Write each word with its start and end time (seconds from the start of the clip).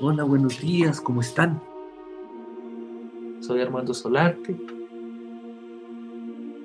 Hola, 0.00 0.24
buenos 0.24 0.60
días, 0.60 1.00
¿cómo 1.00 1.20
están? 1.20 1.60
Soy 3.40 3.60
Armando 3.60 3.94
Solarte. 3.94 4.56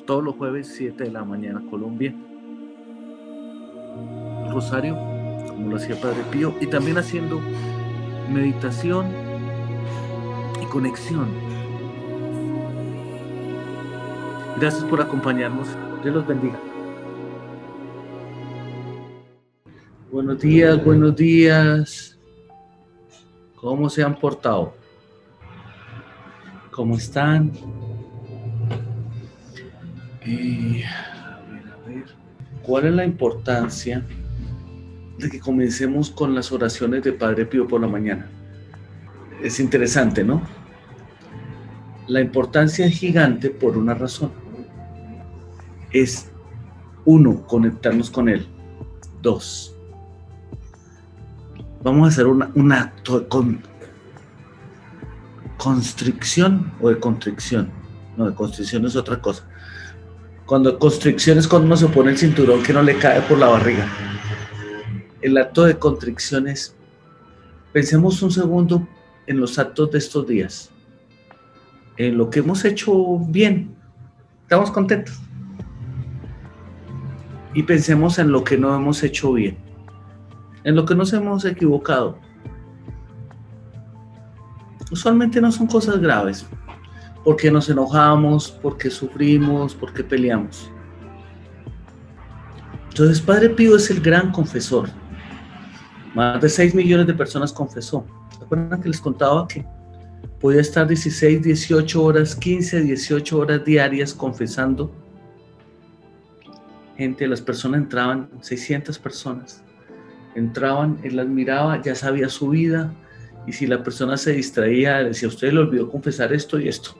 Todos 0.05 0.23
los 0.23 0.36
jueves, 0.36 0.71
7 0.75 1.04
de 1.04 1.11
la 1.11 1.23
mañana, 1.23 1.61
Colombia. 1.69 2.15
Rosario, 4.51 4.95
como 5.47 5.69
lo 5.69 5.75
hacía 5.77 5.99
Padre 5.99 6.23
Pío, 6.31 6.53
y 6.61 6.67
también 6.67 6.97
haciendo 6.97 7.39
meditación 8.31 9.07
y 10.61 10.65
conexión. 10.65 11.27
Gracias 14.59 14.84
por 14.86 15.02
acompañarnos. 15.02 15.68
Dios 16.04 16.15
los 16.15 16.27
bendiga. 16.27 16.59
Buenos 20.11 20.39
días, 20.39 20.84
buenos 20.84 21.15
días. 21.15 22.16
¿Cómo 23.57 23.89
se 23.89 24.03
han 24.03 24.20
portado? 24.20 24.75
¿Cómo 26.70 26.95
están? 26.95 27.52
Eh, 30.21 30.84
a 30.85 31.41
ver, 31.52 31.67
a 31.67 31.88
ver. 31.88 32.05
¿Cuál 32.62 32.85
es 32.85 32.93
la 32.93 33.03
importancia 33.03 34.05
de 35.17 35.29
que 35.29 35.39
comencemos 35.39 36.12
con 36.12 36.35
las 36.35 36.51
oraciones 36.51 37.03
de 37.03 37.13
Padre 37.13 37.48
Pío 37.48 37.67
por 37.67 37.81
la 37.81 37.88
mañana? 37.88 38.29
Es 39.41 39.59
interesante, 39.59 40.23
¿no? 40.23 40.43
La 42.07 42.21
importancia 42.21 42.85
es 42.85 42.99
gigante 42.99 43.49
por 43.49 43.76
una 43.76 43.95
razón. 43.95 44.31
Es, 45.91 46.29
uno, 47.05 47.45
conectarnos 47.48 48.12
con 48.12 48.29
Él. 48.29 48.45
Dos, 49.23 49.77
vamos 51.88 52.05
a 52.05 52.12
hacer 52.12 52.27
un 52.27 52.72
acto 52.72 53.20
de 53.20 53.27
con, 53.27 53.62
constricción 55.58 56.71
o 56.82 56.90
de 56.90 56.99
constricción. 56.99 57.71
No, 58.16 58.29
de 58.29 58.35
constricción 58.35 58.85
es 58.85 58.96
otra 58.96 59.21
cosa. 59.21 59.44
Cuando 60.46 60.77
constricción 60.79 61.38
es 61.38 61.48
cuando 61.48 61.68
uno 61.68 61.77
se 61.77 61.88
pone 61.88 62.12
el 62.12 62.18
cinturón 62.18 62.63
que 62.63 62.74
no 62.74 62.82
le 62.82 62.98
cae 62.98 63.21
por 63.21 63.38
la 63.38 63.48
barriga. 63.48 63.88
El 65.22 65.38
acto 65.38 65.63
de 65.63 65.78
constricción 65.78 66.47
es, 66.47 66.75
pensemos 67.74 68.22
un 68.22 68.31
segundo 68.31 68.88
en 69.25 69.40
los 69.40 69.59
actos 69.59 69.91
de 69.91 69.97
estos 69.97 70.25
días, 70.25 70.72
en 71.97 72.18
lo 72.18 72.29
que 72.29 72.40
hemos 72.40 72.63
hecho 72.63 73.19
bien, 73.28 73.75
estamos 74.44 74.72
contentos. 74.72 75.19
Y 77.53 77.63
pensemos 77.63 78.19
en 78.19 78.31
lo 78.31 78.44
que 78.44 78.57
no 78.57 78.75
hemos 78.75 79.03
hecho 79.03 79.34
bien 79.34 79.66
en 80.68 80.75
lo 80.75 80.85
que 80.85 80.94
nos 80.94 81.13
hemos 81.13 81.46
equivocado. 81.46 82.18
Usualmente 84.91 85.40
no 85.40 85.50
son 85.50 85.66
cosas 85.66 85.97
graves, 85.97 86.46
porque 87.23 87.50
nos 87.50 87.69
enojamos, 87.69 88.51
porque 88.51 88.90
sufrimos, 88.90 89.73
porque 89.73 90.03
peleamos. 90.03 90.69
Entonces, 92.90 93.22
Padre 93.22 93.51
Pío 93.51 93.78
es 93.78 93.90
el 93.90 94.01
gran 94.01 94.29
confesor. 94.29 94.90
Más 96.13 96.41
de 96.41 96.50
6 96.50 96.75
millones 96.75 97.07
de 97.07 97.13
personas 97.13 97.53
confesó. 97.53 98.06
¿Se 98.38 98.81
que 98.81 98.90
les 98.90 99.00
contaba 99.00 99.47
que 99.47 99.66
podía 100.41 100.59
estar 100.59 100.85
16, 100.85 101.44
18 101.44 102.03
horas, 102.03 102.35
15, 102.35 102.81
18 102.81 103.40
horas 103.40 103.63
diarias 103.63 104.13
confesando? 104.13 104.91
Gente, 106.97 107.25
las 107.25 107.40
personas 107.40 107.79
entraban, 107.79 108.29
600 108.41 109.00
personas 109.00 109.63
entraban, 110.40 111.00
él 111.03 111.16
las 111.16 111.28
miraba, 111.28 111.81
ya 111.81 111.96
sabía 111.96 112.30
su 112.30 112.50
vida, 112.50 112.94
y 113.46 113.53
si 113.53 113.66
la 113.66 113.81
persona 113.81 114.18
se 114.18 114.34
distraía, 114.34 115.03
decía, 115.03 115.28
usted 115.28 115.52
le 115.52 115.59
olvidó 115.59 115.90
confesar 115.90 116.34
esto 116.34 116.59
y 116.59 116.68
esto. 116.68 116.91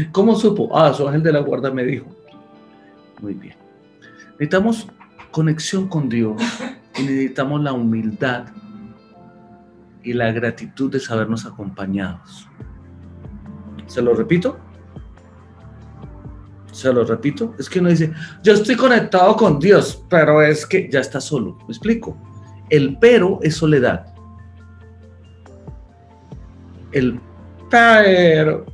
¿Cómo 0.12 0.34
supo? 0.34 0.76
Ah, 0.76 0.92
su 0.92 1.06
ángel 1.06 1.22
de 1.22 1.32
la 1.32 1.40
guarda 1.40 1.70
me 1.70 1.84
dijo. 1.84 2.06
Muy 3.20 3.34
bien. 3.34 3.56
Necesitamos 4.32 4.88
conexión 5.30 5.88
con 5.88 6.08
Dios 6.08 6.42
y 6.98 7.02
necesitamos 7.02 7.62
la 7.62 7.72
humildad 7.72 8.46
y 10.02 10.12
la 10.12 10.32
gratitud 10.32 10.90
de 10.90 10.98
sabernos 10.98 11.46
acompañados. 11.46 12.48
¿Se 13.86 14.02
lo 14.02 14.14
repito? 14.14 14.58
Se 16.72 16.92
lo 16.92 17.04
repito. 17.04 17.54
Es 17.58 17.70
que 17.70 17.78
uno 17.78 17.90
dice, 17.90 18.12
yo 18.42 18.54
estoy 18.54 18.74
conectado 18.74 19.36
con 19.36 19.60
Dios, 19.60 20.04
pero 20.08 20.42
es 20.42 20.66
que 20.66 20.90
ya 20.90 21.00
está 21.00 21.20
solo. 21.20 21.56
¿Me 21.68 21.68
explico? 21.68 22.16
El 22.72 22.96
pero 22.98 23.38
es 23.42 23.56
soledad. 23.56 24.06
El 26.90 27.20
pero, 27.70 28.64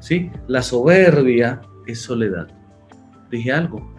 ¿sí? 0.00 0.30
La 0.48 0.62
soberbia 0.62 1.62
es 1.86 2.02
soledad. 2.02 2.48
Dije 3.30 3.50
algo. 3.50 3.90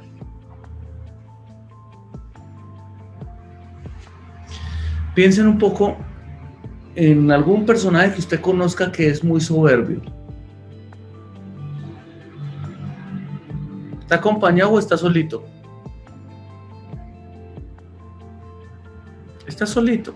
Piensen 5.15 5.47
un 5.47 5.57
poco 5.57 5.97
en 6.93 7.31
algún 7.31 7.65
personaje 7.65 8.13
que 8.13 8.19
usted 8.19 8.39
conozca 8.39 8.91
que 8.91 9.07
es 9.07 9.23
muy 9.23 9.41
soberbio. 9.41 9.99
¿Está 13.99 14.13
acompañado 14.13 14.73
o 14.73 14.79
está 14.79 14.95
solito? 14.95 15.43
Está 19.47 19.65
solito. 19.65 20.13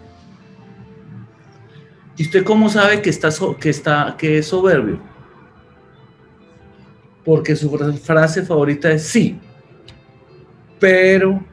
¿Y 2.18 2.24
usted 2.24 2.44
cómo 2.44 2.70
sabe 2.70 3.02
que, 3.02 3.10
está, 3.10 3.30
que, 3.60 3.70
está, 3.70 4.16
que 4.18 4.40
es 4.40 4.48
soberbio? 4.48 5.00
Porque 7.24 7.56
su 7.56 7.70
frase 8.02 8.44
favorita 8.44 8.92
es 8.92 9.04
sí, 9.04 9.40
pero, 10.80 11.44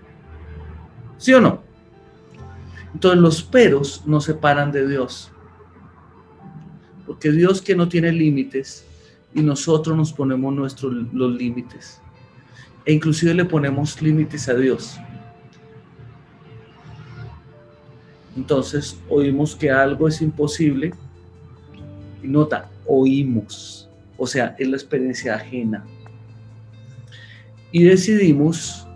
¿sí 1.19 1.35
o 1.35 1.41
no? 1.41 1.63
Entonces 2.95 3.21
los 3.21 3.43
peros 3.43 4.03
nos 4.07 4.25
separan 4.25 4.71
de 4.71 4.87
Dios. 4.87 5.31
Porque 7.07 7.31
Dios 7.31 7.61
que 7.61 7.75
no 7.75 7.89
tiene 7.89 8.13
límites 8.13 8.87
y 9.35 9.43
nosotros 9.43 9.97
nos 9.97 10.13
ponemos 10.13 10.55
nuestros 10.55 10.93
los 11.13 11.33
límites. 11.35 12.01
E 12.87 12.93
inclusive 12.93 13.35
le 13.35 13.45
ponemos 13.45 14.01
límites 14.01 14.49
a 14.49 14.55
Dios. 14.55 14.99
Entonces 18.37 18.99
oímos 19.09 19.55
que 19.55 19.71
algo 19.71 20.09
es 20.09 20.21
imposible 20.21 20.93
y 22.23 22.27
nota, 22.27 22.71
oímos, 22.87 23.89
o 24.17 24.27
sea, 24.27 24.57
es 24.59 24.69
la 24.69 24.77
experiencia 24.77 25.37
ajena. 25.37 25.85
Y 27.71 27.85
decidimos 27.85 28.87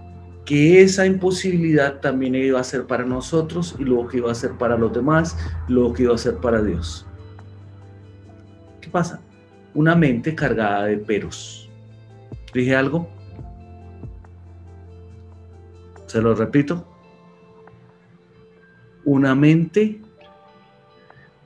que 0.45 0.83
esa 0.83 1.05
imposibilidad 1.05 2.01
también 2.01 2.35
iba 2.35 2.59
a 2.59 2.65
ser 2.65 2.87
para 2.87 3.05
nosotros 3.05 3.77
y 3.79 3.85
luego 3.85 4.09
que 4.09 4.17
iba 4.19 4.33
a 4.33 4.35
ser 4.35 4.53
para 4.53 4.79
los 4.79 4.93
demás, 4.93 5.37
luego 5.69 5.93
que 5.93 6.05
iba 6.05 6.15
a 6.15 6.19
ser 6.19 6.37
para 6.37 6.63
Dios. 6.63 7.07
¿Qué 8.81 8.89
pasa? 8.89 9.21
Una 9.75 9.95
mente 9.95 10.35
cargada 10.35 10.87
de 10.87 10.97
peros. 10.97 11.69
¿Dije 12.55 12.75
algo? 12.75 13.09
Se 16.07 16.23
lo 16.23 16.35
repito 16.35 16.87
una 19.09 19.35
mente 19.35 20.03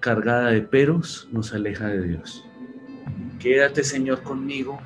cargada 0.00 0.50
de 0.50 0.62
peros 0.62 1.28
nos 1.30 1.54
aleja 1.54 1.86
de 1.86 2.02
Dios. 2.08 2.44
Quédate, 3.38 3.84
Señor, 3.84 4.22
conmigo, 4.22 4.80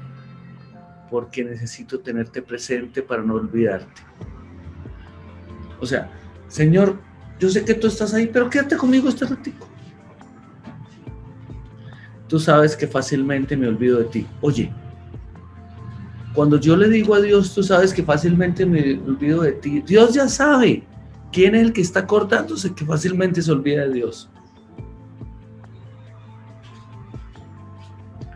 porque 1.10 1.42
necesito 1.42 2.00
tenerte 2.00 2.42
presente 2.42 3.00
para 3.00 3.22
no 3.22 3.34
olvidarte. 3.34 4.02
O 5.80 5.86
sea, 5.86 6.10
Señor, 6.48 6.98
yo 7.40 7.48
sé 7.48 7.64
que 7.64 7.72
tú 7.72 7.86
estás 7.86 8.12
ahí, 8.12 8.28
pero 8.30 8.50
quédate 8.50 8.76
conmigo 8.76 9.08
este 9.08 9.24
ratico. 9.24 9.66
Tú 12.28 12.38
sabes 12.38 12.76
que 12.76 12.86
fácilmente 12.86 13.56
me 13.56 13.68
olvido 13.68 14.00
de 14.00 14.04
ti. 14.04 14.26
Oye, 14.42 14.70
cuando 16.34 16.60
yo 16.60 16.76
le 16.76 16.90
digo 16.90 17.14
a 17.14 17.20
Dios, 17.20 17.54
tú 17.54 17.62
sabes 17.62 17.94
que 17.94 18.02
fácilmente 18.02 18.66
me 18.66 18.98
olvido 18.98 19.40
de 19.40 19.52
ti. 19.52 19.80
Dios 19.80 20.12
ya 20.12 20.28
sabe. 20.28 20.84
¿Quién 21.32 21.54
es 21.54 21.62
el 21.62 21.72
que 21.72 21.80
está 21.80 22.06
cortándose 22.06 22.74
que 22.74 22.84
fácilmente 22.84 23.42
se 23.42 23.52
olvida 23.52 23.82
de 23.86 23.92
Dios? 23.92 24.30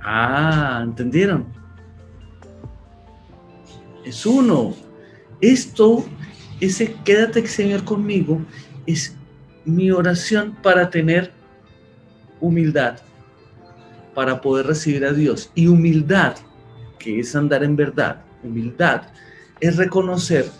Ah, 0.02 0.80
¿entendieron? 0.82 1.46
Es 4.04 4.26
uno. 4.26 4.74
Esto, 5.40 6.04
ese 6.60 6.94
quédate 7.04 7.46
Señor 7.46 7.84
conmigo, 7.84 8.40
es 8.86 9.16
mi 9.64 9.90
oración 9.90 10.56
para 10.62 10.90
tener 10.90 11.32
humildad, 12.40 12.98
para 14.14 14.40
poder 14.40 14.66
recibir 14.66 15.04
a 15.04 15.12
Dios. 15.12 15.50
Y 15.54 15.66
humildad, 15.66 16.36
que 16.98 17.20
es 17.20 17.36
andar 17.36 17.62
en 17.62 17.76
verdad, 17.76 18.22
humildad, 18.42 19.02
es 19.60 19.76
reconocer 19.76 20.50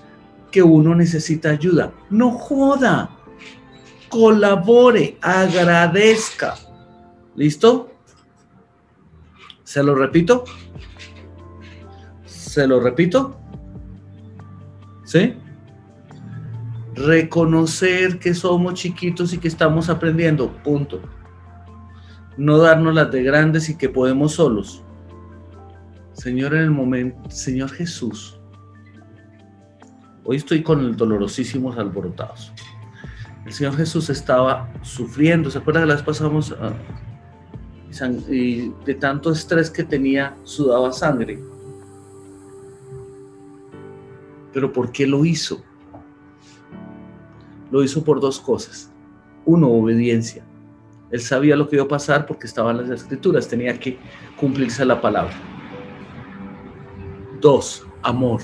que 0.50 0.62
uno 0.62 0.94
necesita 0.94 1.50
ayuda. 1.50 1.92
No 2.10 2.32
joda. 2.32 3.10
colabore, 4.08 5.16
agradezca. 5.20 6.56
¿Listo? 7.36 7.92
¿Se 9.62 9.82
lo 9.82 9.94
repito? 9.94 10.44
¿Se 12.24 12.66
lo 12.66 12.80
repito? 12.80 13.38
¿Sí? 15.04 15.34
Reconocer 16.96 18.18
que 18.18 18.34
somos 18.34 18.74
chiquitos 18.74 19.32
y 19.32 19.38
que 19.38 19.46
estamos 19.46 19.88
aprendiendo, 19.88 20.52
punto. 20.64 21.00
No 22.36 22.58
darnos 22.58 22.94
las 22.94 23.12
de 23.12 23.22
grandes 23.22 23.68
y 23.68 23.76
que 23.78 23.88
podemos 23.88 24.32
solos. 24.32 24.82
Señor, 26.14 26.54
en 26.54 26.62
el 26.62 26.70
momento, 26.72 27.30
Señor 27.30 27.70
Jesús, 27.70 28.39
hoy 30.24 30.36
estoy 30.36 30.62
con 30.62 30.80
el 30.80 30.96
dolorosísimos 30.96 31.78
alborotados. 31.78 32.52
El 33.46 33.52
Señor 33.52 33.76
Jesús 33.76 34.10
estaba 34.10 34.70
sufriendo, 34.82 35.50
¿se 35.50 35.58
acuerdan 35.58 35.84
que 35.84 35.88
las 35.88 36.02
pasamos 36.02 36.54
ah, 36.60 36.72
y 38.28 38.68
de 38.84 38.94
tanto 38.94 39.32
estrés 39.32 39.70
que 39.70 39.82
tenía 39.82 40.36
sudaba 40.44 40.92
sangre? 40.92 41.42
Pero 44.52 44.72
¿por 44.72 44.92
qué 44.92 45.06
lo 45.06 45.24
hizo? 45.24 45.62
Lo 47.70 47.82
hizo 47.82 48.04
por 48.04 48.20
dos 48.20 48.40
cosas. 48.40 48.92
Uno, 49.44 49.68
obediencia. 49.68 50.44
Él 51.10 51.20
sabía 51.20 51.56
lo 51.56 51.68
que 51.68 51.76
iba 51.76 51.84
a 51.84 51.88
pasar 51.88 52.26
porque 52.26 52.46
estaban 52.46 52.76
las 52.76 52.88
escrituras, 52.90 53.48
tenía 53.48 53.78
que 53.78 53.98
cumplirse 54.36 54.84
la 54.84 55.00
palabra. 55.00 55.34
Dos, 57.40 57.86
amor. 58.02 58.42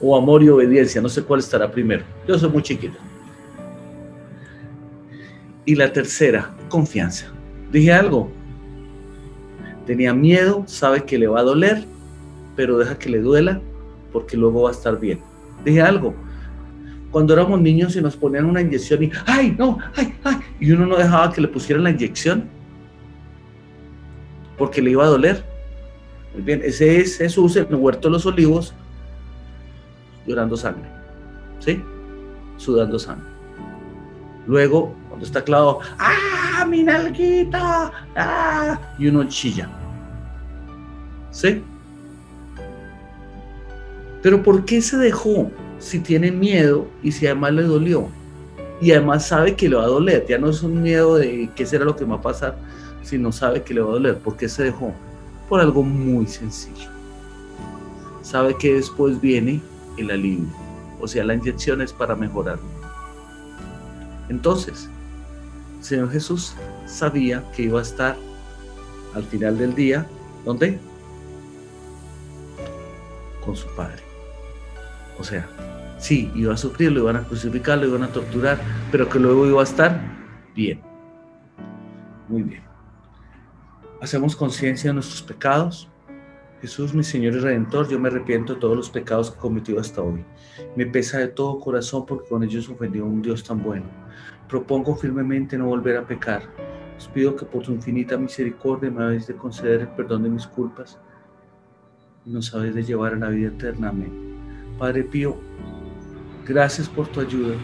O 0.00 0.16
amor 0.16 0.42
y 0.42 0.48
obediencia, 0.48 1.00
no 1.00 1.08
sé 1.08 1.22
cuál 1.22 1.40
estará 1.40 1.70
primero. 1.70 2.04
Yo 2.28 2.38
soy 2.38 2.50
muy 2.50 2.62
chiquito. 2.62 2.98
Y 5.64 5.74
la 5.74 5.92
tercera, 5.92 6.54
confianza. 6.68 7.26
Dije 7.72 7.92
algo. 7.92 8.30
Tenía 9.86 10.12
miedo, 10.12 10.64
sabe 10.66 11.04
que 11.04 11.18
le 11.18 11.28
va 11.28 11.40
a 11.40 11.44
doler, 11.44 11.84
pero 12.56 12.78
deja 12.78 12.98
que 12.98 13.08
le 13.08 13.20
duela 13.20 13.60
porque 14.12 14.36
luego 14.36 14.62
va 14.62 14.70
a 14.70 14.72
estar 14.72 14.98
bien. 14.98 15.20
Dije 15.64 15.80
algo. 15.80 16.14
Cuando 17.10 17.32
éramos 17.32 17.60
niños 17.60 17.96
y 17.96 18.02
nos 18.02 18.16
ponían 18.16 18.44
una 18.44 18.60
inyección 18.60 19.02
y, 19.04 19.12
ay, 19.26 19.54
no, 19.58 19.78
ay, 19.94 20.14
ay, 20.24 20.36
y 20.60 20.72
uno 20.72 20.86
no 20.86 20.96
dejaba 20.96 21.32
que 21.32 21.40
le 21.40 21.48
pusieran 21.48 21.84
la 21.84 21.90
inyección 21.90 22.48
porque 24.58 24.82
le 24.82 24.90
iba 24.90 25.04
a 25.04 25.08
doler. 25.08 25.44
Muy 26.34 26.42
bien, 26.42 26.60
ese 26.64 27.00
es 27.00 27.16
Jesús 27.16 27.56
en 27.56 27.66
el 27.68 27.76
huerto 27.76 28.08
de 28.08 28.12
los 28.12 28.26
olivos 28.26 28.74
llorando 30.26 30.56
sangre, 30.56 30.88
¿sí? 31.60 31.82
Sudando 32.56 32.98
sangre. 32.98 33.36
Luego, 34.46 34.94
cuando 35.08 35.26
está 35.26 35.42
clavado, 35.42 35.80
¡ah, 35.98 36.64
mi 36.68 36.82
nalguita! 36.82 37.90
¡ah! 38.16 38.78
Y 38.98 39.08
uno 39.08 39.24
chilla. 39.24 39.68
¿Sí? 41.30 41.62
Pero 44.22 44.42
¿por 44.42 44.64
qué 44.64 44.80
se 44.80 44.96
dejó 44.96 45.50
si 45.78 45.98
tiene 45.98 46.30
miedo 46.30 46.86
y 47.02 47.12
si 47.12 47.26
además 47.26 47.52
le 47.52 47.62
dolió? 47.64 48.08
Y 48.80 48.92
además 48.92 49.26
sabe 49.26 49.54
que 49.54 49.68
le 49.68 49.76
va 49.76 49.84
a 49.84 49.88
doler. 49.88 50.26
Ya 50.28 50.38
no 50.38 50.50
es 50.50 50.62
un 50.62 50.82
miedo 50.82 51.16
de 51.16 51.50
qué 51.54 51.66
será 51.66 51.84
lo 51.84 51.96
que 51.96 52.04
va 52.04 52.16
a 52.16 52.22
pasar, 52.22 52.56
sino 53.02 53.32
sabe 53.32 53.62
que 53.62 53.74
le 53.74 53.80
va 53.80 53.90
a 53.90 53.92
doler. 53.92 54.18
¿Por 54.18 54.36
qué 54.36 54.48
se 54.48 54.64
dejó? 54.64 54.92
Por 55.48 55.60
algo 55.60 55.82
muy 55.82 56.26
sencillo. 56.26 56.90
Sabe 58.22 58.56
que 58.56 58.74
después 58.74 59.20
viene 59.20 59.60
el 59.96 60.10
alivio. 60.10 60.48
O 61.00 61.06
sea, 61.08 61.24
la 61.24 61.34
inyección 61.34 61.82
es 61.82 61.92
para 61.92 62.14
mejorar. 62.14 62.58
Entonces, 64.28 64.88
Señor 65.80 66.10
Jesús 66.10 66.54
sabía 66.86 67.44
que 67.52 67.62
iba 67.62 67.78
a 67.78 67.82
estar 67.82 68.16
al 69.14 69.24
final 69.24 69.56
del 69.56 69.74
día, 69.74 70.06
¿dónde? 70.44 70.78
Con 73.44 73.56
su 73.56 73.68
Padre. 73.76 74.02
O 75.18 75.24
sea, 75.24 75.48
sí, 75.98 76.30
iba 76.34 76.54
a 76.54 76.56
sufrir, 76.56 76.92
lo 76.92 77.00
iban 77.00 77.16
a 77.16 77.24
crucificar, 77.24 77.78
lo 77.78 77.86
iban 77.86 78.02
a 78.02 78.08
torturar, 78.08 78.58
pero 78.90 79.08
que 79.08 79.18
luego 79.18 79.46
iba 79.46 79.60
a 79.60 79.64
estar 79.64 80.00
bien. 80.54 80.80
Muy 82.28 82.42
bien. 82.42 82.62
Hacemos 84.00 84.36
conciencia 84.36 84.90
de 84.90 84.94
nuestros 84.94 85.22
pecados. 85.22 85.88
Jesús, 86.60 86.94
mi 86.94 87.04
Señor 87.04 87.34
y 87.34 87.38
Redentor, 87.38 87.88
yo 87.88 88.00
me 88.00 88.08
arrepiento 88.08 88.54
de 88.54 88.60
todos 88.60 88.76
los 88.76 88.88
pecados 88.90 89.30
que 89.30 89.36
he 89.36 89.40
cometido 89.40 89.78
hasta 89.78 90.00
hoy. 90.00 90.24
Me 90.74 90.86
pesa 90.86 91.18
de 91.18 91.28
todo 91.28 91.60
corazón 91.60 92.06
porque 92.06 92.28
con 92.28 92.42
ellos 92.42 92.68
ofendí 92.68 92.98
a 92.98 93.04
un 93.04 93.20
Dios 93.20 93.44
tan 93.44 93.62
bueno. 93.62 93.84
Propongo 94.48 94.96
firmemente 94.96 95.58
no 95.58 95.66
volver 95.66 95.98
a 95.98 96.06
pecar. 96.06 96.42
Os 96.96 97.08
pido 97.08 97.36
que 97.36 97.44
por 97.44 97.62
tu 97.62 97.72
infinita 97.72 98.16
misericordia 98.16 98.90
me 98.90 99.04
habéis 99.04 99.26
de 99.26 99.36
conceder 99.36 99.82
el 99.82 99.88
perdón 99.88 100.22
de 100.22 100.30
mis 100.30 100.46
culpas 100.46 100.98
y 102.24 102.30
nos 102.30 102.54
habéis 102.54 102.74
de 102.74 102.84
llevar 102.84 103.12
a 103.12 103.16
la 103.16 103.28
vida 103.28 103.48
eterna. 103.48 103.90
Amén. 103.90 104.10
Padre 104.78 105.04
Pío, 105.04 105.36
gracias 106.46 106.88
por 106.88 107.06
tu 107.08 107.20
ayuda. 107.20 107.54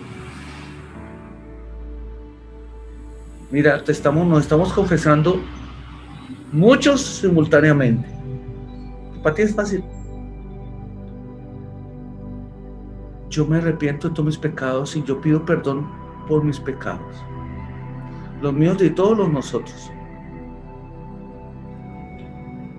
Mira, 3.50 3.82
te 3.82 3.92
estamos, 3.92 4.26
nos 4.26 4.42
estamos 4.42 4.70
confesando 4.72 5.40
muchos 6.52 7.00
simultáneamente. 7.00 8.11
Para 9.22 9.34
ti 9.34 9.42
es 9.42 9.54
fácil. 9.54 9.84
Yo 13.30 13.46
me 13.46 13.58
arrepiento 13.58 14.08
de 14.08 14.14
todos 14.14 14.26
mis 14.26 14.38
pecados 14.38 14.94
y 14.96 15.02
yo 15.04 15.20
pido 15.20 15.44
perdón 15.44 15.86
por 16.28 16.44
mis 16.44 16.60
pecados. 16.60 17.24
Los 18.40 18.52
míos 18.52 18.82
y 18.82 18.90
todos 18.90 19.16
los 19.16 19.30
nosotros. 19.30 19.90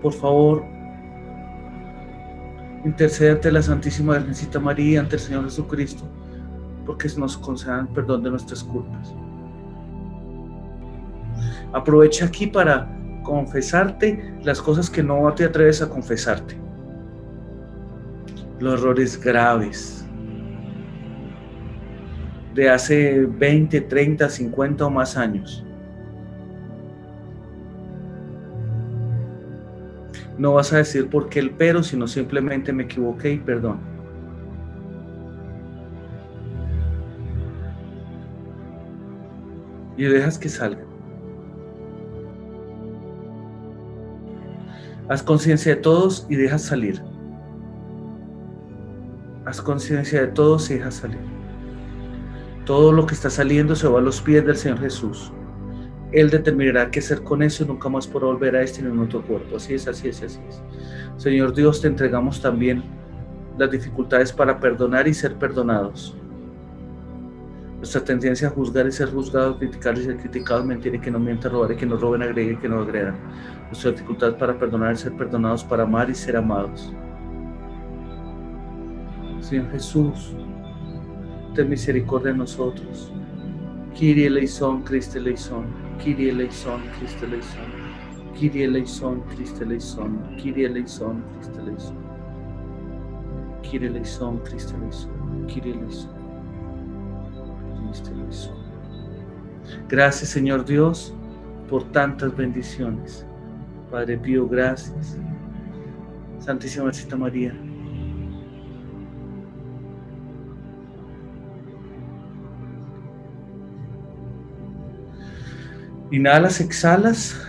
Por 0.01 0.11
favor, 0.11 0.63
intercede 2.83 3.31
ante 3.31 3.51
la 3.51 3.61
Santísima 3.61 4.17
Virgencita 4.17 4.59
María, 4.59 4.99
ante 4.99 5.15
el 5.15 5.21
Señor 5.21 5.45
Jesucristo, 5.45 6.03
porque 6.85 7.07
nos 7.17 7.37
concedan 7.37 7.87
perdón 7.87 8.23
de 8.23 8.31
nuestras 8.31 8.63
culpas. 8.63 9.15
Aprovecha 11.71 12.25
aquí 12.25 12.47
para 12.47 12.87
confesarte 13.23 14.35
las 14.43 14.61
cosas 14.61 14.89
que 14.89 15.01
no 15.01 15.33
te 15.33 15.45
atreves 15.45 15.81
a 15.81 15.89
confesarte. 15.89 16.55
Los 18.59 18.79
errores 18.79 19.19
graves 19.19 20.05
de 22.53 22.69
hace 22.69 23.25
20, 23.25 23.81
30, 23.81 24.29
50 24.29 24.85
o 24.85 24.89
más 24.89 25.17
años 25.17 25.65
No 30.37 30.53
vas 30.53 30.73
a 30.73 30.77
decir 30.77 31.09
por 31.09 31.29
qué 31.29 31.39
el 31.39 31.51
pero, 31.51 31.83
sino 31.83 32.07
simplemente 32.07 32.73
me 32.73 32.83
equivoqué 32.83 33.33
y 33.33 33.37
perdón. 33.37 33.79
Y 39.95 40.05
dejas 40.05 40.39
que 40.39 40.49
salga. 40.49 40.92
Haz 45.13 45.21
conciencia 45.21 45.75
de 45.75 45.79
todos 45.79 46.25
y 46.27 46.35
dejas 46.35 46.63
salir. 46.63 46.99
Haz 49.45 49.61
conciencia 49.61 50.21
de 50.21 50.27
todos 50.29 50.71
y 50.71 50.73
dejas 50.73 50.95
salir. 50.95 51.19
Todo 52.65 52.91
lo 52.91 53.05
que 53.05 53.13
está 53.13 53.29
saliendo 53.29 53.75
se 53.75 53.87
va 53.87 53.99
a 53.99 54.01
los 54.01 54.19
pies 54.19 54.43
del 54.43 54.55
Señor 54.55 54.79
Jesús. 54.79 55.31
Él 56.13 56.31
determinará 56.31 56.89
qué 56.89 56.97
hacer 56.97 57.21
con 57.21 57.43
eso 57.43 57.63
y 57.63 57.67
nunca 57.67 57.89
más 57.89 58.07
por 58.07 58.23
volver 58.23 58.55
a 58.55 58.63
este 58.63 58.81
ni 58.81 58.89
en 58.89 58.97
otro 59.01 59.21
cuerpo. 59.21 59.57
Así 59.57 59.75
es, 59.75 59.87
así 59.87 60.07
es, 60.07 60.23
así 60.23 60.39
es. 60.49 60.63
Señor 61.17 61.53
Dios, 61.53 61.79
te 61.79 61.89
entregamos 61.89 62.41
también 62.41 62.81
las 63.59 63.69
dificultades 63.69 64.33
para 64.33 64.59
perdonar 64.59 65.07
y 65.07 65.13
ser 65.13 65.35
perdonados. 65.35 66.17
Nuestra 67.77 68.03
tendencia 68.03 68.47
a 68.47 68.51
juzgar 68.51 68.87
y 68.87 68.91
ser 68.91 69.11
juzgado, 69.11 69.59
criticar 69.59 69.95
y 69.95 70.05
ser 70.05 70.17
criticado, 70.17 70.65
mentir 70.65 70.95
y 70.95 70.99
que 70.99 71.11
no 71.11 71.19
mienta, 71.19 71.49
robar 71.49 71.71
y 71.71 71.75
que 71.75 71.85
no 71.85 71.97
roben, 71.97 72.23
agredir 72.23 72.53
y 72.53 72.57
que 72.57 72.67
no 72.67 72.79
agredan. 72.79 73.15
Nuestra 73.73 73.89
dificultad 73.89 74.37
para 74.37 74.55
perdonar 74.55 74.95
ser 74.95 75.17
perdonados, 75.17 75.63
para 75.63 75.81
amar 75.81 76.07
y 76.07 76.13
ser 76.13 76.37
amados. 76.37 76.93
Señor 79.39 79.71
Jesús, 79.71 80.35
ten 81.55 81.69
misericordia 81.69 82.33
de 82.33 82.37
nosotros. 82.37 83.11
Kyrie 83.95 84.27
eleison, 84.27 84.83
Christe 84.83 85.17
eleison. 85.17 85.65
Kyrie 85.97 86.29
eleison, 86.29 86.83
Christe 86.99 87.25
eleison. 87.25 87.65
Kyrie 88.39 88.65
eleison, 88.65 89.23
Christe 89.29 89.63
eleison. 89.63 90.19
Kyrie 90.37 90.65
eleison, 90.67 91.23
Christe 91.33 91.59
eleison. 91.59 91.95
Kyrie 93.63 93.87
eleison, 93.87 94.37
Christe 94.43 94.75
eleison. 94.75 95.47
Kyrie 95.47 95.73
eleison. 95.73 96.11
Christe 97.87 98.11
eleison. 98.11 98.53
Gracias, 99.89 100.29
Señor 100.29 100.63
Dios, 100.63 101.11
por 101.67 101.83
tantas 101.85 102.37
bendiciones. 102.37 103.25
Padre 103.93 104.17
Pío, 104.17 104.47
gracias. 104.47 105.19
Santísima 106.39 106.91
Santa 106.91 107.15
María. 107.15 107.53
Inhalas, 116.09 116.59
exhalas, 116.59 117.39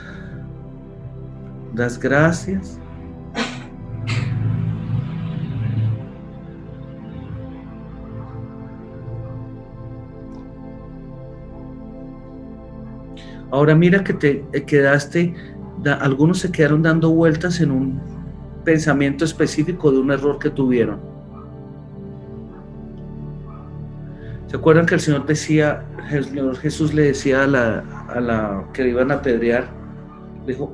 das 1.73 1.99
gracias. 1.99 2.79
Ahora 13.51 13.75
mira 13.75 14.05
que 14.05 14.13
te 14.13 14.45
quedaste 14.67 15.54
algunos 15.93 16.39
se 16.39 16.51
quedaron 16.51 16.83
dando 16.83 17.11
vueltas 17.11 17.61
en 17.61 17.71
un 17.71 18.01
pensamiento 18.65 19.25
específico 19.25 19.93
de 19.93 19.99
un 19.99 20.11
error 20.11 20.39
que 20.39 20.51
tuvieron. 20.51 21.01
¿Se 24.47 24.57
acuerdan 24.57 24.87
que 24.87 24.95
el 24.95 25.01
Señor 25.01 25.27
decía, 25.27 25.85
el 26.11 26.25
Señor 26.25 26.57
Jesús 26.57 26.95
le 26.95 27.03
decía 27.03 27.45
a 27.45 27.47
la, 27.47 27.85
a 28.09 28.21
la 28.21 28.65
que 28.73 28.85
le 28.85 28.91
iban 28.91 29.11
a 29.11 29.15
apedrear, 29.15 29.69
dijo, 30.47 30.73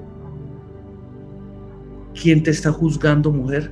¿quién 2.20 2.42
te 2.42 2.50
está 2.50 2.70
juzgando, 2.70 3.32
mujer? 3.32 3.70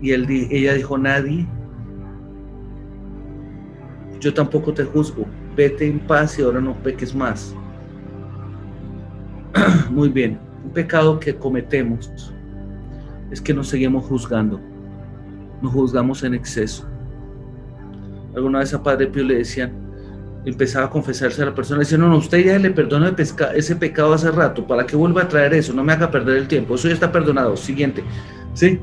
Y 0.00 0.12
ella 0.12 0.74
dijo, 0.74 0.98
nadie. 0.98 1.46
Yo 4.20 4.34
tampoco 4.34 4.72
te 4.72 4.84
juzgo. 4.84 5.26
Vete 5.56 5.86
en 5.86 6.00
paz 6.00 6.38
y 6.38 6.42
ahora 6.42 6.60
no 6.60 6.74
peques 6.82 7.14
más. 7.14 7.54
Muy 9.90 10.08
bien. 10.08 10.38
Un 10.64 10.70
pecado 10.70 11.18
que 11.18 11.34
cometemos 11.34 12.10
es 13.30 13.40
que 13.40 13.54
nos 13.54 13.68
seguimos 13.68 14.04
juzgando. 14.04 14.60
Nos 15.60 15.72
juzgamos 15.72 16.22
en 16.22 16.34
exceso. 16.34 16.86
Alguna 18.34 18.60
vez 18.60 18.72
a 18.74 18.82
Padre 18.82 19.06
Pío 19.08 19.24
le 19.24 19.36
decían, 19.36 19.72
empezaba 20.44 20.86
a 20.86 20.90
confesarse 20.90 21.42
a 21.42 21.46
la 21.46 21.54
persona, 21.54 21.80
decía, 21.80 21.98
no, 21.98 22.08
no, 22.08 22.16
usted 22.16 22.44
ya 22.44 22.58
le 22.58 22.70
perdonó 22.70 23.06
ese 23.54 23.76
pecado 23.76 24.12
hace 24.14 24.30
rato, 24.30 24.66
¿para 24.66 24.86
qué 24.86 24.96
vuelva 24.96 25.22
a 25.22 25.28
traer 25.28 25.54
eso? 25.54 25.72
No 25.72 25.84
me 25.84 25.92
haga 25.92 26.10
perder 26.10 26.38
el 26.38 26.48
tiempo, 26.48 26.74
eso 26.74 26.88
ya 26.88 26.94
está 26.94 27.12
perdonado. 27.12 27.56
Siguiente, 27.56 28.02
¿sí? 28.54 28.80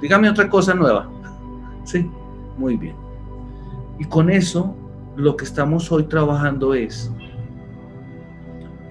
Dígame 0.00 0.28
otra 0.28 0.48
cosa 0.48 0.74
nueva. 0.74 1.08
¿Sí? 1.84 2.08
Muy 2.56 2.76
bien. 2.76 2.96
Y 3.98 4.04
con 4.04 4.30
eso, 4.30 4.74
lo 5.16 5.36
que 5.36 5.44
estamos 5.44 5.90
hoy 5.92 6.04
trabajando 6.04 6.74
es 6.74 7.12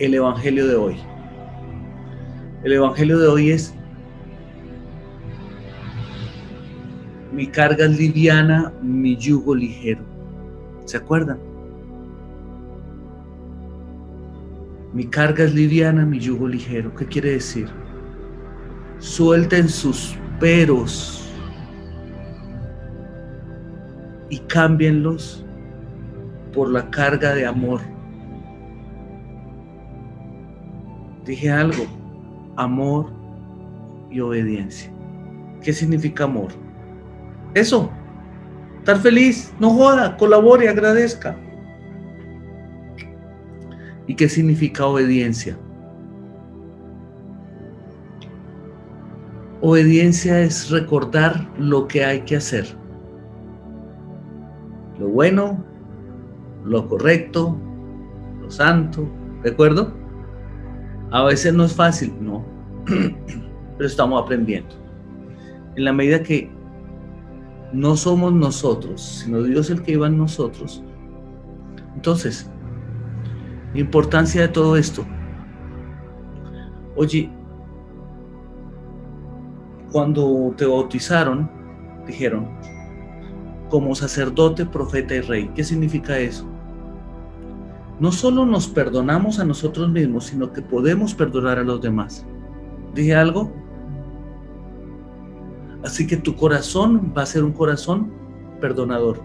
el 0.05 0.15
Evangelio 0.15 0.67
de 0.67 0.75
hoy. 0.75 0.95
El 2.63 2.73
Evangelio 2.73 3.19
de 3.19 3.27
hoy 3.27 3.51
es 3.51 3.75
mi 7.31 7.45
carga 7.45 7.85
es 7.85 7.97
liviana, 7.97 8.73
mi 8.81 9.15
yugo 9.15 9.53
ligero. 9.53 10.01
¿Se 10.85 10.97
acuerdan? 10.97 11.39
Mi 14.91 15.05
carga 15.05 15.43
es 15.43 15.53
liviana, 15.53 16.03
mi 16.03 16.19
yugo 16.19 16.47
ligero. 16.47 16.93
¿Qué 16.95 17.05
quiere 17.05 17.33
decir? 17.33 17.69
Suelten 18.97 19.69
sus 19.69 20.17
peros 20.39 21.31
y 24.29 24.39
cámbienlos 24.39 25.45
por 26.53 26.69
la 26.69 26.89
carga 26.89 27.35
de 27.35 27.45
amor. 27.45 27.81
Dije 31.25 31.51
algo, 31.51 31.85
amor 32.55 33.11
y 34.09 34.19
obediencia. 34.19 34.91
¿Qué 35.61 35.73
significa 35.73 36.23
amor? 36.23 36.51
Eso, 37.53 37.91
estar 38.79 38.97
feliz, 38.97 39.53
no 39.59 39.69
joda, 39.71 40.17
colabore, 40.17 40.67
agradezca. 40.67 41.37
¿Y 44.07 44.15
qué 44.15 44.27
significa 44.27 44.85
obediencia? 44.85 45.57
Obediencia 49.61 50.39
es 50.41 50.71
recordar 50.71 51.47
lo 51.57 51.87
que 51.87 52.03
hay 52.03 52.21
que 52.21 52.37
hacer. 52.37 52.65
Lo 54.97 55.07
bueno, 55.07 55.63
lo 56.65 56.87
correcto, 56.87 57.55
lo 58.41 58.49
santo, 58.49 59.07
¿de 59.43 59.51
acuerdo? 59.51 60.00
A 61.11 61.23
veces 61.23 61.53
no 61.53 61.65
es 61.65 61.73
fácil, 61.73 62.13
no, 62.21 62.45
pero 62.85 63.87
estamos 63.87 64.21
aprendiendo. 64.21 64.75
En 65.75 65.85
la 65.85 65.93
medida 65.93 66.23
que 66.23 66.49
no 67.73 67.95
somos 67.95 68.33
nosotros, 68.33 69.01
sino 69.01 69.43
Dios 69.43 69.69
el 69.69 69.81
que 69.81 69.93
iba 69.93 70.07
en 70.07 70.17
nosotros, 70.17 70.83
entonces 71.95 72.49
importancia 73.73 74.41
de 74.41 74.47
todo 74.49 74.75
esto. 74.75 75.05
Oye, 76.95 77.29
cuando 79.91 80.53
te 80.57 80.65
bautizaron, 80.65 81.49
dijeron, 82.05 82.49
como 83.69 83.95
sacerdote, 83.95 84.65
profeta 84.65 85.15
y 85.15 85.21
rey. 85.21 85.51
¿Qué 85.55 85.63
significa 85.63 86.17
eso? 86.19 86.50
No 88.01 88.11
solo 88.11 88.47
nos 88.47 88.65
perdonamos 88.65 89.37
a 89.37 89.45
nosotros 89.45 89.87
mismos, 89.87 90.25
sino 90.25 90.51
que 90.51 90.63
podemos 90.63 91.13
perdonar 91.13 91.59
a 91.59 91.63
los 91.63 91.81
demás. 91.81 92.25
¿Dije 92.95 93.13
algo? 93.13 93.53
Así 95.83 96.07
que 96.07 96.17
tu 96.17 96.35
corazón 96.35 97.13
va 97.15 97.21
a 97.21 97.25
ser 97.27 97.43
un 97.43 97.51
corazón 97.51 98.11
perdonador. 98.59 99.21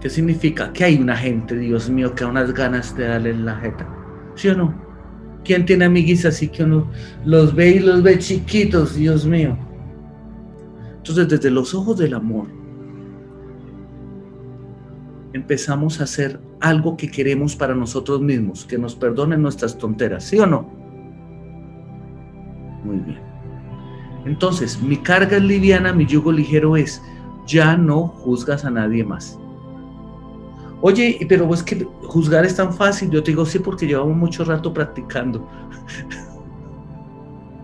¿Qué 0.00 0.10
significa? 0.10 0.72
Que 0.72 0.82
hay 0.82 0.96
una 0.96 1.16
gente, 1.16 1.56
Dios 1.56 1.88
mío, 1.88 2.16
que 2.16 2.24
a 2.24 2.26
unas 2.26 2.52
ganas 2.52 2.96
de 2.96 3.06
darle 3.06 3.32
la 3.36 3.54
jeta. 3.54 3.88
¿Sí 4.34 4.48
o 4.48 4.56
no? 4.56 4.74
¿Quién 5.44 5.66
tiene 5.66 5.84
amiguis 5.84 6.26
así 6.26 6.48
que 6.48 6.64
uno 6.64 6.90
los 7.24 7.54
ve 7.54 7.76
y 7.76 7.78
los 7.78 8.02
ve 8.02 8.18
chiquitos, 8.18 8.96
Dios 8.96 9.24
mío? 9.24 9.56
Entonces, 10.96 11.28
desde 11.28 11.52
los 11.52 11.72
ojos 11.76 11.96
del 11.96 12.14
amor, 12.14 12.59
empezamos 15.32 16.00
a 16.00 16.04
hacer 16.04 16.40
algo 16.60 16.96
que 16.96 17.10
queremos 17.10 17.56
para 17.56 17.74
nosotros 17.74 18.20
mismos, 18.20 18.64
que 18.64 18.78
nos 18.78 18.94
perdonen 18.94 19.42
nuestras 19.42 19.78
tonteras, 19.78 20.24
¿sí 20.24 20.38
o 20.38 20.46
no? 20.46 20.68
Muy 22.84 22.96
bien. 22.98 23.20
Entonces, 24.24 24.80
mi 24.82 24.96
carga 24.96 25.36
es 25.36 25.42
liviana, 25.42 25.92
mi 25.92 26.06
yugo 26.06 26.32
ligero 26.32 26.76
es, 26.76 27.02
ya 27.46 27.76
no 27.76 28.08
juzgas 28.08 28.64
a 28.64 28.70
nadie 28.70 29.04
más. 29.04 29.38
Oye, 30.82 31.18
pero 31.28 31.52
es 31.52 31.62
que 31.62 31.86
juzgar 32.02 32.44
es 32.44 32.56
tan 32.56 32.72
fácil. 32.72 33.10
Yo 33.10 33.22
te 33.22 33.32
digo, 33.32 33.44
sí, 33.44 33.58
porque 33.58 33.86
llevamos 33.86 34.16
mucho 34.16 34.44
rato 34.44 34.72
practicando. 34.72 35.46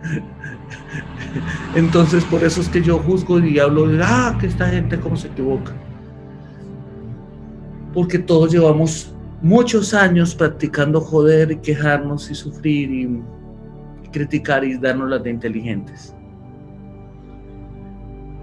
Entonces, 1.74 2.24
por 2.24 2.44
eso 2.44 2.60
es 2.60 2.68
que 2.68 2.82
yo 2.82 2.98
juzgo 2.98 3.38
y 3.40 3.58
hablo 3.58 3.86
ah, 4.02 4.36
que 4.38 4.46
esta 4.46 4.68
gente 4.68 5.00
cómo 5.00 5.16
se 5.16 5.28
equivoca. 5.28 5.74
Porque 7.96 8.18
todos 8.18 8.52
llevamos 8.52 9.10
muchos 9.40 9.94
años 9.94 10.34
practicando 10.34 11.00
joder 11.00 11.50
y 11.50 11.56
quejarnos 11.56 12.30
y 12.30 12.34
sufrir 12.34 12.90
y, 12.90 13.22
criticar 14.12 14.64
y 14.64 14.76
darnos 14.76 15.08
las 15.08 15.22
de 15.22 15.30
inteligentes. 15.30 16.14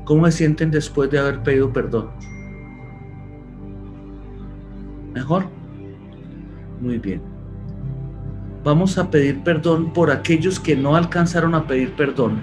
¿Cómo 0.06 0.26
se 0.26 0.32
sienten 0.32 0.72
después 0.72 1.12
de 1.12 1.20
haber 1.20 1.44
pedido 1.44 1.72
perdón? 1.72 2.10
¿Mejor? 5.14 5.46
Muy 6.82 6.98
bien. 6.98 7.22
Vamos 8.64 8.98
a 8.98 9.12
pedir 9.12 9.44
perdón 9.44 9.94
por 9.94 10.10
aquellos 10.10 10.60
que 10.60 10.76
no 10.76 10.96
alcanzaron 10.96 11.54
a 11.54 11.68
pedir 11.68 11.96
perdón. 11.96 12.42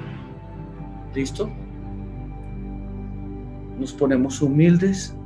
¿Listo? 1.12 1.50
Nos 3.80 3.92
ponemos 3.92 4.40
humildes 4.40 5.16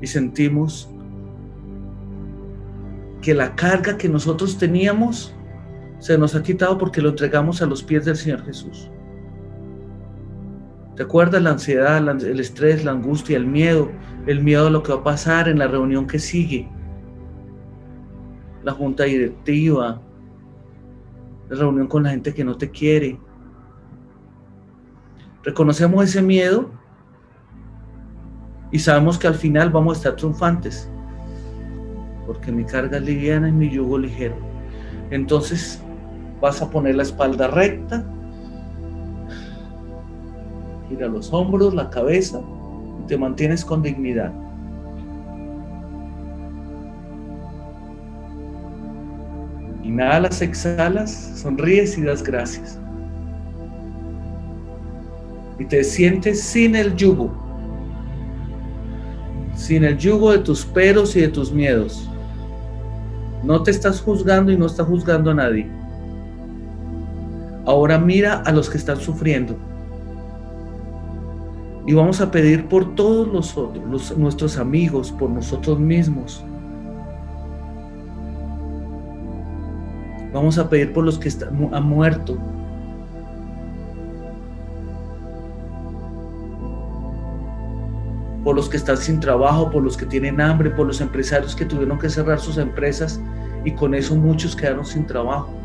y 0.00 0.06
sentimos 0.06 0.90
que 3.20 3.34
la 3.34 3.54
carga 3.54 3.98
que 3.98 4.08
nosotros 4.08 4.56
teníamos 4.58 5.34
se 5.98 6.16
nos 6.16 6.34
ha 6.34 6.42
quitado 6.42 6.78
porque 6.78 7.02
lo 7.02 7.10
entregamos 7.10 7.60
a 7.60 7.66
los 7.66 7.82
pies 7.82 8.06
del 8.06 8.16
Señor 8.16 8.44
Jesús. 8.44 8.90
¿Te 10.96 11.02
acuerdas 11.02 11.42
la 11.42 11.50
ansiedad, 11.50 11.98
el 12.22 12.40
estrés, 12.40 12.84
la 12.84 12.92
angustia, 12.92 13.36
el 13.36 13.46
miedo? 13.46 13.90
El 14.26 14.42
miedo 14.42 14.66
a 14.66 14.70
lo 14.70 14.82
que 14.82 14.92
va 14.92 15.00
a 15.00 15.04
pasar 15.04 15.48
en 15.48 15.58
la 15.58 15.66
reunión 15.66 16.06
que 16.06 16.18
sigue. 16.18 16.68
La 18.64 18.72
junta 18.72 19.04
directiva. 19.04 20.00
La 21.48 21.56
reunión 21.56 21.86
con 21.86 22.02
la 22.02 22.10
gente 22.10 22.34
que 22.34 22.44
no 22.44 22.56
te 22.56 22.70
quiere. 22.70 23.18
Reconocemos 25.42 26.04
ese 26.04 26.22
miedo 26.22 26.70
y 28.72 28.78
sabemos 28.78 29.18
que 29.18 29.26
al 29.26 29.34
final 29.34 29.70
vamos 29.70 29.94
a 29.94 29.98
estar 29.98 30.16
triunfantes. 30.16 30.88
Porque 32.26 32.52
mi 32.52 32.64
carga 32.64 32.98
es 32.98 33.02
liviana 33.02 33.48
y 33.48 33.52
mi 33.52 33.68
yugo 33.68 33.98
ligero. 33.98 34.36
Entonces 35.10 35.82
vas 36.40 36.62
a 36.62 36.70
poner 36.70 36.94
la 36.94 37.02
espalda 37.02 37.48
recta 37.48 38.04
gira 40.90 41.06
los 41.06 41.32
hombros, 41.32 41.72
la 41.72 41.88
cabeza 41.88 42.42
y 43.00 43.06
te 43.06 43.16
mantienes 43.16 43.64
con 43.64 43.80
dignidad. 43.80 44.32
Inhalas, 49.84 50.42
exhalas, 50.42 51.10
sonríes 51.36 51.96
y 51.96 52.02
das 52.02 52.22
gracias. 52.22 52.78
Y 55.58 55.64
te 55.64 55.84
sientes 55.84 56.42
sin 56.42 56.74
el 56.74 56.94
yugo, 56.96 57.32
sin 59.70 59.84
el 59.84 59.96
yugo 59.98 60.32
de 60.32 60.40
tus 60.40 60.64
peros 60.64 61.14
y 61.14 61.20
de 61.20 61.28
tus 61.28 61.52
miedos. 61.52 62.04
No 63.44 63.62
te 63.62 63.70
estás 63.70 64.00
juzgando 64.00 64.50
y 64.50 64.56
no 64.56 64.66
estás 64.66 64.84
juzgando 64.84 65.30
a 65.30 65.34
nadie. 65.34 65.70
Ahora 67.64 67.96
mira 67.96 68.42
a 68.44 68.50
los 68.50 68.68
que 68.68 68.78
están 68.78 68.96
sufriendo. 68.96 69.56
Y 71.86 71.94
vamos 71.94 72.20
a 72.20 72.32
pedir 72.32 72.66
por 72.66 72.96
todos 72.96 73.28
los 73.28 73.56
otros, 73.56 74.18
nuestros 74.18 74.58
amigos, 74.58 75.12
por 75.12 75.30
nosotros 75.30 75.78
mismos. 75.78 76.42
Vamos 80.32 80.58
a 80.58 80.68
pedir 80.68 80.92
por 80.92 81.04
los 81.04 81.16
que 81.16 81.28
están, 81.28 81.72
han 81.72 81.84
muerto. 81.84 82.36
Por 88.44 88.56
los 88.56 88.68
que 88.68 88.76
están 88.76 88.96
sin 88.96 89.20
trabajo, 89.20 89.70
por 89.70 89.82
los 89.82 89.96
que 89.96 90.06
tienen 90.06 90.40
hambre, 90.40 90.70
por 90.70 90.86
los 90.86 91.00
empresarios 91.00 91.54
que 91.54 91.64
tuvieron 91.64 91.98
que 91.98 92.08
cerrar 92.08 92.40
sus 92.40 92.56
empresas 92.56 93.20
y 93.64 93.72
con 93.72 93.94
eso 93.94 94.16
muchos 94.16 94.56
quedaron 94.56 94.86
sin 94.86 95.06
trabajo 95.06 95.60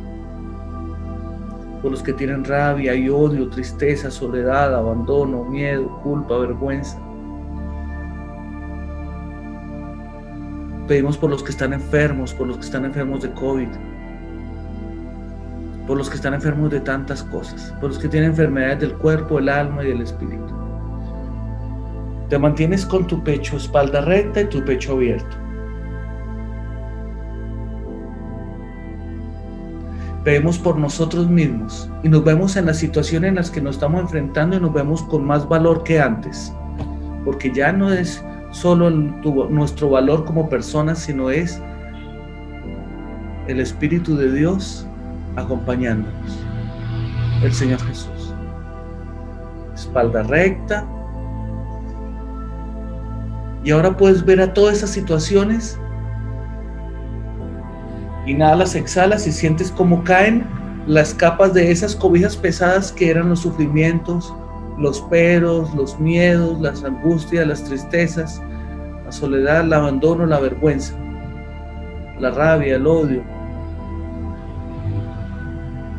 por 1.85 1.91
los 1.91 2.01
que 2.01 2.13
tienen 2.13 2.43
rabia 2.43 2.95
y 2.95 3.09
odio, 3.09 3.47
tristeza, 3.47 4.09
soledad, 4.09 4.73
abandono, 4.73 5.45
miedo, 5.45 6.01
culpa, 6.01 6.35
vergüenza. 6.35 6.97
Pedimos 10.87 11.15
por 11.15 11.29
los 11.29 11.43
que 11.43 11.51
están 11.51 11.73
enfermos, 11.73 12.33
por 12.33 12.47
los 12.47 12.57
que 12.57 12.63
están 12.63 12.85
enfermos 12.85 13.21
de 13.21 13.31
COVID, 13.33 13.67
por 15.85 15.95
los 15.95 16.09
que 16.09 16.15
están 16.15 16.33
enfermos 16.33 16.71
de 16.71 16.79
tantas 16.79 17.21
cosas, 17.21 17.71
por 17.79 17.89
los 17.89 17.99
que 17.99 18.07
tienen 18.07 18.31
enfermedades 18.31 18.79
del 18.79 18.95
cuerpo, 18.95 19.37
el 19.37 19.47
alma 19.47 19.83
y 19.83 19.91
el 19.91 20.01
espíritu. 20.01 20.54
Te 22.29 22.39
mantienes 22.39 22.85
con 22.85 23.05
tu 23.07 23.23
pecho 23.23 23.57
espalda 23.57 24.01
recta 24.01 24.41
y 24.41 24.45
tu 24.45 24.63
pecho 24.63 24.93
abierto. 24.93 25.45
vemos 30.25 30.57
por 30.57 30.77
nosotros 30.77 31.29
mismos 31.29 31.87
y 32.01 32.09
nos 32.09 32.23
vemos 32.23 32.55
en 32.57 32.65
las 32.65 32.79
situaciones 32.79 33.29
en 33.29 33.35
las 33.35 33.51
que 33.51 33.61
nos 33.61 33.75
estamos 33.75 34.01
enfrentando 34.01 34.57
y 34.57 34.59
nos 34.59 34.73
vemos 34.73 35.03
con 35.03 35.23
más 35.23 35.47
valor 35.47 35.83
que 35.83 36.01
antes. 36.01 36.51
Porque 37.23 37.51
ya 37.53 37.71
no 37.71 37.93
es 37.93 38.23
solo 38.51 38.89
nuestro 38.89 39.91
valor 39.91 40.25
como 40.25 40.49
personas, 40.49 40.99
sino 40.99 41.29
es 41.29 41.61
el 43.47 43.59
Espíritu 43.59 44.17
de 44.17 44.31
Dios 44.31 44.87
acompañándonos. 45.35 46.39
El 47.43 47.53
Señor 47.53 47.79
Jesús. 47.83 48.33
Espalda 49.75 50.23
recta. 50.23 50.87
Y 53.65 53.71
ahora 53.71 53.97
puedes 53.97 54.23
ver 54.23 54.39
a 54.39 54.53
todas 54.53 54.77
esas 54.77 54.91
situaciones 54.91 55.77
Inhalas, 58.25 58.73
exhalas 58.73 59.27
y 59.27 59.31
sientes 59.31 59.71
cómo 59.71 60.03
caen 60.03 60.47
las 60.87 61.13
capas 61.13 61.53
de 61.53 61.71
esas 61.71 61.95
cobijas 61.95 62.35
pesadas 62.35 62.91
que 62.91 63.09
eran 63.09 63.29
los 63.29 63.41
sufrimientos, 63.41 64.33
los 64.79 65.01
peros, 65.01 65.73
los 65.75 65.99
miedos, 65.99 66.59
las 66.59 66.83
angustias, 66.83 67.45
las 67.45 67.63
tristezas, 67.63 68.41
la 69.03 69.11
soledad, 69.11 69.61
el 69.61 69.73
abandono, 69.73 70.25
la 70.25 70.39
vergüenza, 70.39 70.95
la 72.19 72.31
rabia, 72.31 72.77
el 72.77 72.87
odio. 72.87 73.21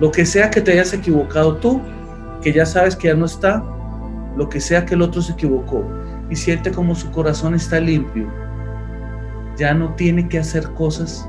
Lo 0.01 0.11
que 0.11 0.27
sea 0.27 0.51
que 0.51 0.61
te 0.61 0.73
hayas 0.73 0.93
equivocado 0.93 1.57
tú, 1.57 1.81
que 2.43 2.53
ya 2.53 2.67
sabes 2.67 2.97
que 2.97 3.09
ya 3.09 3.15
no 3.15 3.27
está, 3.27 3.63
lo 4.37 4.49
que 4.49 4.61
sea 4.61 4.85
que 4.85 4.95
el 4.95 5.03
otro 5.03 5.23
se 5.23 5.33
equivocó 5.33 5.85
y 6.31 6.37
siente 6.37 6.71
como 6.73 6.95
su 6.95 7.11
corazón 7.11 7.55
está 7.55 7.81
limpio, 7.81 8.29
ya 9.57 9.73
no 9.75 9.95
tiene 9.95 10.29
que 10.29 10.39
hacer 10.39 10.69
cosas 10.75 11.29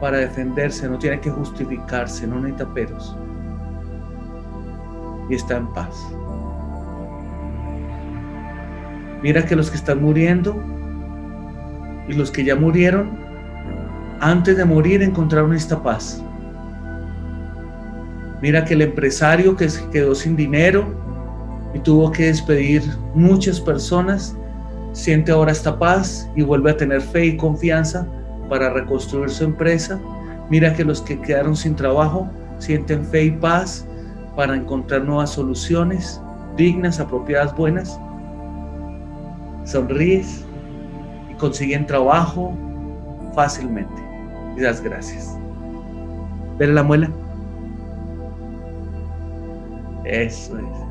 para 0.00 0.18
defenderse, 0.18 0.88
no 0.88 0.98
tiene 0.98 1.20
que 1.20 1.30
justificarse, 1.30 2.26
no 2.26 2.40
necesita 2.40 2.72
peros. 2.72 3.16
Y 5.28 5.34
está 5.34 5.56
en 5.56 5.66
paz. 5.68 5.94
Mira 9.22 9.44
que 9.44 9.54
los 9.54 9.70
que 9.70 9.76
están 9.76 10.00
muriendo 10.00 10.56
y 12.08 12.14
los 12.14 12.30
que 12.30 12.44
ya 12.44 12.56
murieron, 12.56 13.18
antes 14.20 14.56
de 14.56 14.64
morir 14.64 15.02
encontraron 15.02 15.54
esta 15.54 15.82
paz. 15.82 16.22
Mira 18.40 18.64
que 18.64 18.74
el 18.74 18.82
empresario 18.82 19.56
que 19.56 19.68
se 19.68 19.86
quedó 19.90 20.14
sin 20.14 20.34
dinero 20.36 20.99
y 21.74 21.78
tuvo 21.78 22.10
que 22.10 22.26
despedir 22.26 22.82
muchas 23.14 23.60
personas, 23.60 24.36
siente 24.92 25.32
ahora 25.32 25.52
esta 25.52 25.78
paz 25.78 26.28
y 26.34 26.42
vuelve 26.42 26.72
a 26.72 26.76
tener 26.76 27.00
fe 27.00 27.26
y 27.26 27.36
confianza 27.36 28.06
para 28.48 28.70
reconstruir 28.70 29.30
su 29.30 29.44
empresa. 29.44 30.00
Mira 30.48 30.74
que 30.74 30.84
los 30.84 31.00
que 31.00 31.20
quedaron 31.20 31.54
sin 31.54 31.76
trabajo 31.76 32.28
sienten 32.58 33.04
fe 33.04 33.24
y 33.24 33.30
paz 33.30 33.86
para 34.34 34.56
encontrar 34.56 35.04
nuevas 35.04 35.30
soluciones 35.30 36.20
dignas, 36.56 37.00
apropiadas, 37.00 37.54
buenas. 37.56 37.98
Sonríes 39.64 40.44
y 41.30 41.34
consiguen 41.34 41.86
trabajo 41.86 42.52
fácilmente. 43.34 44.02
Y 44.56 44.60
das 44.60 44.80
gracias. 44.80 45.36
¿Ver 46.58 46.70
la 46.70 46.82
muela? 46.82 47.10
Eso 50.04 50.58
es. 50.58 50.89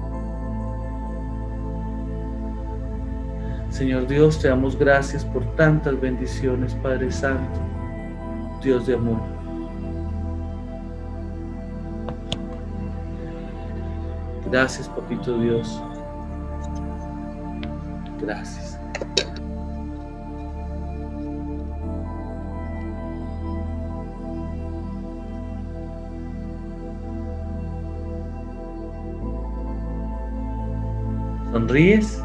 Señor 3.80 4.08
Dios, 4.08 4.38
te 4.38 4.50
damos 4.50 4.78
gracias 4.78 5.24
por 5.24 5.56
tantas 5.56 5.98
bendiciones, 6.02 6.76
Padre 6.84 7.10
Santo, 7.14 7.62
Dios 8.62 8.86
de 8.86 8.96
amor. 8.96 9.22
Gracias, 14.52 14.90
Papito 14.90 15.40
Dios. 15.40 15.82
Gracias. 18.20 18.78
¿Sonríes? 31.54 32.22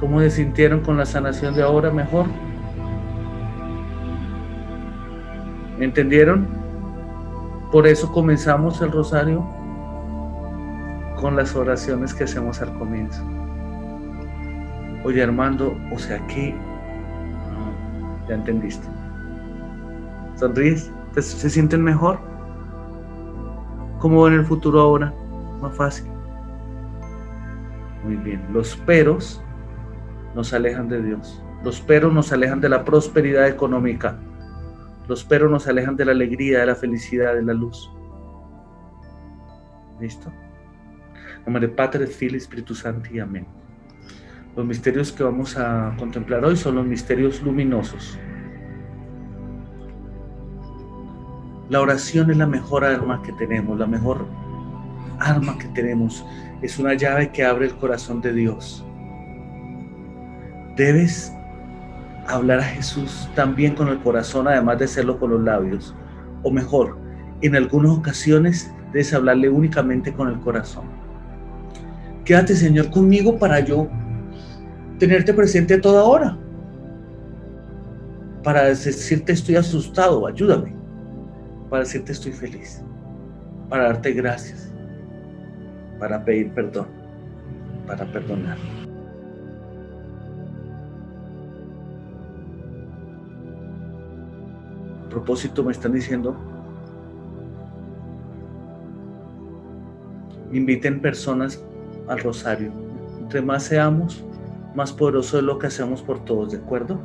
¿Cómo 0.00 0.20
se 0.20 0.30
sintieron 0.30 0.80
con 0.80 0.96
la 0.96 1.04
sanación 1.04 1.54
de 1.54 1.62
ahora 1.62 1.90
mejor? 1.90 2.26
¿Me 5.78 5.84
entendieron? 5.84 6.46
Por 7.72 7.86
eso 7.86 8.10
comenzamos 8.12 8.80
el 8.80 8.92
rosario 8.92 9.44
con 11.20 11.34
las 11.34 11.54
oraciones 11.56 12.14
que 12.14 12.24
hacemos 12.24 12.62
al 12.62 12.78
comienzo. 12.78 13.22
Oye 15.04 15.22
Armando, 15.22 15.76
o 15.92 15.98
sea 15.98 16.24
que... 16.28 16.54
ya 18.28 18.34
entendiste. 18.34 18.86
¿Sonríes? 20.36 20.92
¿Se 21.16 21.50
sienten 21.50 21.82
mejor? 21.82 22.20
¿Cómo 23.98 24.22
ven 24.22 24.34
el 24.34 24.46
futuro 24.46 24.80
ahora? 24.80 25.12
Más 25.60 25.74
fácil. 25.74 26.06
Muy 28.04 28.14
bien. 28.16 28.40
Los 28.52 28.76
peros 28.76 29.42
nos 30.34 30.52
alejan 30.52 30.88
de 30.88 31.02
Dios. 31.02 31.42
Los 31.64 31.80
peros 31.80 32.12
nos 32.12 32.32
alejan 32.32 32.60
de 32.60 32.68
la 32.68 32.84
prosperidad 32.84 33.48
económica. 33.48 34.18
Los 35.08 35.24
peros 35.24 35.50
nos 35.50 35.66
alejan 35.66 35.96
de 35.96 36.04
la 36.04 36.12
alegría, 36.12 36.60
de 36.60 36.66
la 36.66 36.74
felicidad, 36.74 37.34
de 37.34 37.42
la 37.42 37.54
luz. 37.54 37.90
¿Listo? 40.00 40.32
Nombre 41.44 41.68
Padre, 41.68 42.06
y 42.20 42.36
Espíritu 42.36 42.74
Santo 42.74 43.08
y 43.12 43.18
amén. 43.18 43.46
Los 44.54 44.66
misterios 44.66 45.12
que 45.12 45.22
vamos 45.22 45.56
a 45.56 45.94
contemplar 45.98 46.44
hoy 46.44 46.56
son 46.56 46.76
los 46.76 46.86
misterios 46.86 47.42
luminosos. 47.42 48.18
La 51.70 51.80
oración 51.80 52.30
es 52.30 52.36
la 52.36 52.46
mejor 52.46 52.84
arma 52.84 53.22
que 53.22 53.32
tenemos, 53.32 53.78
la 53.78 53.86
mejor 53.86 54.26
arma 55.18 55.58
que 55.58 55.68
tenemos. 55.68 56.24
Es 56.62 56.78
una 56.78 56.94
llave 56.94 57.30
que 57.30 57.44
abre 57.44 57.66
el 57.66 57.74
corazón 57.76 58.20
de 58.20 58.32
Dios 58.32 58.84
debes 60.78 61.34
hablar 62.26 62.60
a 62.60 62.64
Jesús 62.64 63.28
también 63.34 63.74
con 63.74 63.88
el 63.88 63.98
corazón, 63.98 64.48
además 64.48 64.78
de 64.78 64.86
hacerlo 64.86 65.18
con 65.18 65.32
los 65.32 65.42
labios. 65.42 65.94
O 66.42 66.50
mejor, 66.50 66.96
en 67.42 67.56
algunas 67.56 67.92
ocasiones 67.92 68.72
debes 68.92 69.12
hablarle 69.12 69.50
únicamente 69.50 70.14
con 70.14 70.28
el 70.28 70.38
corazón. 70.40 70.84
Quédate, 72.24 72.54
Señor, 72.54 72.90
conmigo 72.90 73.38
para 73.38 73.60
yo 73.60 73.88
tenerte 74.98 75.34
presente 75.34 75.74
a 75.74 75.80
toda 75.80 76.04
hora. 76.04 76.38
para 78.42 78.64
decirte 78.64 79.32
estoy 79.32 79.56
asustado, 79.56 80.26
ayúdame, 80.26 80.74
para 81.68 81.82
decirte 81.82 82.12
estoy 82.12 82.32
feliz, 82.32 82.82
para 83.68 83.84
darte 83.84 84.12
gracias, 84.12 84.72
para 85.98 86.24
pedir 86.24 86.50
perdón, 86.52 86.86
para 87.86 88.10
perdonar. 88.10 88.56
Propósito, 95.18 95.64
me 95.64 95.72
están 95.72 95.92
diciendo, 95.92 96.36
inviten 100.52 101.00
personas 101.00 101.62
al 102.06 102.20
rosario. 102.20 102.72
Entre 103.20 103.42
más 103.42 103.64
seamos, 103.64 104.24
más 104.74 104.92
poderoso 104.92 105.38
es 105.38 105.44
lo 105.44 105.58
que 105.58 105.66
hacemos 105.66 106.02
por 106.02 106.24
todos, 106.24 106.52
¿de 106.52 106.58
acuerdo? 106.58 107.00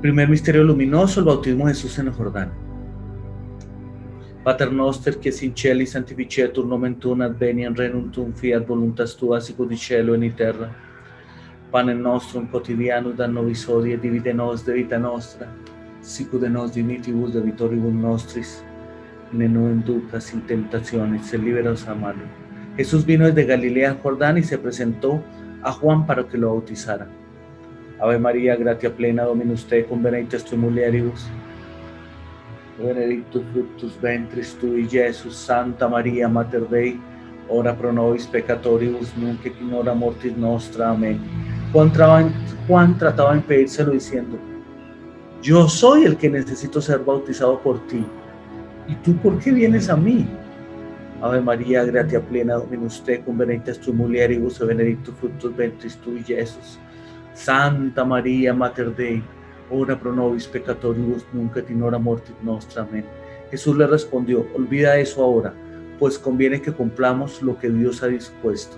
Primer 0.00 0.28
misterio 0.28 0.62
luminoso, 0.62 1.20
el 1.20 1.26
bautismo 1.26 1.66
de 1.66 1.74
Jesús 1.74 1.98
en 1.98 2.06
el 2.06 2.12
Jordán. 2.12 2.52
Pater 4.44 4.72
noster, 4.72 5.18
que 5.18 5.32
sin 5.32 5.52
cieli 5.54 5.84
sanctificetur 5.84 6.64
nomen 6.64 6.94
tuum 6.94 7.20
adveniam 7.22 7.74
renuntum 7.74 8.32
fiat 8.32 8.66
voluntas 8.66 9.16
tua 9.16 9.40
sicut 9.40 9.72
in 9.72 9.76
cielo 9.76 10.14
in 10.14 10.32
terra. 10.32 10.87
Pane 11.70 11.94
nostrum 11.94 12.46
quotidianum 12.46 13.14
da 13.14 13.26
nobis 13.28 13.68
hodie 13.68 13.98
divide 13.98 14.32
nos 14.32 14.64
de 14.64 14.72
vita 14.72 14.98
nostra, 14.98 15.46
sicut 16.00 16.40
de 16.40 16.48
nos 16.48 16.72
dimitibus 16.72 17.34
de 17.34 17.40
vitoribus 17.40 17.92
nostris, 17.92 18.64
ne 19.32 19.48
no 19.48 19.68
inducas 19.68 20.32
in 20.32 20.40
tentaciones, 20.46 21.26
se 21.26 21.36
liberos 21.36 21.86
a 21.86 21.94
malo. 21.94 22.24
Jesús 22.76 23.04
vino 23.04 23.26
desde 23.26 23.44
Galilea 23.44 23.90
al 23.90 23.98
Jordán 23.98 24.38
y 24.38 24.42
se 24.42 24.56
presentó 24.56 25.22
a 25.62 25.72
Juan 25.72 26.06
para 26.06 26.26
que 26.26 26.38
lo 26.38 26.54
bautizara. 26.54 27.06
Ave 28.00 28.18
María, 28.18 28.56
gratia 28.56 28.94
plena, 28.94 29.24
Dominus 29.24 29.66
tecum, 29.66 30.02
benedictus 30.02 30.44
tu 30.44 30.56
mulieribus, 30.56 31.26
benedictus 32.78 33.42
fructus 33.52 34.00
ventris 34.00 34.56
tui, 34.58 34.88
Jesus, 34.88 35.36
Santa 35.36 35.86
María, 35.86 36.28
Mater 36.28 36.66
Dei, 36.68 36.98
ora 37.48 37.74
pro 37.76 37.92
nobis 37.92 38.26
peccatoribus, 38.26 39.14
nunc 39.18 39.44
et 39.44 39.60
mortis 39.60 40.34
nostra. 40.34 40.90
Amén. 40.90 41.47
Juan, 41.72 42.98
trataba 42.98 43.32
de 43.32 43.38
impedírselo 43.38 43.92
diciendo, 43.92 44.38
yo 45.42 45.68
soy 45.68 46.04
el 46.04 46.16
que 46.16 46.30
necesito 46.30 46.80
ser 46.80 47.00
bautizado 47.00 47.60
por 47.60 47.86
ti. 47.86 48.04
¿Y 48.86 48.94
tú 48.96 49.14
por 49.16 49.38
qué 49.38 49.52
vienes 49.52 49.88
a 49.90 49.96
mí? 49.96 50.26
Ave 51.20 51.40
María, 51.40 51.84
gratia 51.84 52.20
plena, 52.20 52.54
Dominus 52.54 53.02
tecum, 53.04 53.36
benedictus 53.36 53.80
tu 53.80 53.92
mulieribus, 53.92 54.58
benedictus 54.60 55.14
fructus 55.16 55.54
ventris 55.54 55.96
tui, 55.96 56.22
Jesus. 56.24 56.78
Santa 57.34 58.04
María, 58.04 58.54
Mater 58.54 58.94
Dei, 58.94 59.22
ora 59.70 59.98
pro 59.98 60.12
nobis 60.12 60.46
peccatoribus, 60.46 61.26
nunc 61.32 61.56
et 61.56 61.70
in 61.70 61.82
hora 61.82 61.98
mortis 61.98 62.34
nostra. 62.42 62.82
Amén. 62.82 63.04
Jesús 63.50 63.76
le 63.76 63.86
respondió, 63.86 64.46
olvida 64.54 64.96
eso 64.96 65.22
ahora, 65.22 65.52
pues 65.98 66.18
conviene 66.18 66.62
que 66.62 66.72
cumplamos 66.72 67.42
lo 67.42 67.58
que 67.58 67.68
Dios 67.68 68.02
ha 68.02 68.06
dispuesto. 68.06 68.76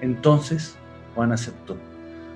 Entonces 0.00 0.76
Juan 1.14 1.32
aceptó. 1.32 1.76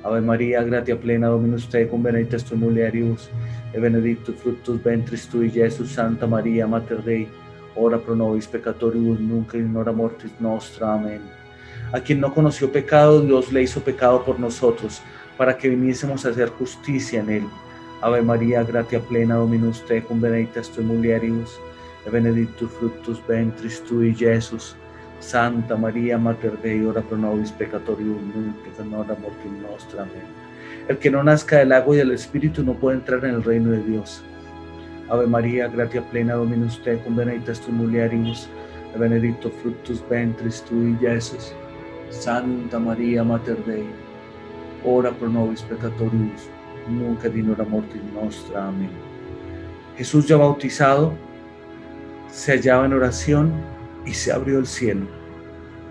Ave 0.05 0.21
María, 0.21 0.63
gratia 0.63 0.97
plena, 0.97 1.29
Dominus 1.29 1.69
tecum, 1.69 2.03
benedictus 2.03 2.45
tu 2.45 2.57
mulieribus, 2.57 3.31
e 3.73 3.79
benedictus 3.79 4.35
fructus 4.37 4.83
ventris 4.83 5.29
tui, 5.29 5.49
Jesus. 5.49 5.93
Santa 5.93 6.27
María, 6.27 6.67
Mater 6.67 7.03
Dei, 7.03 7.29
ora 7.77 7.99
pro 7.99 8.15
nobis 8.15 8.47
peccatoribus, 8.47 9.21
nunc 9.21 9.55
in 9.55 9.73
mortis 9.73 10.33
nostra. 10.41 10.95
Amén. 10.95 11.21
A 11.93 12.01
quien 12.01 12.21
no 12.21 12.35
conoció 12.35 12.73
pecado, 12.73 13.21
Dios 13.21 13.53
le 13.53 13.63
hizo 13.63 13.81
pecado 13.81 14.25
por 14.25 14.41
nosotros 14.41 15.01
para 15.37 15.57
que 15.57 15.69
viniésemos 15.69 16.27
a 16.27 16.31
hacer 16.31 16.49
justicia 16.49 17.21
en 17.21 17.31
él. 17.31 17.45
Ave 18.01 18.23
María, 18.23 18.65
gratia 18.65 19.01
plena, 19.01 19.37
Dominus 19.37 19.85
tecum, 19.87 20.21
benedictus 20.21 20.69
tu 20.71 20.83
mulieribus, 20.83 21.61
e 22.05 22.11
benedictus 22.11 22.71
fructus 22.73 23.23
ventris 23.27 23.81
tui, 23.85 24.13
Jesus. 24.15 24.77
Santa 25.23 25.77
María, 25.77 26.19
Mater 26.19 26.59
Dei, 26.59 26.85
ora 26.85 27.01
pro 27.01 27.17
nobis 27.17 27.53
peccatoribus, 27.53 28.21
nunc 28.35 28.57
et 28.67 28.79
in 28.85 28.93
hora 28.93 29.15
mortis 29.15 29.53
nostra. 29.63 30.03
Amén. 30.03 30.27
El 30.89 30.99
que 30.99 31.11
no 31.11 31.23
nazca 31.23 31.59
del 31.59 31.73
agua 31.73 31.95
y 31.95 31.99
del 31.99 32.11
Espíritu 32.11 32.65
no 32.65 32.75
puede 32.75 32.97
entrar 32.97 33.25
en 33.25 33.37
el 33.37 33.45
reino 33.45 33.71
de 33.71 33.83
Dios. 33.85 34.25
Ave 35.09 35.29
María, 35.29 35.69
gratia 35.69 36.03
plena, 36.11 36.35
Dominus 36.35 36.83
tecum, 36.83 37.15
benedictus 37.15 37.61
tu 37.61 37.71
mulieribus, 37.71 38.49
e 38.95 38.99
benedictus 38.99 39.53
fructus 39.63 40.03
ventris 40.11 40.61
tui, 40.63 40.97
Jesus. 41.01 41.55
Santa 42.11 42.81
María, 42.81 43.23
Mater 43.23 43.57
Dei, 43.65 43.87
ora 44.85 45.13
pro 45.13 45.29
nobis 45.29 45.63
peccatoribus, 45.63 46.51
nunca 46.89 47.29
et 47.29 47.37
in 47.37 47.51
hora 47.51 47.65
mortis 47.65 48.03
nostra. 48.13 48.67
Amén. 48.67 48.91
Jesús 49.97 50.27
ya 50.27 50.37
bautizado 50.37 51.13
se 52.29 52.53
hallaba 52.53 52.87
en 52.87 52.95
oración 52.95 53.53
y 54.07 54.13
se 54.13 54.33
abrió 54.33 54.59
el 54.59 54.67
cielo. 54.67 55.07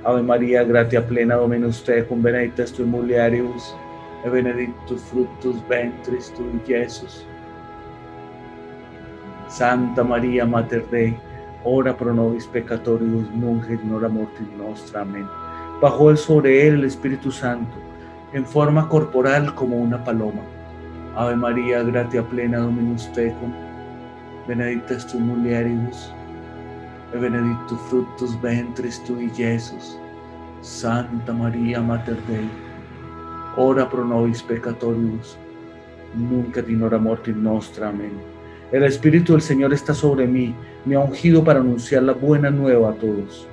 Ave 0.04 0.24
María, 0.24 0.64
gratia 0.64 1.06
plena, 1.06 1.36
Dominus 1.36 1.84
tecum, 1.84 2.22
benedictus 2.22 2.74
tu 2.74 2.86
mulieribus, 2.86 3.76
e 4.24 4.30
benedictus 4.30 5.02
fructus 5.04 5.56
ventris 5.68 6.34
tui, 6.34 6.60
Jesus. 6.66 7.26
Santa 9.48 10.04
María, 10.04 10.46
Mater 10.46 10.86
Dei, 10.90 11.16
ora 11.64 11.96
pro 11.96 12.14
nobis 12.14 12.48
peccatoribus, 12.48 13.30
nunc 13.32 13.70
et 13.70 13.84
mortis 13.84 14.48
nostra. 14.58 15.02
Amén. 15.02 15.28
Bajó 15.82 16.16
sobre 16.16 16.68
él 16.68 16.76
el 16.76 16.86
Espíritu 16.86 17.32
Santo 17.32 17.76
en 18.34 18.46
forma 18.46 18.88
corporal 18.88 19.54
como 19.56 19.78
una 19.78 20.04
paloma. 20.04 20.42
Ave 21.16 21.36
María, 21.36 21.84
gratia 21.84 22.24
plena, 22.24 22.60
Dominus 22.60 23.12
tecum, 23.12 23.52
benedictus 24.48 25.06
tu 25.08 25.20
mulieribus, 25.20 26.14
e 27.14 27.18
benedictus 27.18 27.80
fructus 27.90 28.40
ventris 28.42 29.00
tui, 29.04 29.30
Jesus. 29.36 29.98
Santa 30.62 31.34
María, 31.34 31.82
Mater 31.82 32.18
Dei, 32.28 32.48
ora 33.58 33.86
pro 33.86 34.06
nobis 34.06 34.42
peccatoribus, 34.44 35.38
nunc 36.16 36.56
et 36.58 36.70
in 36.70 36.84
hora 36.84 37.00
mortis 37.00 37.36
nostra. 37.36 37.90
Amén. 37.90 38.12
El 38.72 38.84
Espíritu 38.84 39.34
del 39.34 39.42
Señor 39.42 39.74
está 39.74 39.94
sobre 39.94 40.28
mí, 40.28 40.56
me 40.86 40.96
ha 40.96 41.00
ungido 41.00 41.44
para 41.44 41.60
anunciar 41.60 42.04
la 42.04 42.14
buena 42.14 42.50
nueva 42.50 42.92
a 42.92 42.94
todos, 42.94 43.48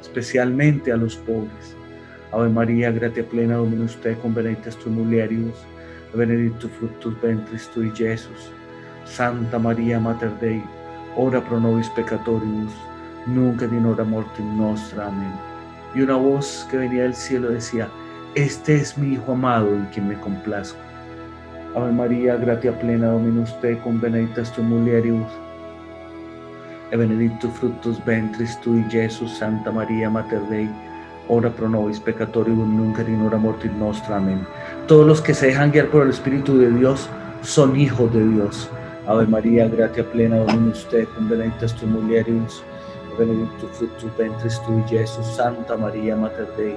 especialmente 0.00 0.90
a 0.90 0.96
los 0.96 1.16
pobres. 1.16 1.76
Ave 2.32 2.48
María, 2.48 2.90
gratia 2.90 3.24
plena, 3.28 3.56
Dominus 3.56 3.94
tecum, 4.00 4.34
benedictus 4.34 4.76
tu 4.78 4.88
mulieribus, 4.88 5.66
benedictus 6.14 6.70
fructus 6.72 7.14
ventris 7.20 7.68
tui, 7.68 7.92
Jesus. 7.94 8.50
Santa 9.04 9.58
María, 9.58 10.00
Mater 10.00 10.30
Dei, 10.40 10.62
ora 11.16 11.40
pro 11.40 11.60
nobis 11.60 11.88
peccatoribus, 11.90 12.72
nunc 13.26 13.62
et 13.62 13.72
in 13.72 13.86
hora 13.86 14.04
mortis 14.04 14.44
nostra. 14.44 15.06
Amén. 15.06 15.32
Y 15.94 16.00
una 16.00 16.16
voz 16.16 16.66
que 16.70 16.78
venía 16.78 17.02
del 17.02 17.14
cielo 17.14 17.50
decía, 17.50 17.88
Este 18.34 18.76
es 18.76 18.96
mi 18.96 19.14
Hijo 19.14 19.32
amado 19.32 19.68
en 19.68 19.84
quien 19.86 20.08
me 20.08 20.18
complazco. 20.18 20.78
Ave 21.76 21.92
María, 21.92 22.36
gratia 22.36 22.78
plena, 22.78 23.08
Dominus 23.08 23.58
tecum, 23.60 24.00
benedictus 24.00 24.50
tu 24.52 24.62
mulieribus, 24.62 25.30
e 26.90 26.96
benedictus 26.96 27.50
fructus 27.52 28.02
ventris 28.04 28.58
tui, 28.60 28.84
Jesus. 28.90 29.38
Santa 29.38 29.70
María, 29.70 30.10
Mater 30.10 30.40
Dei, 30.50 30.68
ora 31.28 31.50
pro 31.50 31.68
nobis 31.68 31.98
peccatoribus, 32.00 32.66
nunc 32.66 32.98
et 32.98 33.08
in 33.08 33.22
hora 33.22 33.38
mortis 33.38 33.72
nostra. 33.72 34.16
Amén. 34.16 34.46
Todos 34.86 35.06
los 35.06 35.20
que 35.20 35.34
se 35.34 35.46
dejan 35.46 35.70
guiar 35.72 35.88
por 35.88 36.02
el 36.02 36.10
Espíritu 36.10 36.58
de 36.58 36.70
Dios 36.70 37.08
son 37.42 37.76
hijos 37.76 38.12
de 38.12 38.26
Dios. 38.28 38.70
Ave 39.06 39.26
María, 39.26 39.66
gratia 39.68 40.04
plena, 40.04 40.38
Dominus 40.38 40.86
tecum, 40.88 41.28
benedictus 41.28 41.74
tu 41.74 41.86
mulieribus, 41.86 42.62
benedictus 43.18 43.70
fructus 43.78 44.16
ventris 44.16 44.60
tui, 44.62 44.82
Jesus. 44.88 45.26
Santa 45.36 45.76
María, 45.76 46.14
Mater 46.16 46.46
Dei, 46.56 46.76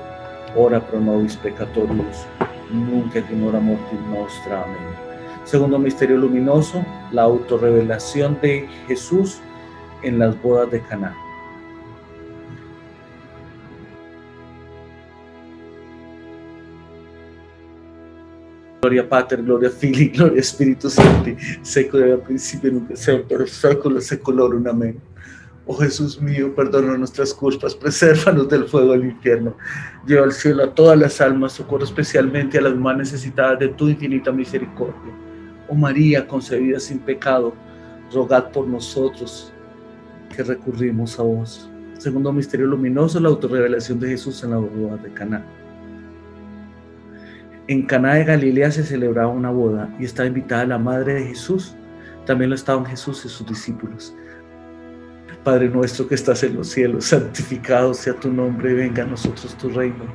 ora 0.55 0.79
pro 0.79 0.99
nobis 0.99 1.35
peccatoribus, 1.37 2.25
nunc 2.71 3.15
et 3.15 3.29
in 3.29 3.43
hora 3.43 3.59
mortis 3.59 3.99
nostra. 4.09 4.63
Amén. 4.63 5.05
Segundo 5.43 5.77
misterio 5.77 6.17
luminoso, 6.17 6.83
la 7.11 7.21
autorrevelación 7.23 8.39
de 8.41 8.67
Jesús 8.87 9.39
en 10.01 10.17
las 10.17 10.41
bodas 10.41 10.71
de 10.71 10.81
Caná. 10.81 11.15
Gloria 18.85 19.09
Pater, 19.09 19.41
Gloria 19.41 19.71
Fili, 19.71 20.09
Gloria 20.09 20.39
Espíritu 20.39 20.91
Santo, 20.91 21.31
secular 21.63 22.11
al 22.11 22.21
principio, 22.21 22.71
nunca 22.71 22.95
sea, 22.95 23.19
por 23.23 23.49
século, 23.49 23.99
seculorum. 23.99 24.67
Amén. 24.67 25.01
Oh 25.65 25.73
Jesús 25.73 26.21
mío, 26.21 26.53
perdona 26.53 26.95
nuestras 26.95 27.33
culpas, 27.33 27.73
presérvanos 27.73 28.47
del 28.47 28.65
fuego 28.65 28.91
del 28.91 29.05
infierno. 29.05 29.57
Lleva 30.05 30.25
al 30.25 30.33
cielo 30.33 30.65
a 30.65 30.75
todas 30.75 30.99
las 30.99 31.19
almas, 31.19 31.53
socorro 31.53 31.83
especialmente 31.83 32.59
a 32.59 32.61
las 32.61 32.75
más 32.75 32.95
necesitadas 32.95 33.57
de 33.57 33.69
tu 33.69 33.89
infinita 33.89 34.31
misericordia. 34.31 35.11
Oh 35.67 35.73
María, 35.73 36.27
concebida 36.27 36.79
sin 36.79 36.99
pecado, 36.99 37.55
rogad 38.13 38.51
por 38.51 38.67
nosotros 38.67 39.51
que 40.35 40.43
recurrimos 40.43 41.19
a 41.19 41.23
vos. 41.23 41.67
Segundo 41.97 42.31
misterio 42.31 42.67
luminoso, 42.67 43.19
la 43.19 43.29
autorrevelación 43.29 43.99
de 43.99 44.09
Jesús 44.09 44.43
en 44.43 44.51
la 44.51 44.57
boda 44.57 44.97
de 44.97 45.11
Caná. 45.11 45.43
En 47.67 47.81
Caná 47.87 48.13
de 48.13 48.25
Galilea 48.25 48.69
se 48.69 48.83
celebraba 48.83 49.29
una 49.29 49.49
boda 49.49 49.89
y 49.99 50.05
estaba 50.05 50.27
invitada 50.27 50.67
la 50.67 50.77
madre 50.77 51.15
de 51.15 51.23
Jesús. 51.23 51.75
También 52.27 52.51
lo 52.51 52.55
estaban 52.55 52.85
Jesús 52.85 53.25
y 53.25 53.29
sus 53.29 53.47
discípulos. 53.47 54.15
Padre 55.43 55.69
nuestro 55.69 56.07
que 56.07 56.13
estás 56.13 56.43
en 56.43 56.55
los 56.55 56.69
cielos, 56.69 57.05
santificado 57.05 57.93
sea 57.95 58.13
tu 58.13 58.31
nombre, 58.31 58.73
venga 58.73 59.01
a 59.01 59.07
nosotros 59.07 59.55
tu 59.57 59.69
reino. 59.69 60.05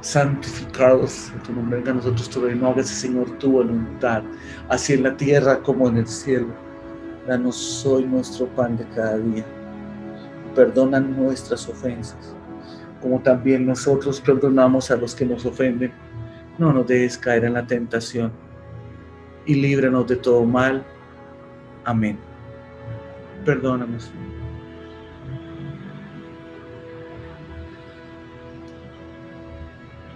Santificado 0.00 1.06
sea 1.06 1.42
tu 1.42 1.52
nombre, 1.52 1.78
venga 1.78 1.92
a 1.92 1.94
nosotros 1.96 2.30
tu 2.30 2.40
reino. 2.40 2.68
Hágase, 2.68 2.94
Señor, 2.94 3.30
tu 3.38 3.52
voluntad, 3.52 4.22
así 4.70 4.94
en 4.94 5.02
la 5.02 5.16
tierra 5.18 5.62
como 5.62 5.88
en 5.88 5.98
el 5.98 6.06
cielo. 6.06 6.48
Danos 7.26 7.84
hoy 7.84 8.04
nuestro 8.04 8.46
pan 8.48 8.76
de 8.78 8.86
cada 8.94 9.18
día. 9.18 9.44
Perdona 10.54 11.00
nuestras 11.00 11.68
ofensas, 11.68 12.34
como 13.02 13.20
también 13.20 13.66
nosotros 13.66 14.18
perdonamos 14.22 14.90
a 14.90 14.96
los 14.96 15.14
que 15.14 15.26
nos 15.26 15.44
ofenden 15.44 15.92
no 16.58 16.72
nos 16.72 16.86
dejes 16.86 17.18
caer 17.18 17.44
en 17.44 17.54
la 17.54 17.66
tentación 17.66 18.32
y 19.44 19.54
líbranos 19.54 20.06
de 20.06 20.16
todo 20.16 20.44
mal. 20.44 20.84
Amén. 21.84 22.18
Perdónanos. 23.44 24.10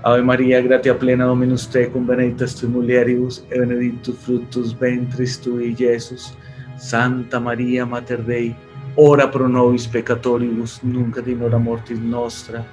Ave 0.03 0.23
María, 0.23 0.63
gratia 0.63 0.99
plena 0.99 1.27
Dominus 1.27 1.69
tecum, 1.69 2.07
benedictus 2.07 2.55
tu 2.55 2.69
mulieribus, 2.69 3.45
e 3.51 3.59
benedictus 3.59 4.17
fructus 4.17 4.79
ventris 4.79 5.39
tui, 5.39 5.75
Jesús. 5.77 6.35
Santa 6.79 7.39
María, 7.39 7.85
Mater 7.85 8.23
Dei, 8.25 8.57
ora 8.97 9.31
pro 9.31 9.47
nobis 9.47 9.87
peccatoribus, 9.87 10.81
nunc 10.83 11.19
et 11.19 11.29
in 11.29 11.43
hora 11.43 11.59
mortis 11.59 12.01
nostra. 12.01 12.65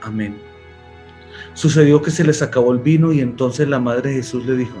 Amén. 0.00 0.53
Sucedió 1.54 2.02
que 2.02 2.10
se 2.10 2.24
les 2.24 2.42
acabó 2.42 2.72
el 2.72 2.78
vino 2.78 3.12
y 3.12 3.20
entonces 3.20 3.68
la 3.68 3.78
madre 3.78 4.12
Jesús 4.12 4.44
le 4.46 4.56
dijo, 4.56 4.76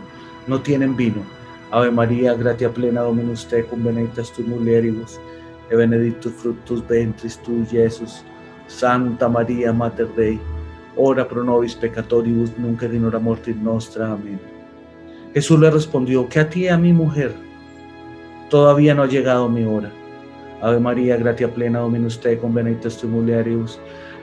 no 0.46 0.60
tienen 0.60 0.96
vino. 0.96 1.22
Ave 1.70 1.90
María, 1.90 2.34
gratia 2.34 2.72
plena 2.72 3.00
Dominus 3.00 3.46
tecum, 3.46 3.82
benedictus 3.82 4.32
tu 4.32 4.42
mulieribus, 4.42 5.18
e 5.70 5.76
benedictus 5.76 6.32
fructus 6.32 6.86
ventris 6.86 7.36
tui, 7.42 7.66
Jesús. 7.66 8.22
Santa 8.68 9.28
María, 9.28 9.72
Mater 9.72 10.08
Dei, 10.14 10.38
ora 10.96 11.26
pro 11.26 11.42
nobis 11.42 11.74
peccatoribus, 11.74 12.56
nunc 12.58 12.82
et 12.82 12.94
in 12.94 13.04
hora 13.04 13.18
mortis 13.18 13.56
nostra. 13.56 14.12
Amén. 14.12 14.38
Jesús 15.32 15.58
le 15.58 15.70
respondió, 15.70 16.28
que 16.28 16.40
a 16.40 16.48
ti 16.48 16.68
a 16.68 16.78
mi 16.78 16.92
mujer, 16.92 17.34
todavía 18.50 18.94
no 18.94 19.02
ha 19.02 19.08
llegado 19.08 19.48
mi 19.48 19.64
hora. 19.64 19.90
Ave 20.62 20.78
María, 20.78 21.16
gratia 21.16 21.52
plena 21.52 21.80
Dominus 21.80 22.20
tecum, 22.20 22.54
benedictus 22.54 22.98
tu 22.98 23.08
mulieribus, 23.08 23.80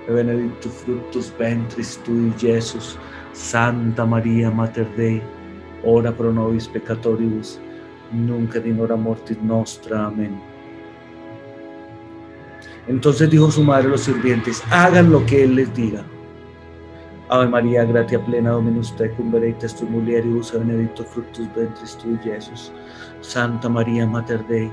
benedictus 0.07 0.71
fructus 0.71 1.33
ventris 1.37 1.99
tui, 2.03 2.33
Jesús. 2.37 2.97
Santa 3.33 4.05
María, 4.05 4.51
Mater 4.51 4.87
Dei, 4.95 5.21
ora 5.83 6.11
pro 6.11 6.31
nobis 6.31 6.67
peccatoribus, 6.67 7.59
nunc 8.11 8.55
et 8.55 8.65
in 8.65 8.79
hora 8.79 8.95
mortis 8.95 9.37
nostra. 9.41 10.07
Amén. 10.07 10.39
Entonces 12.87 13.29
dijo 13.29 13.49
su 13.51 13.63
madre 13.63 13.87
a 13.87 13.91
los 13.91 14.01
sirvientes, 14.01 14.61
hagan 14.69 15.11
lo 15.11 15.25
que 15.25 15.43
él 15.43 15.55
les 15.55 15.73
diga. 15.73 16.03
Ave 17.29 17.47
María, 17.47 17.85
gratia 17.85 18.19
plena 18.25 18.51
Dominus 18.51 18.93
tecum, 18.97 19.31
benedictus 19.31 19.75
tu 19.75 19.85
mulieribus, 19.85 20.51
benedictus 20.51 21.07
fructus 21.07 21.47
ventris 21.55 21.97
tui, 21.97 22.17
Jesús. 22.23 22.73
Santa 23.21 23.69
María, 23.69 24.05
Mater 24.05 24.45
Dei, 24.47 24.69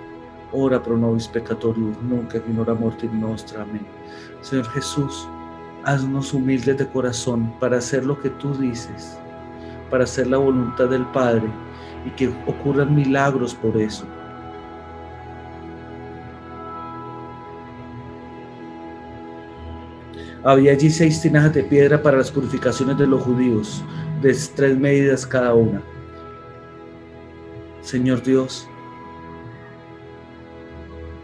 ora 0.53 0.83
pro 0.83 0.97
nobis 0.97 1.29
peccatoribus, 1.29 1.97
nunc 2.03 2.35
et 2.35 2.45
in 2.49 2.59
hora 2.59 2.75
mortis 2.75 3.13
nostra. 3.13 3.63
Amén. 3.63 3.98
Señor 4.41 4.69
Jesús, 4.71 5.29
haznos 5.85 6.33
humildes 6.33 6.79
de 6.79 6.87
corazón 6.87 7.53
para 7.59 7.79
hacer 7.79 8.05
lo 8.05 8.21
que 8.21 8.31
tú 8.31 8.55
dices, 8.55 9.19
para 9.91 10.05
hacer 10.05 10.27
la 10.27 10.39
voluntad 10.39 10.89
del 10.89 11.05
Padre 11.07 11.49
y 12.05 12.11
que 12.11 12.29
ocurran 12.47 12.95
milagros 12.95 13.55
por 13.55 13.77
eso. 13.77 14.07
Había 20.45 20.73
allí 20.73 20.89
seis 20.89 21.21
tinajas 21.21 21.53
de 21.53 21.65
piedra 21.65 22.01
para 22.01 22.19
las 22.19 22.31
purificaciones 22.31 22.97
de 22.97 23.07
los 23.07 23.23
judíos, 23.23 23.83
de 24.23 24.37
tres 24.55 24.79
medidas 24.79 25.27
cada 25.27 25.53
una. 25.53 25.83
Señor 27.83 28.23
Dios, 28.23 28.69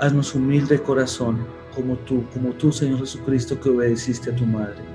haznos 0.01 0.35
humilde 0.35 0.81
corazón 0.81 1.47
como 1.75 1.97
tú, 1.97 2.25
como 2.33 2.51
tú, 2.51 2.73
Señor 2.73 3.01
Jesucristo, 3.01 3.59
que 3.61 3.69
obedeciste 3.69 4.31
a 4.31 4.37
tu 4.37 4.47
madre. 4.47 4.95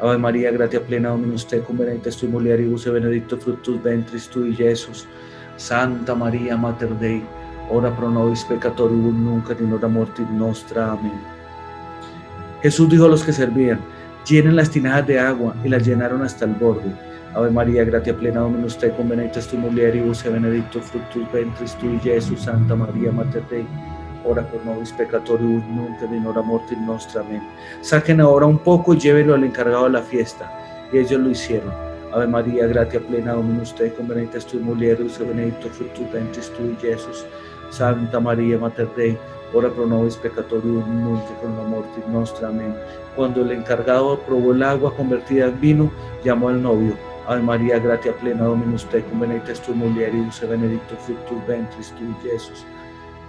Ave 0.00 0.18
María, 0.18 0.50
gratia 0.50 0.80
plena 0.84 1.10
Dominus 1.10 1.46
tecum, 1.46 1.78
benedictus 1.78 2.16
tui 2.16 2.28
mulieribus, 2.28 2.86
e 2.86 2.90
benedictus 2.90 3.38
fructus 3.38 3.80
ventris 3.82 4.26
tui, 4.28 4.52
Jesús. 4.52 5.06
Santa 5.56 6.14
María, 6.14 6.56
Mater 6.56 6.90
Dei, 6.98 7.22
ora 7.70 7.90
pro 7.94 8.10
nobis 8.10 8.42
peccatoribus, 8.44 9.14
nunc 9.14 9.50
et 9.50 9.60
in 9.60 9.72
hora 9.72 9.86
mortis 9.86 10.28
nostra. 10.30 10.92
Amén. 10.92 11.20
Jesús 12.62 12.88
dijo 12.88 13.04
a 13.04 13.08
los 13.08 13.22
que 13.22 13.32
servían, 13.32 13.78
llenen 14.28 14.56
las 14.56 14.70
tinajas 14.70 15.06
de 15.06 15.20
agua, 15.20 15.54
y 15.64 15.68
las 15.68 15.86
llenaron 15.86 16.22
hasta 16.22 16.46
el 16.46 16.54
borde. 16.54 16.90
Ave 17.34 17.50
María, 17.50 17.84
gratia 17.84 18.16
plena 18.16 18.40
Dominus 18.40 18.76
tecum, 18.76 19.08
benedictus 19.08 19.46
tui 19.46 19.58
mulieribus, 19.58 20.24
e 20.24 20.30
benedictus 20.30 20.82
fructus 20.82 21.30
ventris 21.32 21.76
tui, 21.76 22.00
Jesús. 22.00 22.42
Santa 22.42 22.74
María, 22.74 23.12
Mater 23.12 23.44
Dei, 23.48 23.64
ora 24.24 24.42
pro 24.42 24.60
nobis 24.64 24.92
peccatoribus, 24.92 25.64
nunc 25.68 26.02
et 26.02 26.12
in 26.12 26.26
hora 26.26 26.42
nostra. 26.86 27.20
Amén. 27.20 27.42
Saquen 27.80 28.20
ahora 28.20 28.46
un 28.46 28.58
poco 28.58 28.94
y 28.94 28.98
llévenlo 28.98 29.34
al 29.34 29.44
encargado 29.44 29.84
de 29.84 29.90
la 29.90 30.02
fiesta. 30.02 30.50
Y 30.92 30.98
ellos 30.98 31.20
lo 31.20 31.30
hicieron. 31.30 31.72
Ave 32.12 32.26
María, 32.26 32.66
gratia 32.66 33.00
plena 33.00 33.32
Dominus 33.32 33.74
tecum, 33.74 34.06
benedictus 34.06 34.44
tui 34.46 34.60
mulieribus, 34.60 35.18
e 35.18 35.24
benedictus 35.24 35.72
fructus 35.72 36.12
ventris 36.12 36.52
tui, 36.52 36.76
Jesús. 36.80 37.24
Santa 37.70 38.20
María, 38.20 38.58
Mater 38.58 38.88
Dei, 38.94 39.18
ora 39.54 39.70
pro 39.70 39.86
nobis 39.86 40.16
peccatoribus, 40.16 40.86
nunc 40.86 41.22
et 41.24 41.42
in 41.42 41.58
hora 41.58 42.10
nostra. 42.10 42.48
Amén. 42.48 42.74
Cuando 43.16 43.40
el 43.40 43.52
encargado 43.52 44.18
probó 44.20 44.52
el 44.52 44.62
agua 44.62 44.94
convertida 44.94 45.46
en 45.46 45.60
vino, 45.60 45.90
llamó 46.22 46.50
al 46.50 46.62
novio. 46.62 46.94
Ave 47.26 47.40
María, 47.40 47.78
gratia 47.78 48.12
plena 48.12 48.44
Dominus 48.44 48.84
tecum, 48.90 49.20
benedictus 49.20 49.60
tui 49.60 49.74
mulieribus, 49.74 50.42
e 50.42 50.46
benedictus 50.46 50.98
fructus 50.98 51.46
ventris 51.46 51.94
tui, 51.96 52.14
Jesús. 52.22 52.66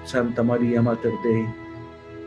Santa 0.06 0.44
María, 0.44 0.82
Mater 0.82 1.12
Dei, 1.24 1.46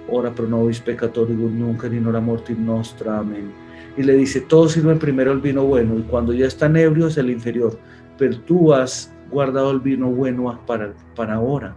ora 0.09 0.31
pro 0.31 0.47
nobis 0.47 0.81
peccatoribus, 0.81 1.53
nunc 1.53 1.85
et 1.85 1.93
in 1.93 2.07
hora 2.07 2.21
mortis 2.21 2.59
nostra. 2.59 3.19
Amén. 3.19 3.53
Y 3.97 4.03
le 4.03 4.15
dice, 4.15 4.41
todos 4.41 4.73
sirven 4.73 4.99
primero 4.99 5.33
el 5.33 5.41
vino 5.41 5.65
bueno, 5.65 5.99
y 5.99 6.03
cuando 6.03 6.33
ya 6.33 6.47
están 6.47 6.77
ebrios 6.77 7.17
el 7.17 7.31
inferior, 7.31 7.79
pero 8.19 8.39
tú 8.41 8.73
has 8.73 9.13
guardado 9.31 9.71
el 9.71 9.81
vino 9.81 10.09
bueno 10.11 10.61
para, 10.67 10.93
para 11.15 11.35
ahora. 11.35 11.75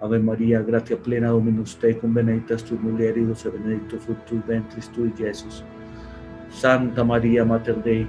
Ave 0.00 0.18
María, 0.18 0.60
gratia 0.60 0.96
plena 0.96 1.28
Dominus 1.28 1.76
tecum, 1.76 2.12
benedictus 2.12 2.64
tui 2.64 2.78
mulieribus, 2.78 3.46
e 3.46 3.50
benedictus 3.50 4.02
fructus 4.04 4.46
ventris 4.46 4.88
tui, 4.90 5.12
Jesús. 5.16 5.64
Santa 6.50 7.02
María, 7.02 7.44
Mater 7.44 7.82
Dei, 7.82 8.06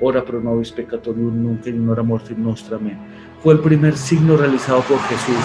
ora 0.00 0.24
pro 0.24 0.40
nobis 0.40 0.72
peccatoribus, 0.72 1.34
nunc 1.34 1.66
et 1.66 1.74
in 1.74 1.88
hora 1.88 2.02
mortis 2.02 2.38
nostra. 2.38 2.76
Amén. 2.76 2.96
Fue 3.42 3.54
el 3.54 3.60
primer 3.60 3.96
signo 3.96 4.36
realizado 4.36 4.80
por 4.82 4.98
Jesús. 5.00 5.44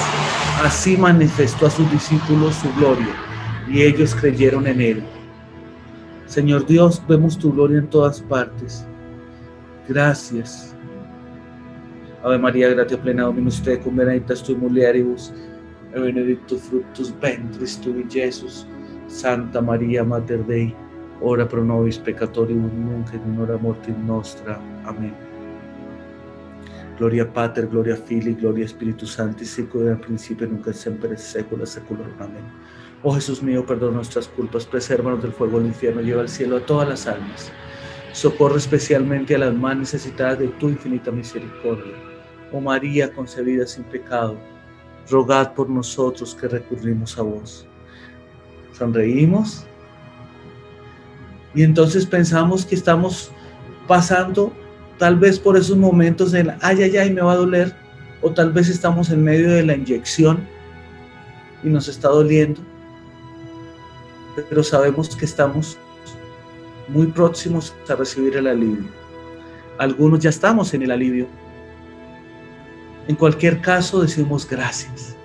Así 0.64 0.98
manifestó 0.98 1.66
a 1.66 1.70
sus 1.70 1.90
discípulos 1.92 2.56
su 2.56 2.72
gloria 2.74 3.16
y 3.68 3.82
ellos 3.82 4.16
creyeron 4.16 4.68
en 4.68 4.82
él. 4.82 5.04
Señor 6.28 6.66
Dios, 6.66 7.02
vemos 7.08 7.38
tu 7.38 7.52
gloria 7.52 7.80
en 7.80 7.88
todas 7.88 8.22
partes. 8.22 8.86
Gracias. 9.88 10.76
Ave 12.24 12.38
María, 12.38 12.70
gratia 12.70 13.02
plena 13.02 13.24
Dominus 13.24 13.62
tecum, 13.62 13.96
benedictus 13.96 14.44
tui 14.44 14.56
mulieribus, 14.56 15.32
e 15.94 16.00
benedictus 16.00 16.62
fructus 16.62 17.14
ventris 17.22 17.78
tui, 17.80 18.06
Jesús. 18.10 18.68
Santa 19.08 19.62
María, 19.62 20.04
Mater 20.04 20.44
Dei, 20.46 20.76
ora 21.22 21.48
pro 21.48 21.64
nobis 21.64 21.98
peccatoribus, 21.98 22.74
nunc 22.74 23.14
in 23.14 23.40
hora 23.40 23.58
mortis 23.58 23.96
nostra. 24.06 24.60
Amén. 24.86 25.27
Gloria 26.98 27.32
Pater, 27.32 27.68
Gloria 27.68 27.96
Filii, 27.96 28.34
Gloria 28.34 28.68
Sancti, 28.68 29.46
sicut 29.46 29.84
era 29.84 29.96
principio, 29.96 30.48
nunca 30.48 30.74
siempre, 30.74 31.16
secula 31.18 31.66
seculorum. 31.66 32.14
Amén. 32.20 32.44
Oh 33.04 33.14
Jesús 33.14 33.44
mío, 33.44 33.66
perdona 33.66 33.98
nuestras 33.98 34.28
culpas, 34.28 34.66
presérvanos 34.66 35.22
del 35.22 35.32
fuego 35.32 35.60
del 35.60 35.68
infierno, 35.68 36.02
lleva 36.02 36.22
al 36.22 36.30
cielo 36.30 36.58
a 36.58 36.66
todas 36.66 36.90
las 36.90 37.06
almas. 37.06 37.52
Socorre 38.12 38.58
especialmente 38.58 39.36
a 39.36 39.38
las 39.38 39.54
más 39.54 39.78
necesitadas 39.78 40.40
de 40.40 40.48
tu 40.48 40.70
infinita 40.70 41.12
misericordia. 41.12 41.94
Oh 42.52 42.60
María 42.60 43.14
concebida 43.14 43.68
sin 43.68 43.84
pecado, 43.84 44.36
rogad 45.10 45.54
por 45.54 45.70
nosotros 45.70 46.34
que 46.34 46.48
recurrimos 46.48 47.18
a 47.20 47.22
vos. 47.22 47.68
Sonreímos 48.72 49.66
y 51.54 51.64
entonces 51.64 52.06
pensamos 52.06 52.66
que 52.66 52.76
estamos 52.76 53.32
pasando 53.88 54.52
tal 54.98 55.16
vez 55.18 55.40
por 55.40 55.58
esos 55.58 55.78
momentos 55.78 56.32
de 56.32 56.54
ay, 56.62 56.84
ay, 56.84 56.98
ay, 56.98 57.14
me 57.14 57.22
va 57.22 57.34
a 57.34 57.38
doler, 57.38 57.74
o 58.22 58.32
tal 58.32 58.52
vez 58.52 58.70
estamos 58.70 59.10
en 59.10 59.24
medio 59.24 59.52
de 59.52 59.64
la 59.64 59.76
inyección 59.76 60.40
y 61.64 61.70
nos 61.70 61.88
está 61.88 62.10
doliendo, 62.10 62.62
pero 64.50 64.64
sabemos 64.64 65.16
que 65.16 65.26
estamos 65.26 65.78
muy 66.88 67.08
próximos 67.08 67.76
a 67.90 67.96
recibir 67.96 68.38
el 68.38 68.48
alivio. 68.48 68.86
Algunos 69.78 70.20
ya 70.20 70.30
estamos 70.30 70.74
en 70.74 70.84
el 70.84 70.92
alivio. 70.92 71.28
En 73.08 73.16
cualquier 73.16 73.62
caso 73.62 74.02
decimos 74.02 74.48
gracias. 74.50 75.16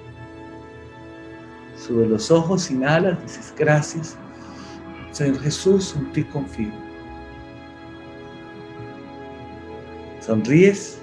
Sube 1.77 2.07
los 2.07 2.31
ojos, 2.31 2.71
inhalas, 2.71 3.21
dices 3.23 3.53
gracias. 3.57 4.17
Señor 5.11 5.41
Jesús, 5.41 5.95
en 5.97 6.13
ti 6.13 6.25
confío. 6.25 6.82
Sonríes. 10.25 11.01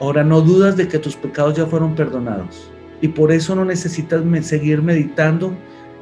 Ahora 0.00 0.24
no 0.24 0.40
dudas 0.40 0.76
de 0.76 0.88
que 0.88 0.98
tus 0.98 1.14
pecados 1.14 1.54
ya 1.54 1.64
fueron 1.64 1.94
perdonados 1.94 2.68
y 3.00 3.08
por 3.08 3.30
eso 3.30 3.54
no 3.54 3.64
necesitas 3.64 4.22
seguir 4.44 4.82
meditando 4.82 5.52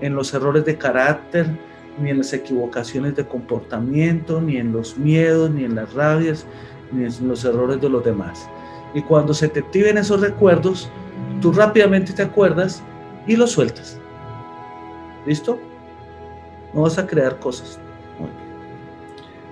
en 0.00 0.14
los 0.14 0.32
errores 0.32 0.64
de 0.64 0.78
carácter, 0.78 1.46
ni 2.00 2.08
en 2.08 2.18
las 2.18 2.32
equivocaciones 2.32 3.14
de 3.16 3.26
comportamiento, 3.26 4.40
ni 4.40 4.56
en 4.56 4.72
los 4.72 4.96
miedos, 4.96 5.50
ni 5.50 5.64
en 5.64 5.74
las 5.74 5.92
rabias, 5.92 6.46
ni 6.92 7.04
en 7.04 7.28
los 7.28 7.44
errores 7.44 7.80
de 7.80 7.90
los 7.90 8.02
demás. 8.02 8.48
Y 8.94 9.02
cuando 9.02 9.34
se 9.34 9.48
te 9.48 9.60
activen 9.60 9.98
esos 9.98 10.22
recuerdos, 10.22 10.90
tú 11.42 11.52
rápidamente 11.52 12.14
te 12.14 12.22
acuerdas 12.22 12.82
y 13.26 13.36
los 13.36 13.50
sueltas. 13.50 13.98
¿Listo? 15.26 15.58
No 16.72 16.82
vas 16.82 16.98
a 16.98 17.06
crear 17.06 17.38
cosas. 17.38 17.78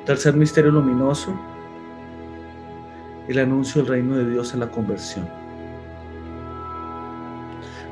Tercer 0.04 0.34
misterio 0.34 0.70
luminoso, 0.70 1.38
el 3.28 3.38
anuncio 3.38 3.82
del 3.82 3.90
reino 3.90 4.16
de 4.16 4.30
Dios 4.30 4.54
en 4.54 4.60
la 4.60 4.70
conversión. 4.70 5.28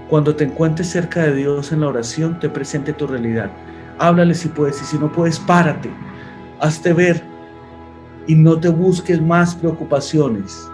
Cuando 0.08 0.34
te 0.36 0.44
encuentres 0.44 0.88
cerca 0.88 1.24
de 1.24 1.34
Dios 1.34 1.72
en 1.72 1.80
la 1.80 1.88
oración, 1.88 2.38
te 2.38 2.48
presente 2.48 2.92
tu 2.92 3.06
realidad. 3.06 3.50
Háblale 3.98 4.34
si 4.34 4.48
puedes 4.48 4.80
y 4.80 4.84
si 4.84 4.98
no 4.98 5.10
puedes, 5.10 5.38
párate. 5.38 5.90
Hazte 6.60 6.92
ver 6.92 7.22
y 8.26 8.34
no 8.34 8.58
te 8.58 8.68
busques 8.68 9.20
más 9.20 9.54
preocupaciones. 9.54 10.68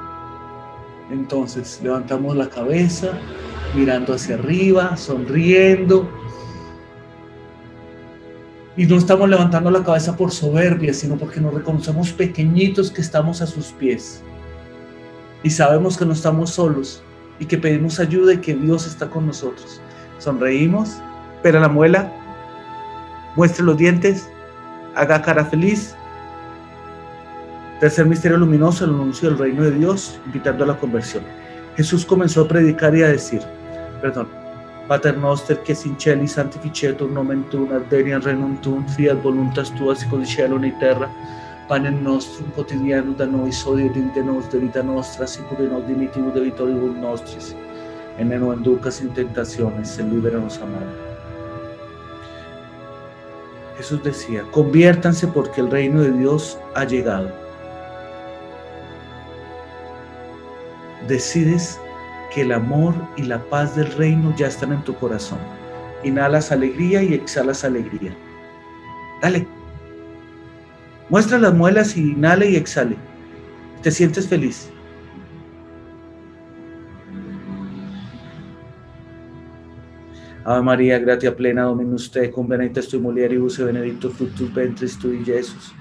Entonces 1.10 1.80
levantamos 1.82 2.36
la 2.36 2.48
cabeza, 2.48 3.08
mirando 3.74 4.14
hacia 4.14 4.34
arriba, 4.34 4.96
sonriendo. 4.96 6.08
Y 8.76 8.86
no 8.86 8.96
estamos 8.96 9.28
levantando 9.28 9.70
la 9.70 9.84
cabeza 9.84 10.16
por 10.16 10.30
soberbia, 10.30 10.94
sino 10.94 11.16
porque 11.16 11.40
nos 11.40 11.54
reconocemos 11.54 12.12
pequeñitos 12.12 12.90
que 12.90 13.02
estamos 13.02 13.42
a 13.42 13.46
sus 13.46 13.66
pies. 13.72 14.22
Y 15.42 15.50
sabemos 15.50 15.98
que 15.98 16.06
no 16.06 16.12
estamos 16.12 16.50
solos 16.50 17.02
y 17.38 17.46
que 17.46 17.58
pedimos 17.58 18.00
ayuda 18.00 18.34
y 18.34 18.38
que 18.38 18.54
Dios 18.54 18.86
está 18.86 19.10
con 19.10 19.26
nosotros. 19.26 19.80
Sonreímos, 20.18 20.98
pero 21.42 21.60
la 21.60 21.68
muela, 21.68 22.10
muestre 23.36 23.64
los 23.64 23.76
dientes, 23.76 24.28
haga 24.94 25.20
cara 25.20 25.44
feliz 25.44 25.94
Tercer 27.82 28.06
misterio 28.06 28.38
luminoso, 28.38 28.84
el 28.84 28.92
anuncio 28.92 29.28
del 29.28 29.40
reino 29.40 29.64
de 29.64 29.72
Dios, 29.72 30.20
invitando 30.24 30.62
a 30.62 30.68
la 30.68 30.76
conversión. 30.76 31.24
Jesús 31.76 32.06
comenzó 32.06 32.42
a 32.42 32.46
predicar 32.46 32.94
y 32.94 33.02
a 33.02 33.08
decir, 33.08 33.42
perdón, 34.00 34.28
Pater 34.88 35.16
noster 35.16 35.56
que 35.62 35.74
sin 35.74 35.96
cieli 35.96 36.26
santificetur 36.28 37.10
nomen 37.10 37.44
tuum 37.50 37.72
adveniat 37.72 38.24
renum 38.24 38.56
tuum 38.62 38.84
fiat 38.96 39.22
voluntas 39.22 39.70
tua 39.78 39.94
sicut 39.94 40.26
cielo 40.26 40.56
in 40.56 40.78
terra 40.80 41.08
panem 41.68 42.02
nostrum 42.02 42.50
quotidianum 42.56 43.16
da 43.16 43.26
nobis 43.26 43.62
hodie 43.66 43.88
dimitte 43.94 44.22
nos 44.22 44.44
vita 44.52 44.82
nostra 44.82 45.26
sicut 45.26 45.58
nos 45.58 45.86
dimittimus 45.86 46.34
debitoribus 46.34 46.96
nostris 47.00 47.54
et 48.18 48.24
ne 48.24 48.38
nos 48.38 48.56
inducas 48.56 49.00
in 49.00 49.10
tentaciones 49.14 49.98
et 49.98 50.04
liberanos 50.04 50.58
a 50.58 50.66
Jesús 53.76 54.02
decía, 54.02 54.42
conviértanse 54.52 55.26
porque 55.28 55.60
el 55.60 55.70
reino 55.70 56.02
de 56.02 56.12
Dios 56.12 56.58
ha 56.74 56.84
llegado. 56.84 57.42
decides 61.08 61.80
que 62.32 62.42
el 62.42 62.52
amor 62.52 62.94
y 63.16 63.22
la 63.22 63.38
paz 63.50 63.76
del 63.76 63.90
reino 63.92 64.34
ya 64.36 64.46
están 64.46 64.72
en 64.72 64.82
tu 64.84 64.94
corazón. 64.94 65.38
Inhalas 66.02 66.50
alegría 66.50 67.02
y 67.02 67.14
exhalas 67.14 67.64
alegría. 67.64 68.16
Dale. 69.20 69.46
Muestra 71.08 71.38
las 71.38 71.54
muelas 71.54 71.96
y 71.96 72.12
inhale 72.12 72.50
y 72.50 72.56
exhale. 72.56 72.96
Te 73.82 73.90
sientes 73.90 74.28
feliz. 74.28 74.70
Ave 80.44 80.62
María, 80.62 80.98
gratia 80.98 81.36
plena, 81.36 81.62
Dominus 81.62 82.10
tecum, 82.10 82.48
benedicta 82.48 82.80
tu 82.82 83.00
mulieribus 83.00 83.60
e 83.60 83.64
benedictus 83.64 84.12
fructus 84.14 84.52
ventris 84.52 84.98
tui, 84.98 85.24
Jesús. 85.24 85.72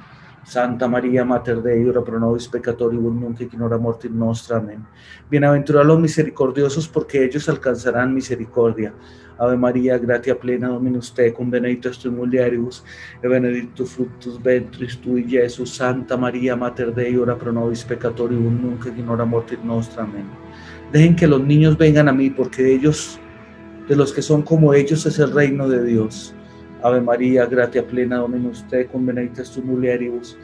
Santa 0.44 0.88
María, 0.88 1.24
Mater 1.24 1.62
Dei, 1.62 1.88
ora 1.88 2.02
pro 2.02 2.20
nobis 2.20 2.48
peccatoribus, 2.48 3.14
nunc 3.14 3.42
et 3.42 3.54
in 3.54 3.62
hora 3.62 3.80
nostra. 4.10 4.58
Amén. 4.58 4.84
Bienaventurados 5.30 5.88
los 5.88 6.00
misericordiosos, 6.00 6.88
porque 6.88 7.24
ellos 7.24 7.48
alcanzarán 7.48 8.14
misericordia. 8.14 8.94
Ave 9.38 9.56
María, 9.56 9.98
gratia 9.98 10.38
plena, 10.38 10.70
Dominus 10.70 11.14
tecum, 11.14 11.50
benedictus 11.50 12.00
tu 12.00 12.12
mulieribus, 12.12 12.84
e 13.22 13.28
benedictus 13.28 13.92
fructus 13.92 14.42
ventris 14.42 15.00
tui, 15.00 15.24
Jesús. 15.28 15.76
Santa 15.76 16.18
María, 16.18 16.56
Mater 16.56 16.94
Dei, 16.94 17.16
ora 17.18 17.36
pro 17.36 17.52
nobis 17.52 17.84
peccatoribus, 17.84 18.52
nunc 18.52 18.86
et 18.88 18.98
in 18.98 19.10
hora 19.10 19.26
nostra. 19.64 20.04
Amén. 20.04 20.26
Dejen 20.92 21.16
que 21.16 21.28
los 21.28 21.42
niños 21.42 21.78
vengan 21.78 22.10
a 22.10 22.14
mí, 22.14 22.32
porque 22.32 22.74
ellos, 22.74 23.20
de 23.88 23.96
los 23.96 24.12
que 24.12 24.22
son 24.24 24.42
como 24.42 24.74
ellos, 24.74 25.06
es 25.06 25.20
el 25.20 25.32
reino 25.32 25.70
de 25.70 25.84
Dios. 25.86 26.36
Ave 26.84 27.02
María, 27.02 27.46
gratia 27.46 27.84
plena, 27.84 28.18
Dominus 28.18 28.64
tecum, 28.70 29.06
benedictus 29.06 29.52
tu 29.52 29.62
mulieribus, 29.62 30.38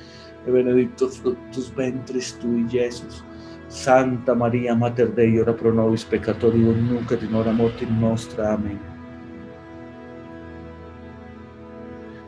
e 0.46 0.52
benedictus 0.52 1.18
fructus 1.18 1.74
ventris 1.76 2.34
tui, 2.40 2.68
Jesús. 2.70 3.24
Santa 3.70 4.34
María, 4.34 4.76
Mater 4.76 5.10
Dei, 5.10 5.40
ora 5.40 5.54
pro 5.54 5.74
nobis 5.74 6.06
peccatoribus, 6.06 6.78
nunc 6.78 7.12
et 7.12 7.24
in 7.24 7.34
hora 7.34 7.52
nostra. 7.52 8.54
Amén. 8.54 8.80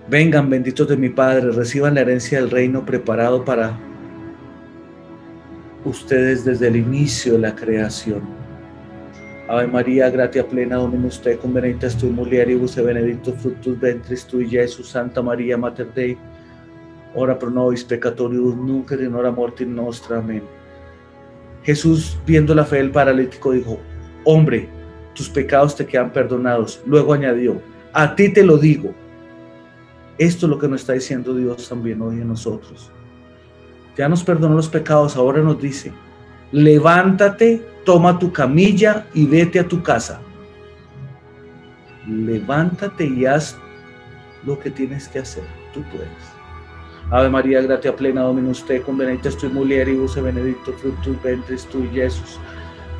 Vengan, 0.09 0.49
benditos 0.49 0.87
de 0.87 0.97
mi 0.97 1.09
Padre, 1.09 1.51
reciban 1.51 1.93
la 1.93 2.01
herencia 2.01 2.41
del 2.41 2.49
reino 2.49 2.83
preparado 2.83 3.45
para 3.45 3.77
ustedes 5.85 6.43
desde 6.43 6.67
el 6.67 6.77
inicio 6.77 7.33
de 7.33 7.39
la 7.39 7.55
creación. 7.55 8.38
Ave 9.49 9.65
María, 9.65 10.11
gratia 10.11 10.47
plena, 10.47 10.75
Dominus 10.75 11.19
tecum, 11.19 11.51
benedictus 11.51 11.95
tui 11.97 12.11
mulieribus 12.11 12.77
e 12.77 12.83
benedictus 12.83 13.33
fructus 13.41 13.79
ventris 13.79 14.23
tui, 14.23 14.47
Jesús. 14.47 14.89
Santa 14.89 15.23
María, 15.23 15.57
Mater 15.57 15.91
Dei, 15.95 16.15
ora 17.15 17.33
pro 17.33 17.49
nobis 17.49 17.83
peccatoribus, 17.83 18.55
nunc 18.55 18.91
et 18.91 19.01
in 19.01 19.15
hora 19.15 19.31
mortis 19.31 19.67
nostra. 19.67 20.19
Amén. 20.19 20.43
Jesús, 21.63 22.15
viendo 22.27 22.53
la 22.53 22.63
fe 22.63 22.75
del 22.75 22.91
paralítico, 22.91 23.51
dijo, 23.51 23.79
hombre, 24.23 24.69
tus 25.15 25.27
pecados 25.27 25.75
te 25.75 25.83
quedan 25.83 26.13
perdonados. 26.13 26.79
Luego 26.85 27.13
añadió, 27.13 27.59
a 27.91 28.15
ti 28.15 28.31
te 28.31 28.43
lo 28.43 28.55
digo. 28.55 28.93
Esto 30.19 30.45
es 30.45 30.49
lo 30.51 30.59
que 30.59 30.67
nos 30.67 30.81
está 30.81 30.93
diciendo 30.93 31.33
Dios 31.33 31.67
también 31.67 31.99
hoy 32.03 32.21
en 32.21 32.27
nosotros. 32.27 32.91
Ya 33.97 34.07
nos 34.07 34.23
perdonó 34.23 34.53
los 34.53 34.69
pecados, 34.69 35.15
ahora 35.15 35.41
nos 35.41 35.59
dice, 35.59 35.91
levántate, 36.51 37.65
toma 37.89 38.19
tu 38.19 38.31
camilla 38.31 39.07
y 39.15 39.25
vete 39.25 39.59
a 39.59 39.67
tu 39.67 39.81
casa. 39.81 40.21
Levántate 42.07 43.03
y 43.07 43.25
haz 43.25 43.57
lo 44.45 44.59
que 44.59 44.69
tienes 44.69 45.07
que 45.07 45.17
hacer. 45.17 45.43
Tú 45.73 45.81
puedes. 45.91 46.07
Ave 47.09 47.29
María, 47.29 47.63
gratia 47.63 47.95
plena, 47.95 48.21
Dominus 48.21 48.63
tecum, 48.63 48.95
benedicta 48.95 49.31
tu 49.31 49.49
mulieribus 49.49 50.15
e 50.17 50.21
benedictus 50.21 50.75
fructus 50.75 51.19
ventris 51.23 51.65
tui, 51.65 51.89
Jesús. 51.91 52.39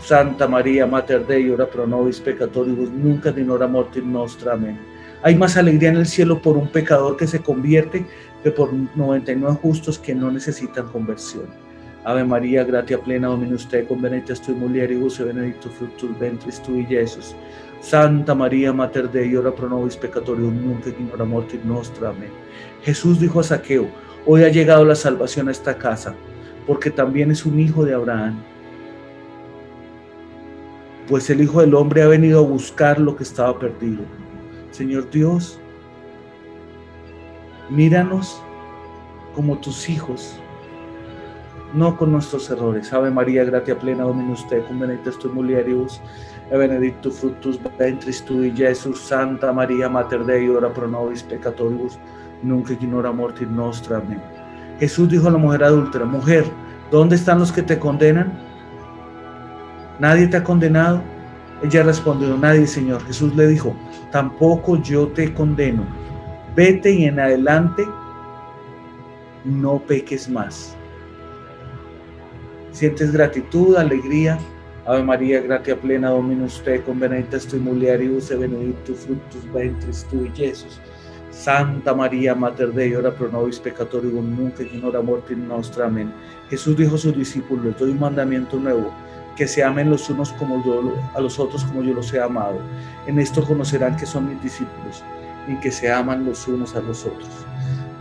Santa 0.02 0.48
María, 0.48 0.88
Mater 0.88 1.24
Dei, 1.28 1.52
ora 1.52 1.68
pro 1.68 1.86
nobis 1.86 2.20
peccatoribus, 2.20 2.90
nunca 2.90 3.30
in 3.30 3.52
hora 3.52 3.68
mortis 3.68 4.04
nostra. 4.04 4.54
Amén. 4.54 4.80
Hay 5.22 5.36
más 5.36 5.56
alegría 5.56 5.90
en 5.90 5.98
el 5.98 6.08
cielo 6.08 6.42
por 6.42 6.58
un 6.58 6.68
pecador 6.68 7.16
que 7.16 7.28
se 7.28 7.44
convierte 7.44 8.08
que 8.42 8.50
por 8.50 8.74
99 8.96 9.56
justos 9.62 10.00
que 10.00 10.16
no 10.16 10.32
necesitan 10.32 10.88
conversión. 10.88 11.69
Ave 12.10 12.24
María, 12.24 12.64
gratia 12.64 12.98
plena, 12.98 13.28
Dominus 13.28 13.68
tecum, 13.68 14.02
benedictus 14.02 14.42
tui 14.42 14.56
mulieribus 14.56 15.20
e 15.20 15.26
benedictus 15.26 15.72
fructus 15.74 16.18
ventris 16.18 16.60
tui, 16.60 16.84
Jesús. 16.84 17.36
Santa 17.82 18.34
María, 18.34 18.74
Mater 18.74 19.08
Dei, 19.08 19.38
ora 19.38 19.52
pro 19.52 19.70
nobis 19.70 19.96
peccatoribus, 19.96 20.52
nunc 20.52 20.88
et 20.88 20.98
in 21.54 21.62
nostra. 21.66 22.10
Amén. 22.10 22.32
Jesús 22.82 23.20
dijo 23.20 23.40
a 23.40 23.44
Saqueo, 23.44 23.88
hoy 24.26 24.44
ha 24.44 24.50
llegado 24.50 24.84
la 24.86 24.96
salvación 24.96 25.50
a 25.50 25.52
esta 25.52 25.78
casa, 25.78 26.16
porque 26.66 26.90
también 26.90 27.30
es 27.30 27.46
un 27.46 27.60
hijo 27.60 27.86
de 27.86 27.94
Abraham. 27.94 28.42
Pues 31.08 31.30
el 31.30 31.42
Hijo 31.42 31.62
del 31.62 31.76
Hombre 31.76 32.02
ha 32.02 32.08
venido 32.08 32.40
a 32.40 32.48
buscar 32.48 33.00
lo 33.00 33.16
que 33.16 33.22
estaba 33.22 33.60
perdido. 33.60 34.02
Señor 34.72 35.12
Dios, 35.12 35.60
míranos 37.70 38.42
como 39.36 39.60
tus 39.60 39.90
hijos 39.90 40.40
no 41.74 41.96
con 41.98 42.12
nuestros 42.12 42.50
errores. 42.50 42.92
Ave 42.94 43.12
María, 43.12 43.44
gratia 43.44 43.78
plena, 43.78 44.04
Dominus 44.04 44.48
tecum, 44.48 44.80
benedictus 44.80 45.20
tu 45.20 45.30
mulieribus, 45.30 46.02
e 46.52 46.58
benedictus 46.58 47.20
fructus 47.20 47.60
ventris 47.78 48.24
tui, 48.26 48.52
Jesús, 48.56 49.00
Santa 49.00 49.54
María, 49.54 49.90
Mater 49.90 50.24
Dei, 50.26 50.50
ora 50.50 50.70
pro 50.70 50.88
nobis 50.88 51.22
peccatoribus, 51.24 52.00
nunca 52.42 52.74
ignora 52.74 53.12
mortis 53.12 53.48
nostra. 53.48 53.98
Amén. 53.98 54.22
Jesús 54.80 55.10
dijo 55.10 55.28
a 55.28 55.32
la 55.32 55.38
mujer 55.38 55.64
adúltera, 55.64 56.06
mujer, 56.06 56.46
¿dónde 56.90 57.16
están 57.16 57.40
los 57.40 57.52
que 57.52 57.62
te 57.62 57.78
condenan? 57.78 58.32
¿Nadie 60.00 60.28
te 60.28 60.38
ha 60.38 60.44
condenado? 60.44 61.02
Ella 61.62 61.84
respondió, 61.84 62.38
nadie, 62.38 62.66
Señor. 62.66 63.04
Jesús 63.06 63.36
le 63.36 63.48
dijo, 63.48 63.76
tampoco 64.12 64.82
yo 64.82 65.10
te 65.10 65.34
condeno. 65.34 65.84
Vete 66.56 66.92
y 66.92 67.06
en 67.06 67.20
adelante 67.20 67.86
no 69.44 69.80
peques 69.80 70.30
más. 70.30 70.79
¿Sientes 72.72 73.12
gratitud, 73.12 73.76
alegría? 73.76 74.38
Ave 74.86 75.04
María, 75.04 75.42
gratia 75.42 75.76
plena, 75.76 76.10
Dominus 76.10 76.64
con 76.86 77.00
benedictus 77.00 77.48
tu 77.48 77.58
mulieribus 77.58 78.32
e 78.32 78.36
benedictus 78.36 79.00
fructus 79.00 79.54
ventris 79.54 80.06
tui, 80.10 80.32
Jesús. 80.36 80.80
Santa 81.32 81.94
María, 81.94 82.36
Mater 82.36 82.72
Dei, 82.74 82.96
ora 82.96 83.12
pro 83.12 83.30
nobis 83.32 83.60
peccatoribus, 83.60 84.24
nunc 84.24 84.60
et 84.60 84.74
in 84.74 84.84
hora 84.84 85.02
mortis 85.02 85.38
nostra. 85.38 85.86
Amén. 85.86 86.12
Jesús 86.50 86.76
dijo 86.76 86.96
a 86.96 86.98
sus 86.98 87.16
discípulos, 87.16 87.78
doy 87.78 87.92
un 87.92 88.00
mandamiento 88.00 88.58
nuevo, 88.58 88.92
que 89.36 89.48
se 89.48 89.64
amen 89.64 89.90
los 89.90 90.10
unos 90.10 90.34
como 90.34 90.64
yo, 90.66 90.96
a 91.16 91.22
los 91.22 91.40
otros 91.40 91.64
como 91.66 91.84
yo 91.84 91.94
los 91.94 92.14
he 92.14 92.20
amado. 92.20 92.60
En 93.08 93.20
esto 93.20 93.44
conocerán 93.44 93.96
que 93.96 94.06
son 94.06 94.30
mis 94.30 94.42
discípulos, 94.42 95.04
y 95.48 95.56
que 95.60 95.72
se 95.72 95.92
aman 95.92 96.26
los 96.26 96.48
unos 96.48 96.76
a 96.76 96.82
los 96.82 97.06
otros. 97.06 97.30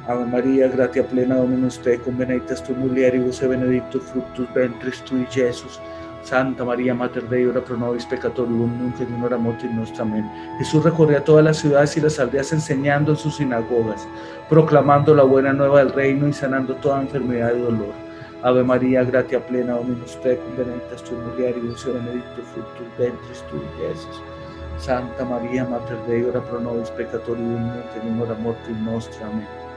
Ave 0.09 0.24
María, 0.24 0.68
gratia 0.68 1.06
plena, 1.06 1.36
Dominus 1.36 1.78
con 2.02 2.16
benedictus 2.16 2.62
tu 2.62 2.74
mulieribus 2.74 3.42
e 3.42 3.46
benedictus 3.46 4.02
fructus 4.04 4.48
ventris 4.54 5.04
tui, 5.04 5.26
Jesús. 5.30 5.78
Santa 6.22 6.64
María, 6.64 6.94
Mater 6.94 7.28
Dei, 7.28 7.44
ora 7.44 7.61
pro 7.61 7.76
nobis 7.76 8.06
peccatoribus, 8.06 8.70
nunc 8.70 8.98
et 9.02 9.09
in 9.11 9.22
hora 9.22 9.36
mortis 9.36 9.70
nostra. 9.70 10.04
Amén. 10.04 10.24
Jesús 10.59 10.82
recorría 10.82 11.22
todas 11.22 11.44
las 11.44 11.59
ciudades 11.59 11.94
y 11.98 12.00
las 12.00 12.18
aldeas 12.18 12.54
enseñando 12.54 13.12
en 13.12 13.18
sus 13.18 13.36
sinagogas, 13.36 14.09
proclamando 14.48 15.14
la 15.14 15.24
buena 15.24 15.52
nueva 15.52 15.80
del 15.80 15.92
reino 15.92 16.26
y 16.26 16.32
sanando 16.32 16.74
toda 16.76 17.02
enfermedad 17.02 17.54
y 17.54 17.61
dolor. 17.61 17.92
Ave 18.42 18.64
María, 18.64 19.04
gratia 19.04 19.46
plena, 19.46 19.74
Dominus 19.74 20.18
tecum, 20.22 20.56
benedictus 20.56 21.04
tu 21.04 21.16
mulieribus 21.16 21.84
et 21.84 21.92
benedictus 21.92 22.46
fructus 22.54 22.86
ventris 22.96 23.44
tui, 23.50 23.61
Iesus. 23.78 24.22
Santa 24.78 25.22
María, 25.22 25.66
Mater 25.66 25.98
Dei, 26.09 26.24
ora 26.24 26.40
pro 26.40 26.61
nobis 26.61 26.88
peccatoribus, 26.92 27.61
nunc 27.61 27.94
et 27.94 28.04
in 28.04 28.18
hora 28.18 28.34
mortis 28.40 28.76
nostra. 28.82 29.26
Amén. 29.26 29.68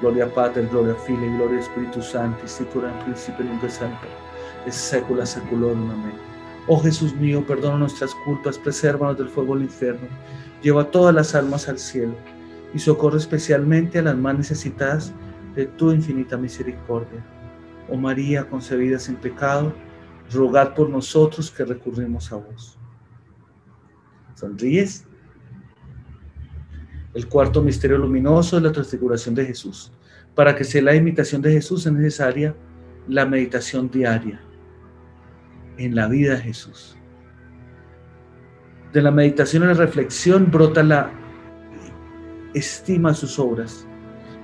Gloria 0.00 0.26
Patri, 0.26 0.66
Gloria 0.66 0.94
Filii, 0.94 1.36
Gloria 1.36 1.62
Spiritus 1.62 2.10
Sancti, 2.10 2.46
sicura 2.48 2.88
in 2.88 3.04
principio 3.04 3.44
nunc 3.44 3.62
et 3.62 3.70
semper 3.70 4.24
es 4.66 4.74
sécula 4.74 5.26
seculorum. 5.26 5.90
Amén. 5.90 6.12
Oh 6.66 6.80
Jesús 6.80 7.14
mío, 7.14 7.44
perdona 7.46 7.78
nuestras 7.78 8.14
culpas, 8.24 8.58
presérvanos 8.58 9.18
del 9.18 9.28
fuego 9.28 9.54
del 9.54 9.64
infierno, 9.64 10.08
lleva 10.62 10.90
todas 10.90 11.14
las 11.14 11.34
almas 11.34 11.68
al 11.68 11.78
cielo 11.78 12.14
y 12.72 12.78
socorre 12.78 13.18
especialmente 13.18 13.98
a 13.98 14.02
las 14.02 14.16
más 14.16 14.36
necesitadas 14.36 15.12
de 15.54 15.66
tu 15.66 15.92
infinita 15.92 16.36
misericordia. 16.36 17.22
Oh 17.90 17.96
María, 17.96 18.48
concebida 18.48 18.98
sin 18.98 19.16
pecado, 19.16 19.74
rogad 20.32 20.74
por 20.74 20.88
nosotros 20.88 21.50
que 21.50 21.64
recurrimos 21.64 22.32
a 22.32 22.36
vos. 22.36 22.78
¿Sonríes? 24.34 25.06
El 27.14 27.28
cuarto 27.28 27.62
misterio 27.62 27.96
luminoso 27.96 28.56
es 28.56 28.62
la 28.62 28.72
transfiguración 28.72 29.34
de 29.34 29.46
Jesús. 29.46 29.92
Para 30.34 30.54
que 30.56 30.64
sea 30.64 30.82
la 30.82 30.94
imitación 30.94 31.40
de 31.40 31.52
Jesús 31.52 31.86
es 31.86 31.92
necesaria 31.92 32.54
la 33.08 33.24
meditación 33.24 33.90
diaria 33.90 34.40
en 35.78 35.94
la 35.94 36.08
vida 36.08 36.34
de 36.34 36.40
Jesús. 36.40 36.96
De 38.92 39.00
la 39.02 39.10
meditación 39.10 39.62
y 39.62 39.66
la 39.66 39.74
reflexión 39.74 40.50
brota 40.50 40.82
la 40.82 41.10
estima 42.54 43.10
a 43.10 43.14
sus 43.14 43.38
obras 43.38 43.86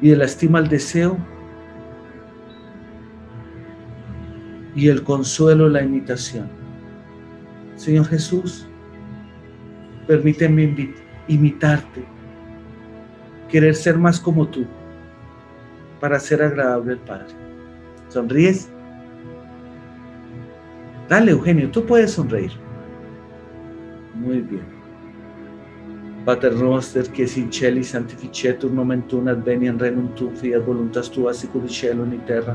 y 0.01 0.11
de 0.11 0.17
la 0.17 0.25
estima 0.25 0.59
al 0.59 0.69
deseo 0.69 1.17
y 4.75 4.89
el 4.89 5.03
consuelo 5.03 5.69
la 5.69 5.83
imitación. 5.83 6.49
Señor 7.77 8.07
Jesús, 8.07 8.67
permíteme 10.07 10.95
imitarte, 11.29 12.05
querer 13.51 13.75
ser 13.75 13.99
más 13.99 14.21
como 14.21 14.47
tú 14.47 14.65
para 16.01 16.19
ser 16.19 16.43
agradable 16.43 16.93
al 16.93 16.99
Padre. 17.01 17.35
¿Sonríes? 18.09 18.71
Dale, 21.09 21.33
Eugenio, 21.33 21.71
tú 21.71 21.85
puedes 21.85 22.13
sonreír. 22.13 22.53
Muy 24.15 24.41
bien. 24.41 24.81
Pater 26.25 26.53
noster, 26.55 27.09
que 27.09 27.23
in 27.23 27.51
celi 27.51 27.83
sanctificetur 27.83 28.71
nomen 28.71 29.03
adveniam 29.27 29.79
renum 29.79 30.15
tuum 30.15 30.37
fiat 30.37 30.65
voluntas 30.67 31.11
tua 31.11 31.33
sicur 31.33 31.63
in 31.63 31.69
cielo 31.69 32.05
in 32.05 32.21
terra. 32.27 32.55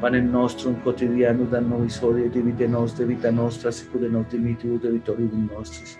Panem 0.00 0.30
nostrum 0.30 0.74
quotidianum 0.84 1.50
da 1.50 1.60
nobis 1.60 2.00
hodie 2.00 2.28
divide 2.28 2.68
nos 2.68 2.96
de 2.96 3.04
vita 3.04 3.30
nostra 3.30 3.72
sicur 3.72 4.00
nos 4.08 4.26
dimittimus 4.30 4.80
de 4.82 4.90
vitoribus 4.90 5.50
nostris. 5.50 5.98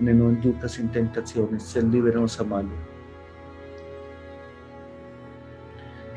Et 0.00 0.02
nos 0.02 0.32
inducas 0.32 0.78
in 0.78 0.88
tentationes, 0.88 1.62
sed 1.62 1.84
libera 1.92 2.18
nos 2.18 2.40
a 2.40 2.44
malo. 2.44 2.97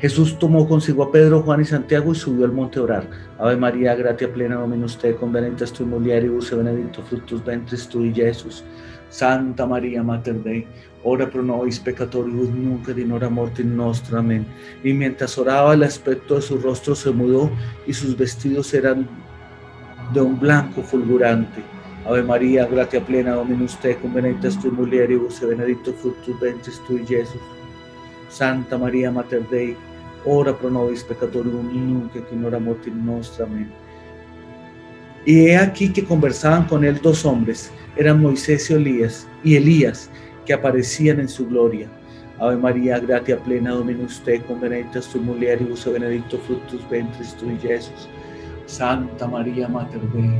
Jesús 0.02 0.36
tomó 0.36 0.66
consigo 0.66 1.04
a 1.04 1.12
Pedro, 1.12 1.42
Juan 1.42 1.60
y 1.60 1.64
Santiago 1.64 2.10
y 2.10 2.16
subió 2.16 2.44
al 2.44 2.50
monte 2.50 2.80
a 2.80 2.82
orar. 2.82 3.08
Ave 3.38 3.56
María, 3.56 3.94
gratia 3.94 4.32
plena 4.32 4.56
Dominus 4.56 4.98
tecum, 4.98 5.30
benedictus 5.30 5.72
tu 5.72 5.86
mulieribus 5.86 6.50
e 6.50 6.56
benedictus 6.56 7.04
fructus 7.04 7.44
ventris 7.44 7.86
tui, 7.86 8.12
Jesús. 8.12 8.64
Santa 9.10 9.64
María, 9.64 10.02
Mater 10.02 10.42
Dei, 10.42 10.66
ora 11.04 11.30
pro 11.30 11.40
nobis 11.40 11.78
peccatoribus, 11.78 12.48
nunca 12.50 12.90
in 12.90 13.12
hora 13.12 13.30
mortis 13.30 13.64
nostra. 13.64 14.18
Amén. 14.18 14.44
Y 14.82 14.92
mientras 14.92 15.38
oraba, 15.38 15.72
el 15.72 15.84
aspecto 15.84 16.34
de 16.34 16.42
su 16.42 16.58
rostro 16.58 16.96
se 16.96 17.12
mudó 17.12 17.48
y 17.86 17.92
sus 17.92 18.16
vestidos 18.16 18.74
eran 18.74 19.06
de 20.12 20.20
un 20.20 20.40
blanco 20.40 20.82
fulgurante. 20.82 21.62
Ave 22.04 22.24
María, 22.24 22.66
gratia 22.66 23.06
plena 23.06 23.36
Dominus 23.36 23.76
tecum, 23.76 24.12
benedictus 24.12 24.58
tu 24.58 24.72
mulieribus 24.72 25.40
e 25.42 25.46
benedictus 25.46 25.94
fructus 25.94 26.40
ventris 26.40 26.80
tui, 26.88 27.06
Jesús. 27.06 27.40
Santa 28.28 28.76
María, 28.76 29.12
Mater 29.12 29.46
Dei, 29.48 29.76
ora 30.24 30.52
pro 30.56 30.70
nobis 30.70 31.02
peccatoribus 31.04 31.64
nunc 31.72 32.14
et 32.16 32.32
in 32.32 32.44
hora 32.44 32.58
mortis 32.58 32.94
nostra. 32.94 33.46
Amén. 33.46 33.70
Y 35.24 35.46
he 35.46 35.56
aquí 35.56 35.92
que 35.92 36.04
conversaban 36.04 36.64
con 36.66 36.84
él 36.84 37.00
dos 37.00 37.24
hombres, 37.24 37.70
eran 37.96 38.20
Moisés 38.20 38.68
y 38.70 38.74
Elías, 38.74 39.28
y 39.44 39.54
Elías, 39.54 40.10
que 40.44 40.52
aparecían 40.52 41.20
en 41.20 41.28
su 41.28 41.46
gloria. 41.46 41.88
Ave 42.40 42.56
María, 42.56 42.98
gratia 42.98 43.38
plena 43.38 43.70
Dominus 43.70 44.20
tecum, 44.24 44.60
benedictus 44.60 45.06
tu 45.08 45.20
mulieribus 45.20 45.84
benedictus 45.84 46.40
fructus 46.40 46.88
ventris 46.90 47.36
tui, 47.36 47.56
Jesús. 47.58 48.08
Santa 48.66 49.28
María, 49.28 49.68
Mater 49.68 50.00
Dei, 50.12 50.32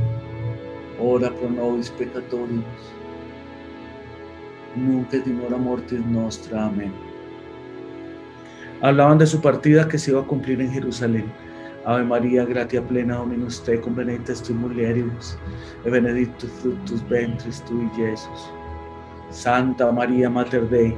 ora 0.99 1.29
pro 1.29 1.49
nobis 1.49 1.89
peccatoribus, 1.91 2.83
nunc 4.75 5.13
et 5.13 5.25
in 5.27 5.39
hora 5.45 5.57
mortis 5.57 6.05
nostra. 6.05 6.65
Amén. 6.65 6.91
Hablaban 8.83 9.17
de 9.17 9.25
su 9.25 9.39
partida 9.39 9.87
que 9.87 9.97
se 9.97 10.11
iba 10.11 10.19
a 10.19 10.25
cumplir 10.25 10.59
en 10.59 10.69
Jerusalén. 10.69 11.31
Ave 11.85 12.03
María, 12.03 12.43
gratia 12.43 12.85
plena 12.85 13.15
Dominus 13.15 13.63
tecum, 13.63 13.95
benedictus 13.95 14.43
tu 14.43 14.53
mulieribus, 14.53 15.37
e 15.85 15.89
benedictus 15.89 16.51
fructus 16.61 17.01
ventris 17.07 17.61
tui, 17.61 17.89
Jesús. 17.95 18.51
Santa 19.29 19.89
María, 19.89 20.29
Mater 20.29 20.67
Dei, 20.67 20.97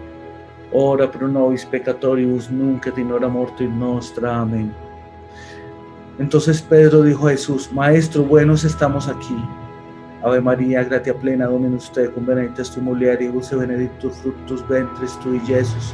ora 0.72 1.08
pro 1.08 1.28
nobis 1.28 1.64
peccatoribus, 1.64 2.50
nunc 2.50 2.88
et 2.88 2.98
in 2.98 3.12
hora 3.12 3.28
mortis 3.28 3.70
nostra. 3.70 4.42
Amén. 4.42 4.74
Entonces 6.18 6.64
Pedro 6.64 7.04
dijo 7.04 7.28
a 7.28 7.32
Jesús, 7.32 7.72
Maestro, 7.72 8.24
buenos 8.24 8.64
estamos 8.64 9.08
aquí. 9.08 9.38
Ave 10.24 10.42
María, 10.42 10.84
gratia 10.84 11.14
plena 11.14 11.46
Dominus 11.46 11.92
tecum, 11.92 12.26
benedictus 12.26 12.72
tu 12.72 12.82
mulieribus, 12.82 13.52
e 13.52 13.56
benedictus 13.58 14.18
fructus 14.18 14.68
ventris 14.68 15.20
tui, 15.20 15.40
Jesús. 15.42 15.94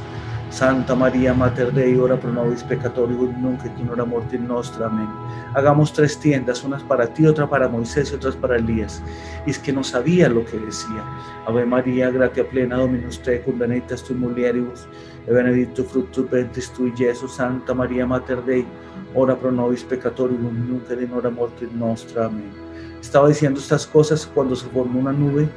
Santa 0.51 0.93
María, 0.95 1.33
Mater 1.33 1.71
Dei, 1.71 1.97
ora 1.97 2.17
pro 2.17 2.29
nobis 2.29 2.61
peccatoribus, 2.61 3.29
nunc 3.37 3.63
et 3.63 3.79
in 3.79 3.89
hora 3.89 4.03
mortis 4.03 4.39
nostra. 4.39 4.87
Amén. 4.87 5.07
Hagamos 5.55 5.93
tres 5.93 6.19
tiendas, 6.19 6.65
unas 6.65 6.83
para 6.83 7.07
ti, 7.07 7.25
otra 7.25 7.49
para 7.49 7.69
Moisés 7.69 8.11
y 8.11 8.15
otras 8.15 8.35
para 8.35 8.57
Elías. 8.57 9.01
Y 9.47 9.51
es 9.51 9.57
que 9.57 9.71
no 9.71 9.81
sabía 9.81 10.27
lo 10.27 10.43
que 10.43 10.59
decía. 10.59 11.05
Ave 11.47 11.65
María, 11.65 12.11
gratia 12.11 12.47
plena, 12.47 12.75
Dominus 12.75 13.21
tecum, 13.21 13.57
benedictus 13.57 14.03
tu 14.03 14.13
mulieribus, 14.13 14.87
e 15.25 15.31
benedictus 15.31 15.87
fructus 15.87 16.29
ventris 16.29 16.69
tui, 16.73 16.91
Jesús. 16.97 17.33
Santa 17.33 17.73
María, 17.73 18.05
Mater 18.05 18.43
Dei, 18.43 18.67
ora 19.15 19.37
pro 19.37 19.51
nobis 19.51 19.83
peccatoribus, 19.83 20.51
nunc 20.51 20.91
et 20.91 21.01
in 21.01 21.13
hora 21.13 21.29
mortis 21.29 21.71
nostra. 21.71 22.25
Amén. 22.25 22.51
Estaba 22.99 23.29
diciendo 23.29 23.57
estas 23.57 23.87
cosas 23.87 24.27
cuando 24.27 24.53
se 24.53 24.67
formó 24.67 24.99
una 24.99 25.13
nube 25.13 25.47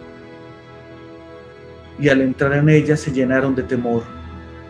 y 1.99 2.09
al 2.09 2.21
entrar 2.21 2.53
en 2.55 2.69
ella 2.69 2.97
se 2.97 3.11
llenaron 3.11 3.57
de 3.57 3.65
temor. 3.65 4.24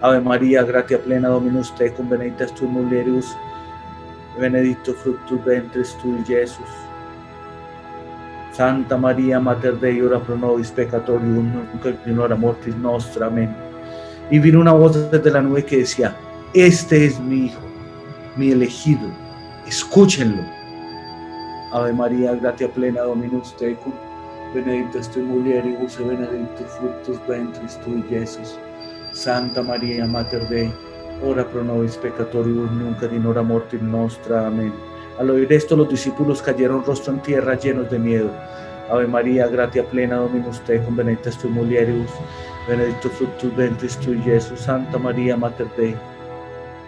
Ave 0.04 0.20
María, 0.20 0.62
gratia 0.62 0.98
plena 0.98 1.30
Dominus 1.30 1.74
tecum, 1.76 2.06
benedictus 2.10 2.52
tu 2.52 2.68
mulieribus, 2.68 3.34
benedictus 4.38 4.94
fructus 4.96 5.42
ventris 5.46 5.96
tui, 6.02 6.22
Jesús. 6.26 6.68
Santa 8.52 8.98
María, 8.98 9.40
Mater 9.40 9.80
Dei, 9.80 10.02
ora 10.02 10.20
pro 10.20 10.36
nobis 10.36 10.70
peccatoribus, 10.70 11.44
nunc 11.44 11.86
et 11.86 12.06
in 12.06 12.18
hora 12.18 12.36
mortis 12.36 12.76
nostra. 12.76 13.28
Amén. 13.28 13.56
Y 14.30 14.38
vino 14.40 14.60
una 14.60 14.74
voz 14.74 15.10
desde 15.10 15.30
la 15.30 15.40
nube 15.40 15.64
que 15.64 15.78
decía, 15.78 16.14
este 16.52 17.06
es 17.06 17.18
mi 17.18 17.46
hijo, 17.46 17.62
mi 18.36 18.50
elegido, 18.50 19.08
escúchenlo. 19.66 20.42
Ave 21.72 21.94
María, 21.94 22.34
gratia 22.34 22.68
plena, 22.68 23.00
Dominus 23.00 23.56
tecum, 23.56 23.94
benedictus 24.52 25.08
tu 25.08 25.20
mulieribus 25.20 25.96
benedictus 25.96 26.70
fructus 26.78 27.26
ventris 27.26 27.80
tui, 27.80 28.04
Jesús. 28.10 28.58
Santa 29.14 29.62
María, 29.62 30.06
Mater 30.06 30.48
Dei, 30.48 30.68
ora 31.22 31.44
pro 31.44 31.62
nobis 31.62 31.96
peccatoribus, 31.96 32.68
nunca 32.72 33.06
in 33.06 33.24
hora 33.24 33.42
mortis 33.42 33.80
nostra. 33.80 34.48
Amén. 34.48 34.72
Al 35.20 35.30
oír 35.30 35.52
esto, 35.52 35.76
los 35.76 35.88
discípulos 35.88 36.42
cayeron 36.42 36.84
rostro 36.84 37.12
en 37.12 37.22
tierra 37.22 37.54
llenos 37.54 37.88
de 37.92 37.98
miedo. 38.00 38.28
Ave 38.90 39.06
María, 39.06 39.46
gratia 39.46 39.84
plena, 39.88 40.16
Dominus 40.16 40.60
tecum, 40.64 40.96
benedictus 40.96 41.38
tu 41.38 41.48
mulieribus, 41.48 42.10
benedictus 42.68 43.12
fructus 43.12 43.56
ventris 43.56 43.96
tui, 43.98 44.20
Jesús. 44.22 44.58
Santa 44.58 44.98
María, 44.98 45.36
Mater 45.36 45.68
Dei, 45.76 45.94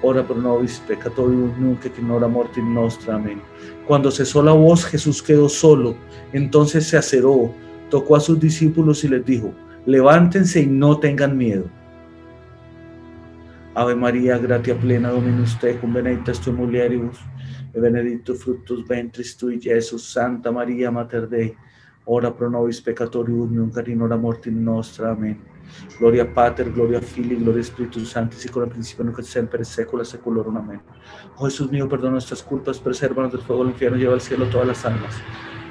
ora 0.02 0.24
pro 0.24 0.34
nobis 0.34 0.82
peccatoribus, 0.88 1.56
nunca 1.58 1.88
in 1.96 2.10
hora 2.10 2.26
mortis 2.26 2.64
nostra. 2.64 3.14
Amén. 3.14 3.40
Cuando 3.86 4.10
cesó 4.10 4.42
la 4.42 4.52
voz, 4.52 4.84
Jesús 4.84 5.22
quedó 5.22 5.48
solo. 5.48 5.94
Entonces 6.32 6.88
se 6.88 6.96
aceró, 6.96 7.52
tocó 7.88 8.16
a 8.16 8.20
sus 8.20 8.40
discípulos 8.40 9.04
y 9.04 9.08
les 9.08 9.24
dijo, 9.24 9.52
levántense 9.86 10.62
y 10.62 10.66
no 10.66 10.98
tengan 10.98 11.38
miedo. 11.38 11.66
Ave 13.76 13.94
María, 13.94 14.38
gratia 14.38 14.74
plena, 14.74 15.10
Dominus 15.10 15.58
tecum, 15.58 15.92
benedictus 15.92 16.40
tu 16.40 16.50
mulieribus, 16.50 17.18
e 17.74 17.78
benedictus 17.78 18.42
fructus 18.42 18.82
ventris 18.88 19.36
tui, 19.36 19.60
Jesús. 19.60 20.02
Santa 20.14 20.50
María, 20.50 20.90
Mater 20.90 21.28
Dei, 21.28 21.54
ora 22.06 22.34
pro 22.34 22.48
nobis 22.48 22.80
peccatoribus, 22.80 23.50
nunca 23.50 23.82
in 23.86 24.00
hora 24.00 24.16
mortis 24.16 24.50
nostra. 24.50 25.10
Amén. 25.10 25.36
Gloria 25.98 26.24
Pater, 26.24 26.72
Gloria 26.72 27.02
Filii, 27.02 27.36
Gloria 27.36 27.60
Espíritu 27.60 28.00
Santo, 28.06 28.34
y 28.42 28.48
con 28.48 28.64
el 28.64 28.70
principio, 28.70 29.04
nunca 29.04 29.22
siempre, 29.22 29.62
secula 29.62 30.06
seculorum. 30.06 30.56
Amén. 30.56 30.80
Oh 31.36 31.44
Jesús 31.44 31.70
mío, 31.70 31.86
perdona 31.86 32.12
nuestras 32.12 32.42
culpas, 32.42 32.78
presérvanos 32.78 33.30
del 33.30 33.42
fuego 33.42 33.62
del 33.62 33.72
infierno, 33.72 33.98
lleva 33.98 34.14
al 34.14 34.22
cielo 34.22 34.46
todas 34.46 34.68
las 34.68 34.86
almas, 34.86 35.16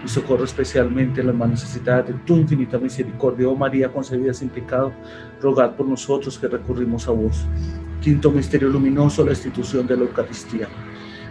y 0.04 0.08
socorro 0.08 0.44
especialmente 0.44 1.22
a 1.22 1.24
las 1.24 1.34
más 1.34 1.50
necesitadas 1.50 2.10
de 2.10 2.14
tu 2.24 2.36
infinita 2.36 2.78
misericordia. 2.78 3.50
Oh 3.50 3.56
María, 3.56 3.92
concebida 3.92 4.32
sin 4.32 4.50
pecado, 4.50 4.94
rogad 5.42 5.76
por 5.76 5.88
nosotros 5.88 6.38
que 6.38 6.48
recurrimos 6.48 7.08
a 7.08 7.12
vos. 7.12 7.48
Misterio 8.06 8.70
luminoso, 8.70 9.26
la 9.26 9.32
institución 9.32 9.88
de 9.88 9.98
la 9.98 10.04
Eucaristía. 10.04 10.68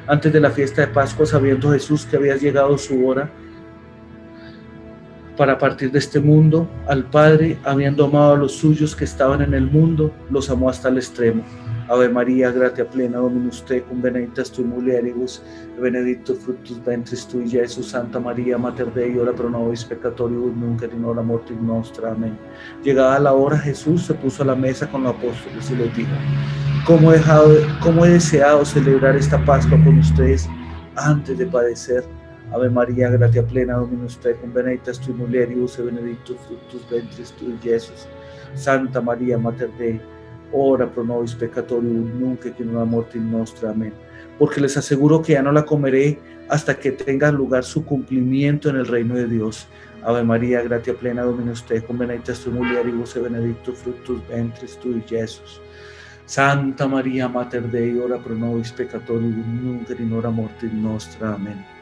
Antes 0.08 0.32
de 0.32 0.40
la 0.40 0.50
fiesta 0.50 0.80
de 0.80 0.88
Pascua, 0.88 1.24
sabiendo 1.24 1.70
Jesús 1.70 2.04
que 2.04 2.16
había 2.16 2.36
llegado 2.36 2.76
su 2.76 3.06
hora, 3.06 3.30
para 5.36 5.56
partir 5.56 5.92
de 5.92 6.00
este 6.00 6.18
mundo 6.18 6.68
al 6.88 7.04
Padre, 7.04 7.58
habiendo 7.64 8.06
amado 8.06 8.34
a 8.34 8.36
los 8.36 8.52
suyos 8.52 8.96
que 8.96 9.04
estaban 9.04 9.40
en 9.42 9.54
el 9.54 9.70
mundo, 9.70 10.12
los 10.30 10.50
amó 10.50 10.68
hasta 10.68 10.88
el 10.88 10.96
extremo. 10.96 11.44
Ave 11.86 12.08
María, 12.08 12.50
gratia 12.50 12.88
plena, 12.88 13.18
Dominus 13.18 13.62
tecum, 13.62 14.00
benedictus 14.00 14.50
tu 14.50 14.64
mulieribus, 14.64 15.42
benedictus 15.78 16.38
fructus 16.38 16.82
ventris 16.82 17.26
tui, 17.26 17.46
Jesús, 17.46 17.90
Santa 17.90 18.18
María, 18.18 18.56
Mater 18.56 18.90
Dei, 18.94 19.18
ora 19.18 19.34
pro 19.34 19.50
nobis 19.50 19.84
peccatoribus, 19.84 20.56
nunca 20.56 20.86
in 20.86 21.04
hora 21.04 21.22
mortis 21.22 21.60
nostra. 21.60 22.12
Amén. 22.12 22.38
Llegada 22.82 23.18
la 23.18 23.34
hora, 23.34 23.58
Jesús 23.58 24.06
se 24.06 24.14
puso 24.14 24.42
a 24.42 24.46
la 24.46 24.54
mesa 24.54 24.90
con 24.90 25.02
los 25.02 25.14
apóstoles 25.14 25.70
y 25.70 25.76
les 25.76 25.94
dijo, 25.94 26.12
¿cómo 26.86 27.12
he, 27.12 27.16
dejado, 27.16 27.54
cómo 27.82 28.06
he 28.06 28.10
deseado 28.10 28.64
celebrar 28.64 29.14
esta 29.16 29.44
Pascua 29.44 29.78
con 29.84 29.98
ustedes 29.98 30.48
antes 30.96 31.36
de 31.36 31.44
padecer? 31.44 32.02
Ave 32.50 32.70
María, 32.70 33.10
gratia 33.10 33.46
plena, 33.46 33.74
Dominus 33.74 34.18
tecum, 34.20 34.54
benedictus 34.54 34.98
tu 35.00 35.12
mulieribus, 35.12 35.76
benedictus 35.76 36.38
fructus 36.46 36.88
ventris 36.88 37.30
tui, 37.32 37.58
Jesús. 37.62 38.08
Santa 38.54 39.00
María, 39.00 39.36
Mater 39.36 39.70
Dei, 39.76 40.00
ora 40.54 40.86
pro 40.86 41.04
nobis 41.04 41.34
peccatoribus, 41.34 42.14
nunca 42.14 42.48
in 42.58 42.74
hora 42.74 42.84
mortis 42.84 43.20
nostra. 43.20 43.70
Amén. 43.70 43.92
Porque 44.38 44.60
les 44.60 44.76
aseguro 44.76 45.20
que 45.20 45.32
ya 45.32 45.42
no 45.42 45.52
la 45.52 45.64
comeré 45.64 46.18
hasta 46.48 46.78
que 46.78 46.92
tenga 46.92 47.30
lugar 47.32 47.64
su 47.64 47.84
cumplimiento 47.84 48.70
en 48.70 48.76
el 48.76 48.86
reino 48.86 49.14
de 49.14 49.26
Dios. 49.26 49.66
Ave 50.02 50.22
María, 50.22 50.62
gratia 50.62 50.94
plena, 50.94 51.22
Dominus 51.22 51.64
tecum, 51.64 51.98
benedictus 51.98 52.40
tu 52.40 52.50
mulieribus, 52.50 53.14
benedictus 53.14 53.78
fructus 53.78 54.20
ventris 54.28 54.78
tui, 54.78 55.02
Jesús. 55.08 55.60
Santa 56.26 56.86
María, 56.86 57.28
Mater 57.28 57.70
Dei, 57.70 57.98
ora 57.98 58.18
pro 58.18 58.34
nobis 58.34 58.72
peccatoribus, 58.72 59.46
nunca 59.46 59.94
in 59.94 60.12
hora 60.12 60.30
mortis 60.30 60.72
nostra. 60.72 61.34
Amén. 61.34 61.73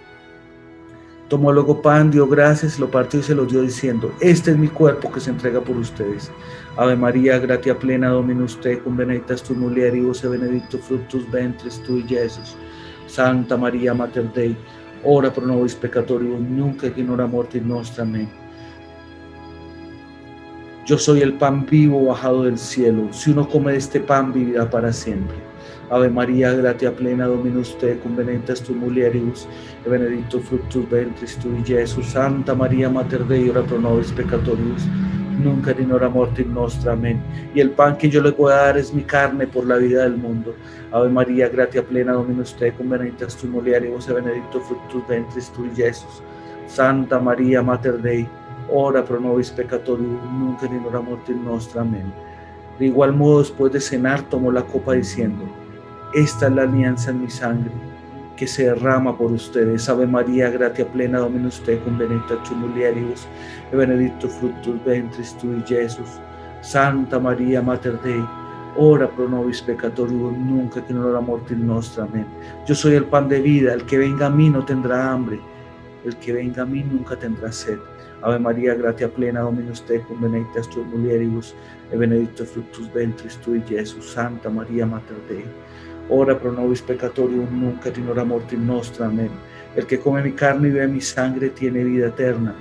Tomó 1.32 1.50
luego 1.50 1.80
pan, 1.80 2.10
dio 2.10 2.28
gracias, 2.28 2.78
lo 2.78 2.90
partió 2.90 3.20
y 3.20 3.22
se 3.22 3.34
lo 3.34 3.46
dio 3.46 3.62
diciendo, 3.62 4.12
este 4.20 4.50
es 4.50 4.58
mi 4.58 4.68
cuerpo 4.68 5.10
que 5.10 5.18
se 5.18 5.30
entrega 5.30 5.62
por 5.62 5.78
ustedes. 5.78 6.30
Ave 6.76 6.94
María, 6.94 7.38
gratia 7.38 7.78
plena, 7.78 8.10
Dominus 8.10 8.60
tecum, 8.60 8.94
benedictus 8.94 9.42
tu 9.42 9.54
mulieribus, 9.54 10.22
e 10.24 10.28
benedictus 10.28 10.82
fructus 10.82 11.24
ventris 11.30 11.82
tui, 11.84 12.04
Jesús. 12.06 12.54
Santa 13.06 13.56
María, 13.56 13.94
Mater 13.94 14.30
Dei, 14.34 14.54
ora 15.04 15.32
pro 15.32 15.46
nobis 15.46 15.74
peccatoribus, 15.74 16.38
nunca 16.38 16.88
et 16.88 16.98
in 16.98 17.08
hora 17.08 17.26
mortis 17.26 17.62
nostra. 17.62 18.02
Amén. 18.02 18.28
Yo 20.84 20.98
soy 20.98 21.22
el 21.22 21.32
pan 21.38 21.64
vivo 21.64 22.08
bajado 22.08 22.42
del 22.42 22.58
cielo. 22.58 23.10
Si 23.10 23.30
uno 23.30 23.48
come 23.48 23.72
de 23.72 23.78
este 23.78 24.00
pan, 24.00 24.34
vivirá 24.34 24.68
para 24.68 24.92
siempre. 24.92 25.51
Ave 25.92 26.08
María, 26.08 26.54
gratia 26.54 26.90
plena, 26.90 27.26
Dominus 27.26 27.76
tecum, 27.76 28.16
benedictus 28.16 28.62
tu 28.62 28.74
mulieribus, 28.74 29.46
e 29.84 29.90
benedictus 29.90 30.42
fructus 30.42 30.88
ventris 30.88 31.36
tui, 31.36 31.62
Jesús. 31.62 32.06
Santa 32.06 32.54
María, 32.54 32.88
Mater 32.88 33.26
Dei, 33.26 33.50
ora 33.50 33.60
pro 33.60 33.78
nobis 33.78 34.10
peccatoribus, 34.10 34.86
nunca 35.44 35.72
in 35.72 35.92
hora 35.92 36.08
mortis 36.08 36.46
nostra. 36.46 36.94
Amén. 36.94 37.20
Y 37.54 37.60
el 37.60 37.72
pan 37.72 37.98
que 37.98 38.08
yo 38.08 38.22
les 38.22 38.34
voy 38.34 38.54
a 38.54 38.56
dar 38.56 38.78
es 38.78 38.94
mi 38.94 39.02
carne 39.02 39.46
por 39.46 39.66
la 39.66 39.76
vida 39.76 40.04
del 40.04 40.16
mundo. 40.16 40.54
Ave 40.92 41.10
María, 41.10 41.50
gratia 41.50 41.82
plena, 41.82 42.14
Dominus 42.14 42.56
tecum, 42.56 42.88
benedictus 42.88 43.36
tu 43.36 43.46
mulieribus, 43.48 44.08
e 44.08 44.14
benedictus 44.14 44.62
fructus 44.62 45.06
ventris 45.06 45.50
tui, 45.50 45.68
Jesús. 45.76 46.22
Santa 46.68 47.20
María, 47.20 47.62
Mater 47.62 48.00
Dei, 48.00 48.26
ora 48.70 49.04
pro 49.04 49.20
nobis 49.20 49.54
nunca 49.58 50.64
in 50.64 50.86
hora 50.86 51.02
mortis 51.02 51.36
nostra. 51.36 51.82
Amén. 51.82 52.10
De 52.78 52.86
igual 52.86 53.12
modo, 53.12 53.40
después 53.40 53.70
de 53.74 53.80
cenar, 53.80 54.22
tomó 54.22 54.50
la 54.50 54.62
copa 54.62 54.94
diciendo, 54.94 55.44
esta 56.14 56.46
es 56.46 56.52
la 56.52 56.62
alianza 56.62 57.10
en 57.10 57.22
mi 57.22 57.30
sangre, 57.30 57.72
que 58.36 58.46
se 58.46 58.64
derrama 58.64 59.16
por 59.16 59.32
ustedes. 59.32 59.88
Ave 59.88 60.06
María, 60.06 60.50
gratia 60.50 60.86
plena, 60.86 61.18
Dominus 61.18 61.62
tecum, 61.62 61.96
benedicta 61.96 62.42
tu 62.42 62.54
mulieribus, 62.54 63.26
e 63.70 63.76
benedictus 63.76 64.32
fructus 64.32 64.84
ventris 64.84 65.36
tui, 65.38 65.62
Jesús. 65.66 66.20
Santa 66.60 67.18
María, 67.18 67.62
Mater 67.62 67.98
Dei, 68.02 68.22
ora 68.76 69.08
pro 69.08 69.28
nobis 69.28 69.60
peccatoribus, 69.62 70.36
nunca 70.36 70.80
que 70.80 70.92
in 70.92 70.98
hora 70.98 71.20
mortis 71.20 71.56
nostra. 71.56 72.04
Amén. 72.04 72.26
Yo 72.66 72.74
soy 72.74 72.94
el 72.94 73.04
pan 73.04 73.28
de 73.28 73.40
vida, 73.40 73.72
el 73.74 73.84
que 73.84 73.98
venga 73.98 74.26
a 74.26 74.30
mí 74.30 74.48
no 74.48 74.64
tendrá 74.64 75.12
hambre, 75.12 75.40
el 76.04 76.16
que 76.16 76.32
venga 76.32 76.62
a 76.62 76.66
mí 76.66 76.82
nunca 76.82 77.16
tendrá 77.16 77.50
sed. 77.50 77.78
Ave 78.22 78.38
María, 78.38 78.74
gratia 78.74 79.12
plena, 79.12 79.40
Dominus 79.40 79.82
tecum, 79.82 80.20
benedictus 80.20 80.70
tu 80.70 80.84
mulieribus, 80.84 81.54
e 81.90 81.96
benedictus 81.96 82.48
fructus 82.50 82.92
ventris 82.92 83.36
tui, 83.38 83.60
Jesús. 83.68 84.12
Santa 84.12 84.48
María, 84.48 84.86
Mater 84.86 85.16
Dei, 85.28 85.44
ora 86.08 86.38
pro 86.38 86.52
nobis 86.52 86.82
peccatoribus, 86.82 87.50
nunca 87.50 87.88
et 87.88 87.98
in 87.98 88.08
hora 88.08 88.24
mortis 88.24 88.58
nostra. 88.58 89.06
Amén. 89.06 89.30
El 89.74 89.86
que 89.86 89.98
come 89.98 90.22
mi 90.22 90.32
carne 90.32 90.68
y 90.68 90.70
bebe 90.72 90.88
mi 90.88 91.00
sangre 91.00 91.48
tiene 91.48 91.82
vida 91.84 92.08
eterna, 92.08 92.54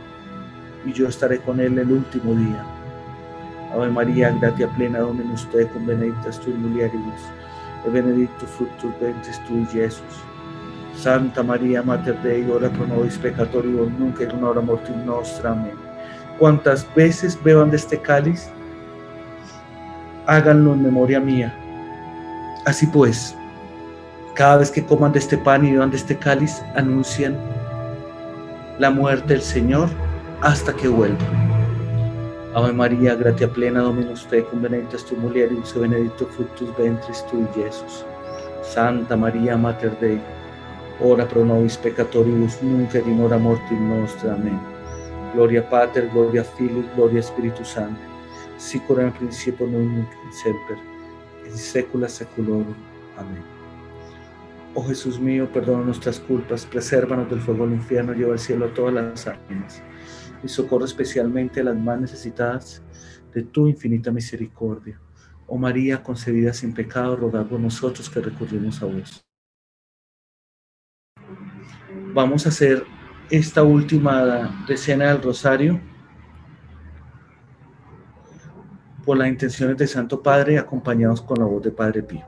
y 0.86 0.94
yo 0.94 1.08
estaré 1.08 1.39
con 1.39 1.60
él 1.60 1.78
el 1.78 1.92
último 1.92 2.34
día. 2.34 2.66
Ave 3.74 3.89
María, 3.89 4.32
gratia 4.39 4.68
plena, 4.76 5.00
Dominus 5.00 5.50
tecum, 5.52 5.86
benedictus 5.86 6.39
tu 6.39 6.52
mulieribus, 6.52 7.22
e 7.86 7.89
benedictus 7.89 8.50
fructus 8.50 8.92
ventris 9.00 9.39
tui, 9.48 9.66
Jesús. 9.66 10.24
Santa 10.96 11.42
María, 11.42 11.82
Mater 11.82 12.16
Dei, 12.22 12.50
ora 12.50 12.70
pro 12.70 12.86
nobis 12.88 13.18
peccatoribus, 13.18 13.92
nunca 13.98 14.24
in 14.24 14.44
hora 14.44 14.62
mortis 14.62 14.96
nostra. 15.06 15.52
Amén. 15.52 15.76
Cuantas 16.38 16.88
veces 16.96 17.38
beban 17.44 17.70
de 17.70 17.78
este 17.78 17.98
cáliz, 17.98 18.50
háganlo 20.28 20.74
en 20.74 20.84
memoria 20.84 21.20
mía. 21.20 21.54
Así 22.66 22.86
pues, 22.88 23.36
cada 24.36 24.57
vez 24.57 24.72
que 24.72 24.86
coman 24.86 25.12
de 25.12 25.20
este 25.20 25.38
pan 25.38 25.66
y 25.66 25.72
beban 25.72 25.91
de 25.91 25.97
este 25.97 26.18
cáliz, 26.18 26.62
anuncian 26.76 27.38
la 28.80 28.89
muerte 28.89 29.34
del 29.34 29.41
Señor 29.41 29.89
hasta 30.41 30.74
que 30.74 30.88
vuelva. 30.88 31.26
Ave 32.53 32.74
María, 32.74 33.16
gratia 33.16 33.47
plena, 33.47 33.80
Dominus 33.80 34.28
tecum, 34.28 34.62
benedictus 34.62 35.05
tu 35.05 35.16
mulieribus, 35.16 35.74
benedictus 35.74 36.28
fructus 36.36 36.76
ventris 36.78 37.26
tui, 37.28 37.47
Jesús. 37.55 38.05
Santa 38.62 39.16
María, 39.16 39.55
Mater 39.55 39.97
Dei, 39.99 40.20
ora 40.99 41.26
pro 41.26 41.45
nobis 41.45 41.78
peccatoribus, 41.78 42.62
nunc 42.62 42.93
et 42.93 43.07
in 43.07 43.22
hora. 43.22 43.38
Amén. 43.38 44.59
Gloria 45.34 45.68
Pater, 45.70 46.09
Gloria 46.09 46.43
Filii, 46.43 46.89
Gloria 46.95 47.24
Spiritus 47.24 47.70
Sancti, 47.70 48.03
sic 48.57 48.89
ora 48.89 49.03
in 49.03 49.12
principio 49.14 49.66
nunc 49.66 50.07
et 50.28 50.34
semper, 50.34 50.78
et 51.46 51.52
in 51.52 51.58
saecula 51.58 52.08
saeculorum. 52.08 52.76
Amén. 53.18 53.44
Oh 54.74 54.84
Jesús 54.84 55.20
mío, 55.20 55.52
perdona 55.52 55.84
nuestras 55.84 56.20
culpas, 56.20 56.66
presérvanos 56.66 57.30
del 57.30 57.42
fuego 57.42 57.66
del 57.66 57.76
infierno, 57.76 58.14
lleva 58.14 58.34
al 58.34 58.39
cielo 58.39 58.68
a 58.68 58.74
todas 58.74 58.94
las 58.94 59.28
almas 59.28 59.84
y 60.44 60.48
socorre 60.48 60.86
especialmente 60.86 61.60
a 61.60 61.66
las 61.66 61.76
más 61.76 62.00
necesitadas 62.00 62.82
de 63.34 63.44
tu 63.44 63.68
infinita 63.68 64.12
misericordia. 64.12 65.00
Oh 65.48 65.58
María 65.58 66.02
concebida 66.02 66.54
sin 66.54 66.74
pecado, 66.74 67.18
rogad 67.18 67.46
por 67.46 67.60
nosotros 67.60 68.10
que 68.10 68.22
recurrimos 68.22 68.82
a 68.82 68.86
vos. 68.86 69.26
Vamos 72.14 72.46
a 72.46 72.50
hacer 72.50 72.86
esta 73.30 73.64
última 73.64 74.64
decena 74.68 75.10
del 75.10 75.22
rosario 75.22 75.82
por 79.06 79.18
las 79.18 79.28
intenciones 79.28 79.78
de 79.78 79.88
Santo 79.88 80.22
Padre, 80.22 80.58
acompañados 80.58 81.22
con 81.22 81.38
la 81.39 81.45
voz 81.45 81.64
de 81.64 81.72
Padre 81.72 82.04
Pío. 82.04 82.22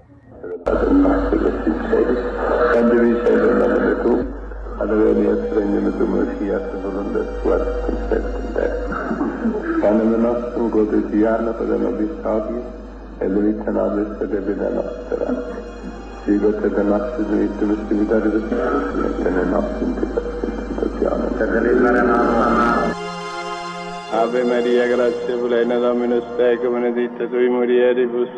Ave 24.23 24.41
Maria, 24.45 24.87
gratia 24.87 25.35
plena 25.35 25.77
Dominus 25.83 26.23
tecum, 26.37 26.73
benedicta 26.75 27.27
tui 27.27 27.49
mulieribus, 27.49 28.29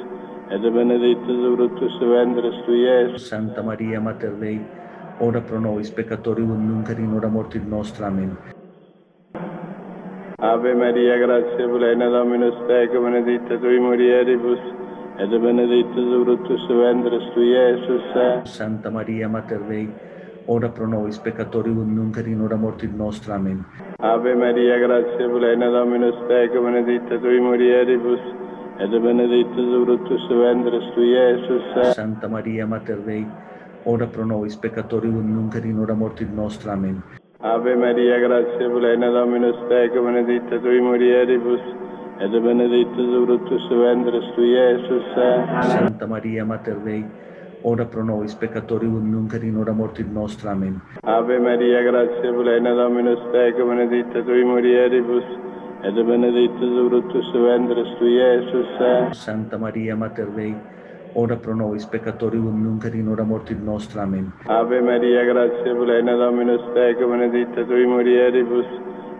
et 0.50 0.64
benedictus 0.78 1.38
fructus 1.56 2.00
ventris 2.02 2.58
tui, 2.66 2.80
Iesus. 2.90 3.28
Santa 3.30 3.62
Maria, 3.62 4.00
Mater 4.02 4.34
Dei, 4.40 4.60
ora 5.20 5.42
pro 5.42 5.60
nobis 5.60 5.92
peccatoribus, 5.92 6.58
nunc 6.58 6.90
in 6.90 7.14
hora 7.14 7.28
mortis 7.28 7.62
nostra. 7.62 8.08
Amen. 8.08 8.36
Ave 10.40 10.74
Maria, 10.74 11.20
gratia 11.20 11.68
plena 11.68 12.10
Dominus 12.10 12.58
tecum, 12.66 13.04
benedicta 13.04 13.60
tui 13.60 13.78
mulieribus, 13.78 14.60
et 15.20 15.30
benedictus 15.30 16.10
fructus 16.24 16.66
ventris 16.68 17.30
tui, 17.36 17.54
Iesus. 17.54 18.50
Santa 18.58 18.90
Maria, 18.90 19.30
Mater 19.30 19.62
Dei, 19.70 19.88
ora 20.48 20.70
pro 20.70 20.86
nobis 20.88 21.18
peccatoribus, 21.18 21.88
nunc 21.88 22.18
et 22.18 22.28
in 22.28 22.42
hora 22.42 22.56
mortis 22.56 22.92
nostra. 22.92 23.36
Amen. 23.36 23.66
Ave 24.00 24.36
Maria, 24.36 24.78
gratia 24.80 25.28
plena 25.30 25.70
Dominus 25.70 26.16
tecum, 26.28 26.66
benedicta 26.66 27.18
tui 27.18 27.40
mulieribus, 27.40 28.20
et 28.80 28.90
benedictus 28.90 29.86
fructus 29.86 30.28
ventris 30.30 30.94
tui, 30.94 31.14
Iesus. 31.14 31.96
Santa 31.96 32.28
Maria, 32.28 32.66
Mater 32.68 32.98
Dei, 33.06 33.26
ora 33.86 34.06
pro 34.06 34.26
nobis 34.26 34.56
peccatoribus, 34.56 35.24
nunc 35.24 35.56
et 35.56 35.66
in 35.66 35.80
hora 35.80 35.96
mortis 35.96 36.30
nostra. 36.30 36.74
Amen. 36.74 37.02
Ave 37.42 37.76
Maria, 37.76 38.20
gratia 38.20 38.70
plena 38.70 39.10
Dominus 39.10 39.58
tecum, 39.70 40.06
benedicta 40.06 40.60
tui 40.60 40.80
mulieribus, 40.80 41.62
et 42.22 42.32
benedictus 42.32 43.26
fructus 43.26 43.70
ventris 43.70 44.34
tui, 44.36 44.54
Iesus. 44.54 45.06
Santa 45.74 46.06
Maria, 46.06 46.46
Mater 46.46 46.78
Dei, 46.84 47.04
ora 47.66 47.86
pro 47.86 48.04
nobis 48.04 48.36
peccatoribus, 48.36 49.02
nunc 49.02 49.34
in 49.42 49.58
hora 49.58 49.74
mortis 49.74 50.06
nostra. 50.06 50.52
Amen. 50.52 50.80
Ave 51.04 51.40
Maria, 51.40 51.82
gratia 51.82 52.32
plena 52.32 52.74
Dominus 52.76 53.20
tecum, 53.34 53.70
benedicta 53.70 54.22
tui 54.22 54.44
mulieribus, 54.44 55.26
et 55.84 55.96
benedictus 55.96 56.74
fructus 56.88 57.32
ventris 57.34 57.90
tui, 57.98 58.20
Iesus. 58.22 59.18
Santa 59.18 59.58
Maria, 59.58 59.96
Mater 59.96 60.30
Dei, 60.36 60.56
ora 61.16 61.36
pro 61.38 61.56
nobis 61.56 61.86
peccatoribus, 61.86 62.54
nunc 62.54 62.86
in 62.94 63.08
hora 63.08 63.24
mortis 63.24 63.58
nostra. 63.58 64.04
Amen. 64.04 64.32
Ave 64.46 64.82
Maria, 64.82 65.26
gratia 65.26 65.74
plena 65.74 66.16
Dominus 66.16 66.62
tecum, 66.76 67.18
benedicta 67.18 67.66
tui 67.66 67.86
mulieribus, 67.88 68.68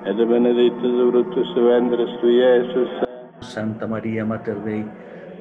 et 0.06 0.16
benedictus 0.16 0.94
fructus 1.10 1.50
ventris 1.56 2.14
tui, 2.22 2.38
Iesus. 2.38 2.90
Santa 3.40 3.88
Maria, 3.88 4.24
Mater 4.24 4.62
Dei, 4.64 4.86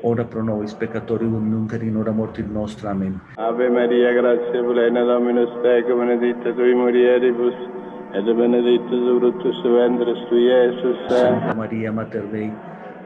ora 0.05 0.24
pro 0.24 0.42
nobis 0.42 0.74
peccatoribus, 0.74 1.40
nunc 1.40 1.72
et 1.72 1.82
in 1.82 1.96
hora 1.96 2.12
mortis 2.12 2.44
nostra. 2.46 2.90
Amen. 2.90 3.20
Ave 3.38 3.70
Maria, 3.70 4.12
gratia 4.12 4.62
plena 4.62 5.02
Dominus 5.05 5.50
tecum, 5.62 5.98
benedicta 6.00 6.52
tui 6.52 6.74
mulieribus, 6.74 7.55
et 8.12 8.24
benedictus 8.24 9.02
fructus 9.18 9.62
ventris 9.64 10.20
tui, 10.28 10.44
Iesus. 10.44 10.98
Santa 11.09 11.55
Maria, 11.55 11.90
Mater 11.90 12.26
Dei, 12.30 12.52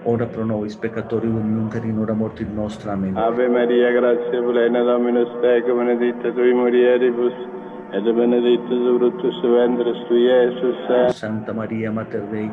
ora 0.04 0.26
pro 0.26 0.44
nobis 0.44 0.74
peccatoribus, 0.76 1.44
nunc 1.44 1.76
et 1.76 1.84
in 1.84 1.98
hora 1.98 2.14
mortis 2.14 2.48
nostra. 2.48 2.92
Amen. 2.92 3.16
Ave 3.16 3.48
Maria, 3.48 3.92
gratia 3.92 4.42
plena 4.42 4.82
Dominus 4.82 5.30
tecum, 5.40 5.78
benedicta 5.78 6.32
tui 6.32 6.52
mulieribus, 6.52 7.32
et 7.92 8.02
benedictus 8.02 8.82
fructus 8.98 9.40
ventris 9.42 10.02
tui, 10.08 10.26
Iesus. 10.26 11.14
Santa 11.14 11.52
Maria, 11.54 11.92
Mater 11.92 12.26
Dei, 12.32 12.50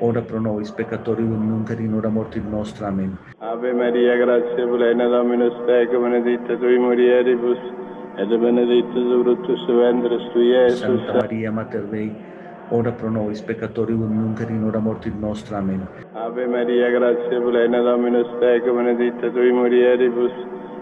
ora 0.00 0.22
pro 0.22 0.38
nobis 0.38 0.70
peccatoribus, 0.70 1.38
nunc 1.38 1.70
et 1.70 1.80
in 1.80 1.94
hora 1.94 2.08
mortis 2.08 2.42
nostra. 2.44 2.88
Amen. 2.88 3.18
Ave 3.40 3.72
Maria, 3.72 4.16
gratia 4.16 4.66
plena 4.66 5.08
Dominus 5.08 5.54
tecum, 5.66 6.02
benedicta 6.02 6.56
tui 6.56 6.78
mulieribus, 6.78 7.58
et 8.16 8.28
benedictus 8.28 9.06
fructus 9.22 9.66
ventris 9.66 10.32
tui, 10.32 10.52
Iesus. 10.52 10.80
Santa 10.80 11.12
Maria, 11.14 11.50
Mater 11.50 11.86
Dei, 11.90 12.12
ora 12.70 12.92
pro 12.92 13.10
nobis 13.10 13.42
peccatoribus, 13.42 14.08
nunc 14.08 14.40
et 14.40 14.50
in 14.50 14.64
hora 14.64 14.80
mortis 14.80 15.14
nostra. 15.14 15.58
Amen. 15.58 15.86
Ave 16.14 16.46
Maria, 16.46 16.90
gratia 16.90 17.40
plena 17.40 17.82
Dominus 17.82 18.28
tecum, 18.40 18.76
benedicta 18.76 19.30
tui 19.30 19.52
mulieribus, 19.52 20.32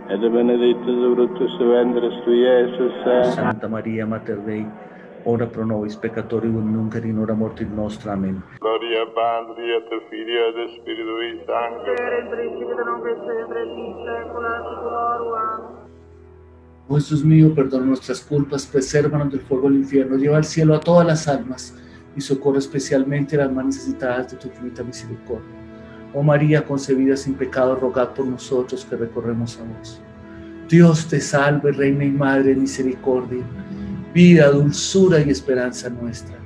et 0.09 0.21
benedictus 0.21 1.15
fructus 1.15 1.59
ventris 1.59 2.21
tui, 2.25 2.45
Iesus. 2.45 3.35
Santa 3.35 3.69
Maria, 3.69 4.07
Mater 4.07 4.39
Dei, 4.45 4.67
ora 5.27 5.47
pro 5.47 5.67
nobis 5.67 5.97
peccatoribus, 5.97 6.65
nunc 6.65 6.95
et 6.95 7.05
in 7.05 7.19
hora 7.19 7.35
mortis 7.35 7.69
nostra. 7.69 8.13
Amen. 8.13 8.43
Gloria 8.61 9.05
Patri 9.15 9.73
et 9.75 9.91
Filii 10.09 10.39
et 10.49 10.59
Spiritui 10.79 11.43
Sancto. 11.45 11.91
Amen. 11.93 12.67
Oh 16.89 16.95
Jesús 16.95 17.25
mío, 17.25 17.53
perdona 17.53 17.85
nuestras 17.85 18.21
culpas, 18.21 18.65
presérvanos 18.65 19.33
del 19.33 19.41
fuego 19.41 19.69
del 19.69 19.79
infierno, 19.79 20.17
lleva 20.17 20.37
al 20.37 20.45
cielo 20.45 20.77
a 20.77 20.81
todas 20.81 21.05
las 21.05 21.27
almas 21.27 21.75
y 22.15 22.21
socorre 22.21 22.59
especialmente 22.59 23.35
a 23.35 23.41
las 23.41 23.53
más 23.53 23.67
necesitadas 23.67 24.31
de 24.31 24.37
tu 24.37 24.47
infinita 24.47 24.85
misericordia. 24.85 25.51
Oh 26.15 26.23
María, 26.23 26.65
concebida 26.65 27.17
sin 27.17 27.35
pecado, 27.35 27.75
rogad 27.75 28.11
por 28.11 28.27
nosotros 28.27 28.85
que 28.85 28.95
recorremos 28.95 29.59
a 29.59 29.65
vos. 29.65 30.01
Dios 30.69 31.09
te 31.09 31.21
salve, 31.21 31.73
Reina 31.73 32.05
y 32.05 32.11
Madre 32.11 32.51
de 32.51 32.61
misericordia, 32.61 33.45
vida, 34.17 34.51
dulzura 34.51 35.21
y 35.21 35.29
esperanza 35.29 35.91
nuestra. 35.91 36.39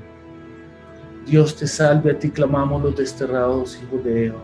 Dios 1.25 1.55
te 1.55 1.68
salve, 1.68 2.11
a 2.11 2.18
ti 2.18 2.29
clamamos 2.29 2.83
los 2.83 2.97
desterrados 2.97 3.81
hijos 3.81 4.03
de 4.03 4.27
Eva, 4.27 4.41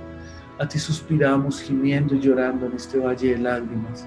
a 0.60 0.68
ti 0.68 0.78
suspiramos 0.78 1.60
gimiendo 1.60 2.14
y 2.14 2.20
llorando 2.20 2.66
en 2.66 2.74
este 2.74 3.00
valle 3.00 3.32
de 3.32 3.38
lágrimas. 3.38 4.06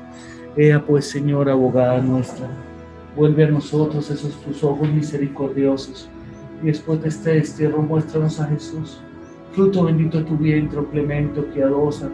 Ea 0.56 0.82
pues, 0.82 1.10
Señora, 1.10 1.52
abogada 1.52 2.00
nuestra, 2.00 2.48
vuelve 3.14 3.44
a 3.44 3.50
nosotros 3.50 4.10
esos 4.10 4.40
tus 4.42 4.64
ojos 4.64 4.88
misericordiosos, 4.88 6.08
y 6.64 6.68
después 6.68 7.02
de 7.02 7.10
este 7.10 7.34
destierro 7.34 7.82
muéstranos 7.82 8.40
a 8.40 8.48
Jesús, 8.48 9.02
fruto 9.52 9.84
bendito 9.84 10.20
de 10.20 10.24
tu 10.24 10.38
vientre, 10.38 10.80
clemente, 10.94 11.42
piadosa, 11.42 12.10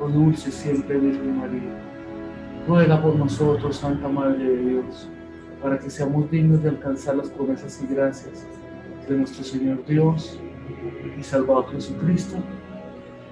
oh 0.00 0.08
dulce 0.08 0.50
siempre 0.50 0.98
Virgen 0.98 1.38
María. 1.38 1.78
Ruega 2.66 3.00
por 3.00 3.14
nosotros, 3.14 3.76
Santa 3.76 4.08
Madre 4.08 4.42
de 4.42 4.56
Dios, 4.56 5.08
para 5.62 5.78
que 5.78 5.88
seamos 5.88 6.28
dignos 6.30 6.62
de 6.62 6.70
alcanzar 6.70 7.16
las 7.16 7.30
promesas 7.30 7.80
y 7.82 7.94
gracias 7.94 8.46
de 9.08 9.16
nuestro 9.16 9.44
Señor 9.44 9.84
Dios 9.86 10.38
y 11.18 11.22
Salvador 11.22 11.70
Jesucristo. 11.72 12.36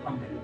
Amén. 0.06 0.40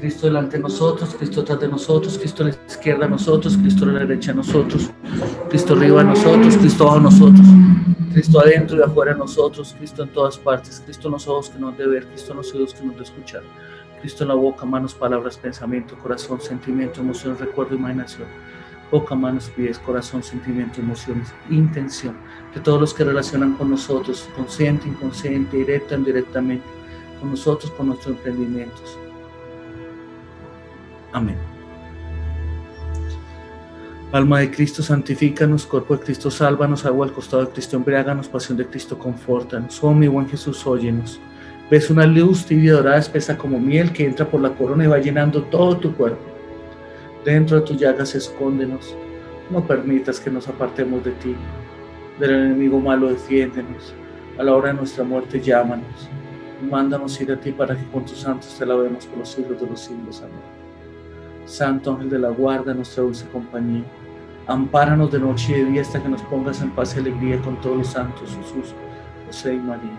Cristo 0.00 0.26
delante 0.26 0.56
de 0.56 0.62
nosotros, 0.62 1.14
Cristo 1.16 1.40
atrás 1.40 1.60
de 1.60 1.68
nosotros, 1.68 2.18
Cristo 2.18 2.44
a 2.44 2.48
la 2.48 2.56
izquierda 2.66 3.04
de 3.04 3.10
nosotros, 3.10 3.56
Cristo 3.56 3.84
a 3.84 3.88
la 3.88 3.98
derecha 4.00 4.32
de 4.32 4.38
nosotros, 4.38 4.90
Cristo 5.48 5.74
arriba 5.74 6.02
de 6.02 6.10
nosotros, 6.10 6.56
Cristo 6.56 6.84
abajo 6.84 6.98
de 6.98 7.04
nosotros, 7.04 7.46
Cristo 8.12 8.40
adentro 8.40 8.78
y 8.78 8.82
afuera 8.82 9.12
de 9.12 9.18
nosotros, 9.18 9.74
Cristo 9.78 10.02
en 10.02 10.08
todas 10.10 10.38
partes, 10.38 10.82
Cristo 10.84 11.08
en 11.08 11.12
los 11.12 11.26
ojos 11.28 11.50
que 11.50 11.58
nos 11.58 11.76
de 11.76 11.86
ver, 11.86 12.06
Cristo 12.06 12.32
en 12.32 12.38
los 12.38 12.52
oídos 12.54 12.74
que 12.74 12.86
nos 12.86 12.96
de 12.96 13.02
escuchar, 13.02 13.42
Cristo 13.98 14.24
en 14.24 14.28
la 14.28 14.34
boca, 14.34 14.64
manos, 14.64 14.94
palabras, 14.94 15.36
pensamiento, 15.36 15.96
corazón, 15.98 16.40
sentimiento, 16.40 17.00
emoción, 17.00 17.36
recuerdo, 17.38 17.74
imaginación, 17.74 18.26
boca, 18.90 19.14
manos, 19.14 19.50
pies, 19.50 19.78
corazón, 19.78 20.22
sentimiento, 20.22 20.80
emociones, 20.80 21.32
intención, 21.50 22.16
de 22.54 22.60
todos 22.60 22.80
los 22.80 22.94
que 22.94 23.04
relacionan 23.04 23.54
con 23.54 23.70
nosotros, 23.70 24.28
consciente, 24.36 24.88
inconsciente, 24.88 25.56
directa, 25.56 25.94
indirectamente, 25.94 26.64
con 27.20 27.30
nosotros, 27.30 27.70
con 27.72 27.88
nuestros 27.88 28.16
emprendimientos. 28.16 28.98
Amén. 31.12 31.36
Alma 34.10 34.38
de 34.38 34.50
Cristo, 34.50 34.82
santifícanos, 34.82 35.66
cuerpo 35.66 35.94
de 35.94 36.02
Cristo, 36.02 36.30
sálvanos, 36.30 36.86
agua 36.86 37.06
al 37.06 37.12
costado 37.12 37.44
de 37.44 37.52
Cristo, 37.52 37.76
embriáganos, 37.76 38.26
pasión 38.26 38.56
de 38.56 38.66
Cristo, 38.66 38.98
confórtanos. 38.98 39.84
Oh, 39.84 39.92
mi 39.92 40.08
buen 40.08 40.26
Jesús, 40.26 40.66
óyenos. 40.66 41.20
Ves 41.70 41.90
una 41.90 42.06
luz 42.06 42.46
tibia 42.46 42.72
dorada, 42.72 42.98
espesa 42.98 43.36
como 43.36 43.60
miel, 43.60 43.92
que 43.92 44.06
entra 44.06 44.26
por 44.26 44.40
la 44.40 44.54
corona 44.54 44.84
y 44.84 44.86
va 44.86 44.98
llenando 44.98 45.42
todo 45.44 45.76
tu 45.76 45.94
cuerpo. 45.94 46.24
Dentro 47.24 47.60
de 47.60 47.66
tus 47.66 47.76
llagas, 47.76 48.14
escóndenos. 48.14 48.96
No 49.50 49.66
permitas 49.66 50.18
que 50.18 50.30
nos 50.30 50.48
apartemos 50.48 51.04
de 51.04 51.10
ti. 51.12 51.36
Del 52.18 52.30
enemigo 52.30 52.80
malo, 52.80 53.08
defiéndenos. 53.08 53.92
A 54.38 54.42
la 54.42 54.54
hora 54.54 54.68
de 54.68 54.74
nuestra 54.74 55.04
muerte, 55.04 55.40
llámanos. 55.40 56.08
Mándanos 56.70 57.20
ir 57.20 57.32
a 57.32 57.38
ti 57.38 57.52
para 57.52 57.76
que 57.76 57.84
con 57.90 58.04
tus 58.04 58.18
santos 58.18 58.56
te 58.58 58.64
lavemos 58.64 59.06
por 59.06 59.18
los 59.18 59.28
siglos 59.28 59.60
de 59.60 59.66
los 59.66 59.80
siglos. 59.80 60.22
Amén. 60.22 60.58
Santo 61.48 61.92
ángel 61.92 62.10
de 62.10 62.18
la 62.18 62.28
guarda, 62.28 62.74
nuestra 62.74 63.02
dulce 63.02 63.26
compañía, 63.32 63.82
ampáranos 64.46 65.10
de 65.10 65.18
noche 65.18 65.52
y 65.52 65.64
de 65.64 65.70
día 65.70 65.80
hasta 65.80 66.02
que 66.02 66.08
nos 66.08 66.20
pongas 66.22 66.60
en 66.60 66.70
paz 66.70 66.94
y 66.94 67.00
alegría 67.00 67.40
con 67.40 67.58
todos 67.62 67.78
los 67.78 67.86
santos, 67.86 68.36
Jesús, 68.36 68.74
José 69.26 69.54
y 69.54 69.58
María. 69.58 69.97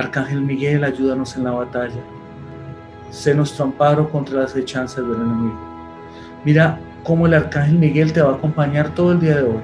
Arcángel 0.00 0.40
Miguel, 0.40 0.84
ayúdanos 0.84 1.36
en 1.36 1.44
la 1.44 1.52
batalla. 1.52 2.00
Sé 3.10 3.34
nuestro 3.34 3.66
amparo 3.66 4.08
contra 4.10 4.40
las 4.40 4.56
hechanzas 4.56 5.06
del 5.06 5.16
enemigo. 5.16 5.58
Mira 6.44 6.80
cómo 7.04 7.26
el 7.26 7.34
Arcángel 7.34 7.78
Miguel 7.78 8.12
te 8.12 8.22
va 8.22 8.30
a 8.30 8.34
acompañar 8.36 8.94
todo 8.94 9.12
el 9.12 9.20
día 9.20 9.36
de 9.36 9.42
hoy. 9.42 9.62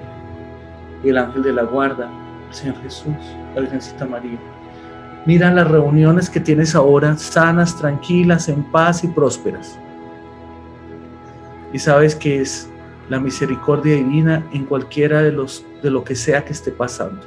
El 1.05 1.16
ángel 1.16 1.43
de 1.43 1.53
la 1.53 1.62
guarda, 1.62 2.11
el 2.49 2.55
Señor 2.55 2.76
Jesús, 2.82 3.14
la 3.55 3.62
Virgencita 3.62 4.05
María. 4.05 4.39
Mira 5.24 5.53
las 5.53 5.68
reuniones 5.70 6.28
que 6.28 6.41
tienes 6.41 6.74
ahora, 6.74 7.16
sanas, 7.16 7.76
tranquilas, 7.78 8.49
en 8.49 8.62
paz 8.64 9.05
y 9.05 9.09
prósperas. 9.09 9.78
Y 11.72 11.78
sabes 11.78 12.14
que 12.14 12.43
es 12.43 12.68
la 13.09 13.18
misericordia 13.18 13.97
divina 13.97 14.45
en 14.53 14.64
cualquiera 14.64 15.22
de 15.22 15.32
los 15.32 15.64
de 15.82 15.91
lo 15.91 16.05
que 16.05 16.14
sea 16.14 16.45
que 16.45 16.53
esté 16.53 16.72
pasando. 16.72 17.22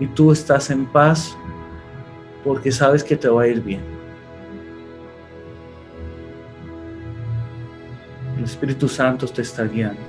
Y 0.00 0.06
tú 0.06 0.32
estás 0.32 0.70
en 0.70 0.86
paz 0.86 1.36
porque 2.44 2.72
sabes 2.72 3.02
que 3.04 3.16
te 3.16 3.28
va 3.28 3.42
a 3.42 3.46
ir 3.46 3.60
bien. 3.60 3.80
El 8.36 8.44
Espíritu 8.44 8.88
Santo 8.88 9.26
te 9.26 9.42
está 9.42 9.64
guiando. 9.64 10.00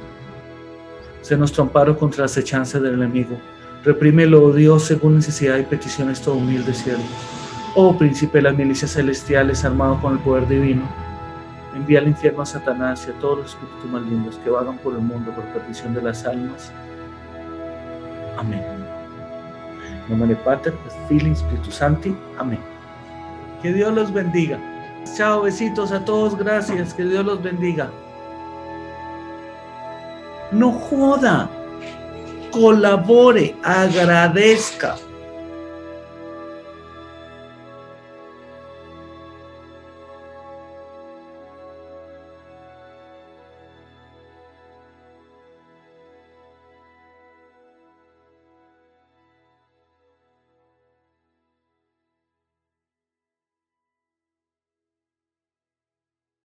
Sé 1.22 1.36
nuestro 1.36 1.64
amparo 1.64 1.98
contra 1.98 2.24
las 2.24 2.38
hechanzas 2.38 2.82
del 2.82 2.94
enemigo. 2.94 3.38
Reprímelo, 3.84 4.44
oh 4.44 4.54
Dios, 4.54 4.84
según 4.84 5.16
necesidad 5.16 5.58
y 5.58 5.64
peticiones 5.64 6.22
todo 6.22 6.36
humilde 6.36 6.74
siervo. 6.74 7.04
Oh 7.76 7.98
príncipe 7.98 8.40
de 8.40 8.44
las 8.44 8.56
milicias 8.56 8.92
celestiales, 8.94 9.64
armado 9.64 10.02
con 10.02 10.14
el 10.14 10.20
poder 10.20 10.48
divino, 10.48 10.84
envía 11.76 12.00
al 12.00 12.08
infierno 12.08 12.42
a 12.42 12.46
Satanás 12.46 13.06
y 13.08 13.12
a 13.12 13.20
todos 13.20 13.40
los 13.40 13.50
espíritus 13.52 13.92
malignos 13.92 14.38
que 14.44 14.50
vagan 14.50 14.78
por 14.80 14.94
el 14.94 15.02
mundo 15.02 15.32
por 15.32 15.44
petición 15.46 15.94
de 15.94 16.02
las 16.02 16.26
almas. 16.26 16.72
Amén. 18.38 18.89
Nombre 20.10 20.36
Pater, 20.38 20.74
Filio, 21.08 21.32
Espíritu 21.32 21.72
Santi. 21.72 22.16
Amén. 22.38 22.60
Que 23.62 23.72
Dios 23.72 23.94
los 23.94 24.12
bendiga. 24.12 24.60
Chao, 25.16 25.44
besitos 25.44 25.92
a 25.92 26.04
todos, 26.04 26.36
gracias. 26.38 26.94
Que 26.94 27.06
Dios 27.06 27.26
los 27.26 27.42
bendiga. 27.42 27.90
No 30.52 30.72
joda, 30.72 31.50
colabore, 32.52 33.56
agradezca. 33.64 34.96